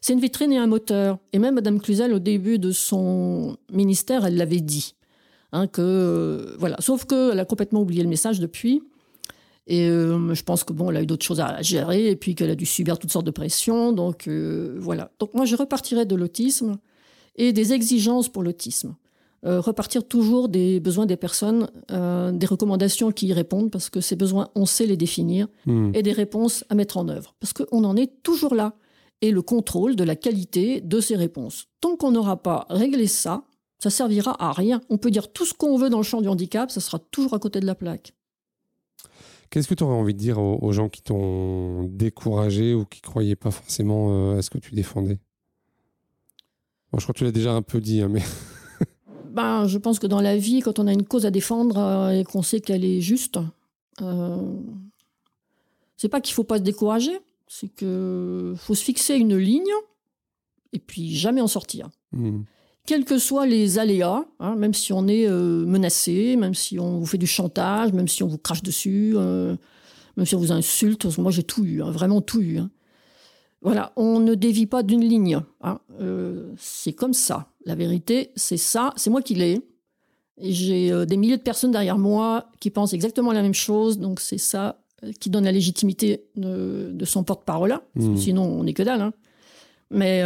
[0.00, 1.18] C'est une vitrine et un moteur.
[1.32, 4.94] Et même Madame Cluzel, au début de son ministère, elle l'avait dit.
[5.52, 6.76] Hein, que, euh, voilà.
[6.80, 8.82] Sauf qu'elle a complètement oublié le message depuis.
[9.66, 12.50] Et je pense que bon, elle a eu d'autres choses à gérer et puis qu'elle
[12.50, 13.92] a dû subir toutes sortes de pressions.
[13.92, 15.12] Donc voilà.
[15.20, 16.78] Donc moi, je repartirais de l'autisme
[17.36, 18.96] et des exigences pour l'autisme.
[19.46, 24.02] Euh, repartir toujours des besoins des personnes, euh, des recommandations qui y répondent, parce que
[24.02, 25.92] ces besoins, on sait les définir, hmm.
[25.94, 28.74] et des réponses à mettre en œuvre, parce qu'on en est toujours là.
[29.22, 31.68] Et le contrôle de la qualité de ces réponses.
[31.82, 33.44] Tant qu'on n'aura pas réglé ça,
[33.78, 34.80] ça servira à rien.
[34.88, 37.34] On peut dire tout ce qu'on veut dans le champ du handicap, ça sera toujours
[37.34, 38.14] à côté de la plaque.
[39.50, 43.36] Qu'est-ce que tu aurais envie de dire aux, gens qui t'ont découragé ou qui croyaient
[43.36, 45.18] pas forcément euh, à ce que tu défendais?
[46.96, 48.22] Je crois que tu l'as déjà un peu dit, hein, mais
[49.32, 52.10] ben, Je pense que dans la vie, quand on a une cause à défendre euh,
[52.10, 53.38] et qu'on sait qu'elle est juste,
[54.02, 54.54] euh,
[55.96, 59.72] c'est pas qu'il faut pas se décourager, c'est qu'il faut se fixer une ligne
[60.72, 61.90] et puis jamais en sortir.
[62.12, 62.42] Hmm.
[62.86, 66.98] Quels que soient les aléas, hein, même si on est euh, menacé, même si on
[66.98, 69.54] vous fait du chantage, même si on vous crache dessus, euh,
[70.16, 72.58] même si on vous insulte, moi j'ai tout eu, hein, vraiment tout eu.
[72.58, 72.70] Hein.
[73.62, 75.40] Voilà, on ne dévie pas d'une ligne.
[75.60, 75.80] Hein.
[76.00, 77.48] Euh, c'est comme ça.
[77.66, 78.92] La vérité, c'est ça.
[78.96, 79.60] C'est moi qui l'ai.
[80.38, 83.98] J'ai euh, des milliers de personnes derrière moi qui pensent exactement la même chose.
[83.98, 87.78] Donc c'est ça euh, qui donne la légitimité de, son porte-parole.
[87.96, 88.16] Mmh.
[88.16, 89.02] Sinon, on n'est que dalle.
[89.02, 89.12] Hein.
[89.90, 90.22] Mais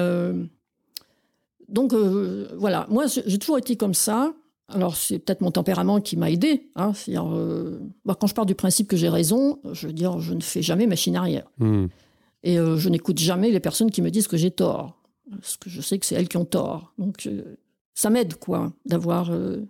[1.71, 4.35] donc voilà, moi j'ai toujours été comme ça.
[4.69, 6.69] Alors c'est peut-être mon tempérament qui m'a aidé.
[6.77, 6.93] Hein.
[8.05, 10.61] Bah, quand je pars du principe que j'ai raison, je veux dire, je ne fais
[10.61, 11.51] jamais machine arrière.
[11.59, 11.87] Mmh.
[12.45, 15.01] Et euh, je n'écoute jamais les personnes qui me disent que j'ai tort,
[15.31, 16.93] parce que je sais que c'est elles qui ont tort.
[16.99, 17.57] Donc euh,
[17.95, 19.65] ça m'aide, quoi, d'avoir euh,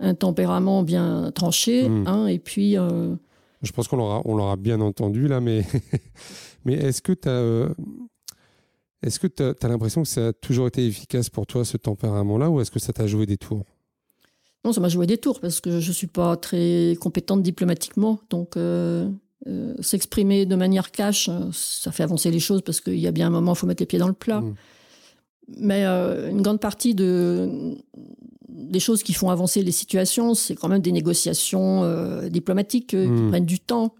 [0.00, 1.88] un tempérament bien tranché.
[1.88, 2.06] Hmm.
[2.06, 2.74] Hein, et puis.
[2.74, 5.64] Je pense qu'on l'aura, on l'aura bien entendu là, mais,
[6.66, 7.68] mais est-ce que tu as.
[9.02, 12.48] Est-ce que tu as, l'impression que ça a toujours été efficace pour toi, ce tempérament-là,
[12.50, 13.64] ou est-ce que ça t'a joué des tours?
[14.64, 18.18] Non, ça m'a joué des tours, parce que je ne suis pas très compétente diplomatiquement.
[18.30, 19.10] Donc, euh,
[19.80, 23.26] s'exprimer de manière cash, euh, ça fait avancer les choses parce qu'il y a bien
[23.26, 24.40] un moment, il faut mettre les pieds dans le plat.
[24.40, 24.54] Mm.
[25.58, 27.76] Mais euh, une grande partie de,
[28.48, 31.82] des choses qui font avancer les situations, c'est quand même des négociations
[32.28, 33.28] diplomatiques qui mm.
[33.30, 33.94] prennent du temps.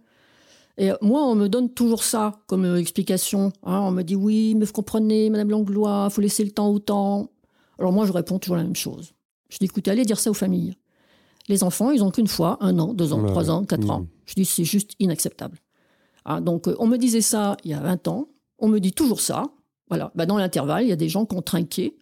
[0.79, 3.53] Et moi, on me donne toujours ça comme explication.
[3.63, 3.81] Hein.
[3.81, 7.29] on me dit oui, mais vous comprenez, Madame Langlois, faut laisser le temps au temps.
[7.79, 9.13] Alors moi, je réponds toujours la même chose.
[9.51, 10.75] Je dis écoutez, allez dire ça aux familles.
[11.49, 14.07] Les enfants, ils ont qu'une fois, un an, deux ans, trois ans, quatre ans.
[14.27, 15.59] Je dis, c'est juste inacceptable.
[16.25, 18.29] Ah, donc, euh, on me disait ça il y a 20 ans.
[18.59, 19.45] On me dit toujours ça.
[19.89, 20.11] Voilà.
[20.15, 21.97] Bah, dans l'intervalle, il y a des gens qui ont trinqué,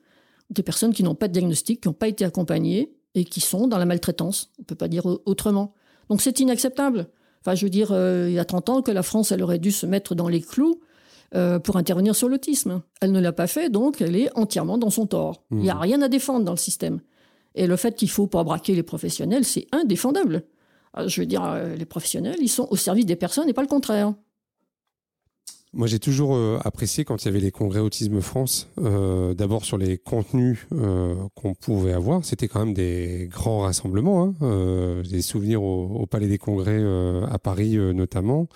[0.50, 3.66] des personnes qui n'ont pas de diagnostic, qui n'ont pas été accompagnées et qui sont
[3.66, 4.50] dans la maltraitance.
[4.58, 5.74] On ne peut pas dire autrement.
[6.08, 7.08] Donc, c'est inacceptable.
[7.40, 9.58] Enfin, je veux dire, euh, il y a 30 ans que la France, elle aurait
[9.58, 10.80] dû se mettre dans les clous
[11.34, 12.82] euh, pour intervenir sur l'autisme.
[13.00, 15.42] Elle ne l'a pas fait, donc elle est entièrement dans son tort.
[15.50, 15.80] Il n'y a mmh.
[15.80, 17.00] rien à défendre dans le système.
[17.54, 20.44] Et le fait qu'il faut pas braquer les professionnels, c'est indéfendable.
[20.94, 23.62] Ah, je veux dire, euh, les professionnels, ils sont au service des personnes et pas
[23.62, 24.14] le contraire.
[25.74, 29.64] Moi, j'ai toujours euh, apprécié quand il y avait les congrès Autisme France, euh, d'abord
[29.64, 30.66] sur les contenus
[31.34, 32.22] qu'on pouvait avoir.
[32.26, 34.34] C'était quand même des grands rassemblements.
[34.40, 35.02] Hein.
[35.02, 36.82] des souvenirs au, Palais des Congrès
[37.30, 38.48] à Paris notamment.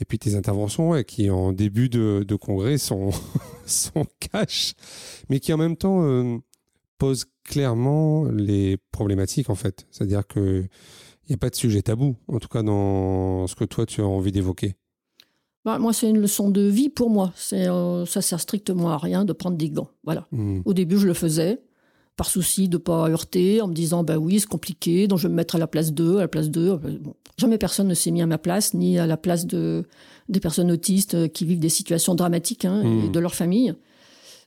[0.00, 3.10] Et puis tes interventions qui, en début de, de congrès, sont,
[3.66, 4.74] sont cash,
[5.28, 6.40] mais qui en même temps
[7.00, 9.86] posent clairement les problématiques, en fait.
[9.90, 10.64] C'est-à-dire que
[11.24, 14.00] il n'y a pas de sujet tabou, en tout cas dans ce que toi tu
[14.00, 14.74] as envie d'évoquer.
[15.64, 17.32] Bah, moi, c'est une leçon de vie pour moi.
[17.36, 19.90] C'est, euh, ça sert strictement à rien de prendre des gants.
[20.04, 20.26] Voilà.
[20.32, 20.60] Hmm.
[20.64, 21.62] Au début, je le faisais
[22.16, 25.30] par souci de pas heurter, en me disant bah oui, c'est compliqué, donc je vais
[25.30, 26.78] me mettre à la place d'eux, à la place d'eux.
[27.38, 29.84] jamais personne ne s'est mis à ma place, ni à la place de
[30.28, 33.12] des personnes autistes qui vivent des situations dramatiques hein, et hmm.
[33.12, 33.74] de leur famille.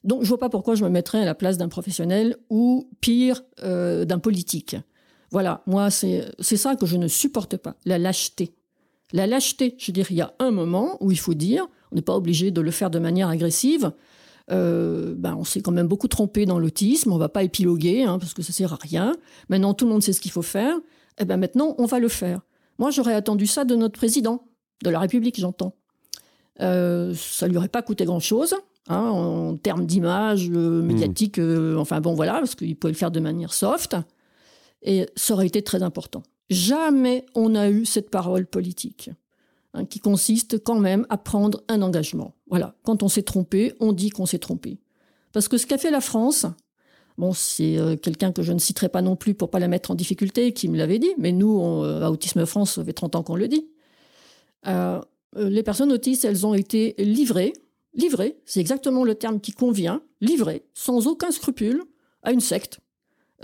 [0.04, 3.42] Donc je vois pas pourquoi je me mettrais à la place d'un professionnel ou pire
[3.64, 4.76] euh, d'un politique.
[5.32, 8.54] Voilà, moi c'est ça que je ne supporte pas, la lâcheté.
[9.14, 11.96] La lâcheté, je veux dire, il y a un moment où il faut dire, on
[11.96, 13.92] n'est pas obligé de le faire de manière agressive.
[14.52, 18.20] Euh, ben, on s'est quand même beaucoup trompé dans l'autisme, on va pas épiloguer hein,
[18.20, 19.14] parce que ça sert à rien.
[19.50, 20.76] Maintenant tout le monde sait ce qu'il faut faire.
[20.76, 22.42] Et eh ben maintenant on va le faire.
[22.80, 24.48] Moi j'aurais attendu ça de notre président
[24.84, 25.76] de la République, j'entends.
[26.62, 28.56] Euh, ça lui aurait pas coûté grand chose.
[28.90, 30.86] Hein, en termes d'image euh, hmm.
[30.86, 33.96] médiatique, euh, enfin bon voilà, parce qu'il pouvait le faire de manière soft,
[34.82, 36.22] et ça aurait été très important.
[36.50, 39.10] Jamais on a eu cette parole politique,
[39.74, 42.34] hein, qui consiste quand même à prendre un engagement.
[42.50, 44.80] Voilà, quand on s'est trompé, on dit qu'on s'est trompé.
[45.32, 46.46] Parce que ce qu'a fait la France,
[47.18, 49.92] bon, c'est euh, quelqu'un que je ne citerai pas non plus pour pas la mettre
[49.92, 53.24] en difficulté, qui me l'avait dit, mais nous, à Autisme France, ça fait 30 ans
[53.24, 53.66] qu'on le dit.
[55.38, 57.54] les personnes autistes, elles ont été livrées
[57.96, 61.84] livré, c'est exactement le terme qui convient, livré, sans aucun scrupule,
[62.24, 62.80] à une secte,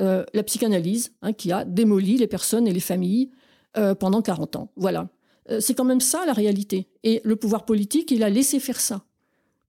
[0.01, 3.31] euh, la psychanalyse, hein, qui a démoli les personnes et les familles
[3.77, 4.71] euh, pendant 40 ans.
[4.77, 5.09] Voilà.
[5.51, 6.87] Euh, c'est quand même ça la réalité.
[7.03, 9.03] Et le pouvoir politique, il a laissé faire ça.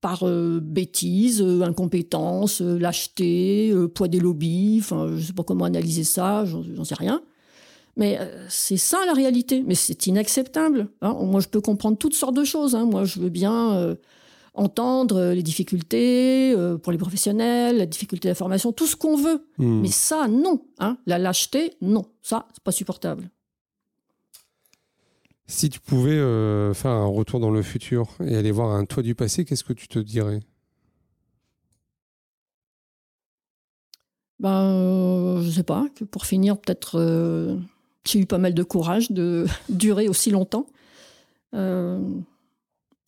[0.01, 6.47] Par bêtise, incompétence, lâcheté, poids des lobbies, enfin, je ne sais pas comment analyser ça,
[6.47, 7.23] j'en sais rien.
[7.99, 9.63] Mais c'est ça la réalité.
[9.63, 10.89] Mais c'est inacceptable.
[11.03, 11.13] Hein.
[11.21, 12.75] Moi, je peux comprendre toutes sortes de choses.
[12.75, 12.87] Hein.
[12.87, 13.95] Moi, je veux bien
[14.55, 19.17] entendre les difficultés euh, pour les professionnels, la difficulté de la formation, tout ce qu'on
[19.17, 19.47] veut.
[19.59, 19.81] Hmm.
[19.81, 20.63] Mais ça, non.
[20.79, 20.99] Hein.
[21.07, 22.05] La lâcheté, non.
[22.23, 23.31] Ça, c'est pas supportable.
[25.51, 29.03] Si tu pouvais euh, faire un retour dans le futur et aller voir un toit
[29.03, 30.41] du passé, qu'est-ce que tu te dirais?
[34.39, 35.87] Ben, euh, je sais pas.
[35.97, 37.57] Que pour finir, peut-être, euh,
[38.05, 40.67] j'ai eu pas mal de courage de durer aussi longtemps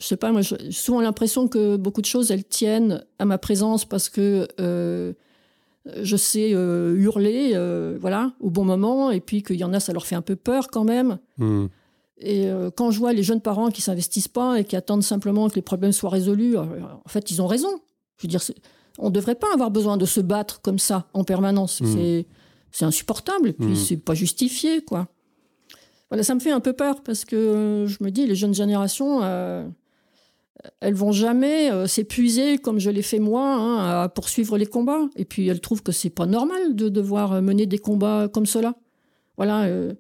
[0.03, 3.39] je sais pas, moi, j'ai souvent l'impression que beaucoup de choses, elles tiennent à ma
[3.39, 5.13] présence parce que euh,
[6.03, 9.79] je sais euh, hurler, euh, voilà, au bon moment, et puis qu'il y en a,
[9.79, 11.19] ça leur fait un peu peur quand même.
[11.39, 11.67] Hmm.
[12.19, 15.57] Et quand je vois les jeunes parents qui s'investissent pas et qui attendent simplement que
[15.57, 17.81] les problèmes soient résolus, en fait, ils ont raison.
[18.17, 18.41] Je veux dire,
[18.99, 21.81] on ne devrait pas avoir besoin de se battre comme ça en permanence.
[21.81, 22.23] Hmm.
[22.71, 23.77] C'est insupportable, et puis hmm.
[23.77, 25.09] c'est pas justifié, quoi.
[26.11, 29.21] Voilà, ça me fait un peu peur parce que je me dis, les jeunes générations,
[30.81, 35.09] elles vont jamais euh, s'épuiser comme je l'ai fait moi hein, à poursuivre les combats.
[35.17, 38.75] Et puis elles trouvent que c'est pas normal de devoir mener des combats comme cela.
[39.37, 39.65] Voilà.
[39.65, 39.95] Euh,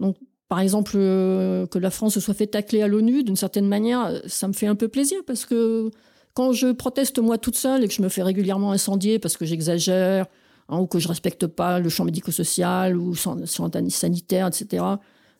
[0.00, 0.16] donc
[0.48, 4.20] par exemple euh, que la France se soit fait tacler à l'ONU d'une certaine manière,
[4.26, 5.90] ça me fait un peu plaisir parce que
[6.34, 9.44] quand je proteste moi toute seule et que je me fais régulièrement incendier parce que
[9.44, 10.26] j'exagère
[10.68, 14.84] hein, ou que je respecte pas le champ médico-social ou sanitaire, etc.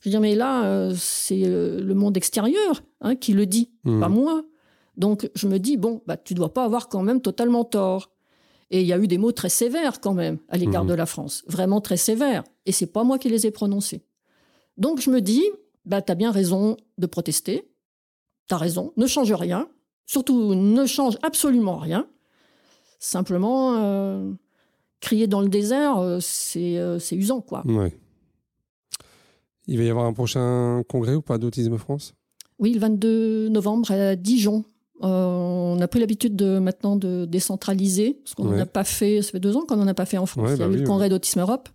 [0.00, 4.00] Je veux dire, mais là, c'est le monde extérieur hein, qui le dit, mmh.
[4.00, 4.44] pas moi.
[4.96, 8.10] Donc je me dis, bon, bah, tu dois pas avoir quand même totalement tort.
[8.70, 10.88] Et il y a eu des mots très sévères quand même à l'égard mmh.
[10.88, 12.44] de la France, vraiment très sévères.
[12.66, 14.04] Et c'est pas moi qui les ai prononcés.
[14.76, 15.44] Donc je me dis,
[15.84, 17.70] bah, tu as bien raison de protester,
[18.48, 19.68] tu as raison, ne change rien,
[20.06, 22.08] surtout ne change absolument rien.
[22.98, 24.32] Simplement, euh,
[25.00, 26.18] crier dans le désert, euh,
[26.56, 27.62] euh, c'est usant, quoi.
[27.66, 27.92] Ouais.
[29.66, 32.14] Il va y avoir un prochain congrès ou pas d'Autisme France?
[32.58, 34.64] Oui, le 22 novembre à Dijon.
[35.04, 39.22] Euh, on a pris l'habitude de maintenant de décentraliser, parce qu'on n'en a pas fait,
[39.22, 40.50] ça fait deux ans qu'on n'en a pas fait en France.
[40.54, 41.68] il y a bah eu le congrès d'Autisme Europe.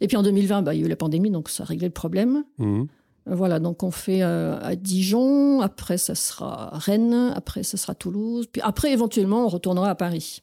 [0.00, 1.86] Et puis en 2020, bah, il y a eu la pandémie, donc ça a réglé
[1.86, 2.44] le problème.
[2.58, 2.88] Mhm.
[3.28, 7.94] Euh, voilà, donc on fait euh, à Dijon, après ça sera Rennes, après ça sera
[7.94, 10.42] Toulouse, puis après éventuellement on retournera à Paris.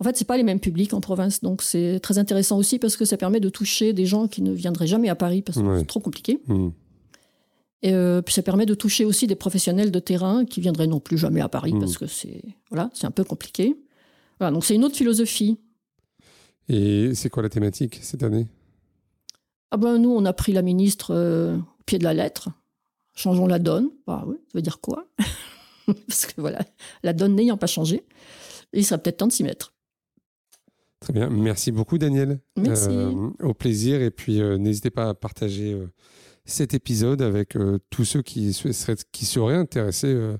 [0.00, 2.96] En fait, c'est pas les mêmes publics en province, donc c'est très intéressant aussi parce
[2.96, 5.78] que ça permet de toucher des gens qui ne viendraient jamais à Paris parce que
[5.78, 6.40] c'est trop compliqué.
[6.48, 6.72] Mhm.
[7.82, 11.00] Et euh, puis ça permet de toucher aussi des professionnels de terrain qui viendraient non
[11.00, 11.80] plus jamais à Paris mmh.
[11.80, 13.76] parce que c'est voilà, c'est un peu compliqué.
[14.38, 15.58] Voilà, donc c'est une autre philosophie.
[16.68, 18.46] Et c'est quoi la thématique cette année?
[19.70, 22.48] Ah ben nous on a pris la ministre euh, au pied de la lettre.
[23.14, 23.90] Changeons la donne.
[24.06, 25.06] Bah oui, ça veut dire quoi?
[26.08, 26.60] Parce que voilà,
[27.02, 28.02] la donne n'ayant pas changé,
[28.72, 29.74] il serait peut-être temps de s'y mettre.
[31.00, 32.40] Très bien, merci beaucoup Daniel.
[32.56, 32.88] Merci.
[32.88, 35.78] Euh, au plaisir et puis n'hésitez pas à partager
[36.44, 40.36] cet épisode avec euh, tous ceux qui, seraient, qui seraient intéressés euh,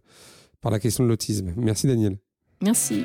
[0.61, 1.53] par la question de l'autisme.
[1.57, 2.19] Merci Daniel.
[2.63, 3.05] Merci.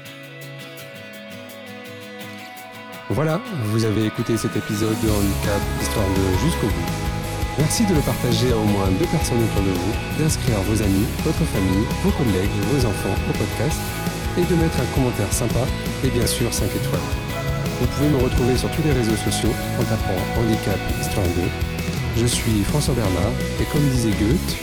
[3.09, 6.91] Voilà, vous avez écouté cet épisode de Handicap Histoire de jusqu'au bout.
[7.57, 11.05] Merci de le partager à au moins deux personnes autour de vous, d'inscrire vos amis,
[11.25, 13.79] votre famille, vos collègues, vos enfants au podcast
[14.37, 15.65] et de mettre un commentaire sympa
[16.05, 17.09] et bien sûr 5 étoiles.
[17.81, 21.78] Vous pouvez me retrouver sur tous les réseaux sociaux en tapant Handicap Histoire 2
[22.19, 23.31] je suis François Bernard
[23.61, 24.57] et comme disait Goethe,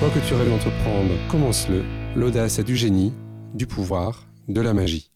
[0.00, 1.84] quoi que tu rêves d'entreprendre, commence-le.
[2.16, 3.12] L'audace a du génie,
[3.54, 5.09] du pouvoir, de la magie.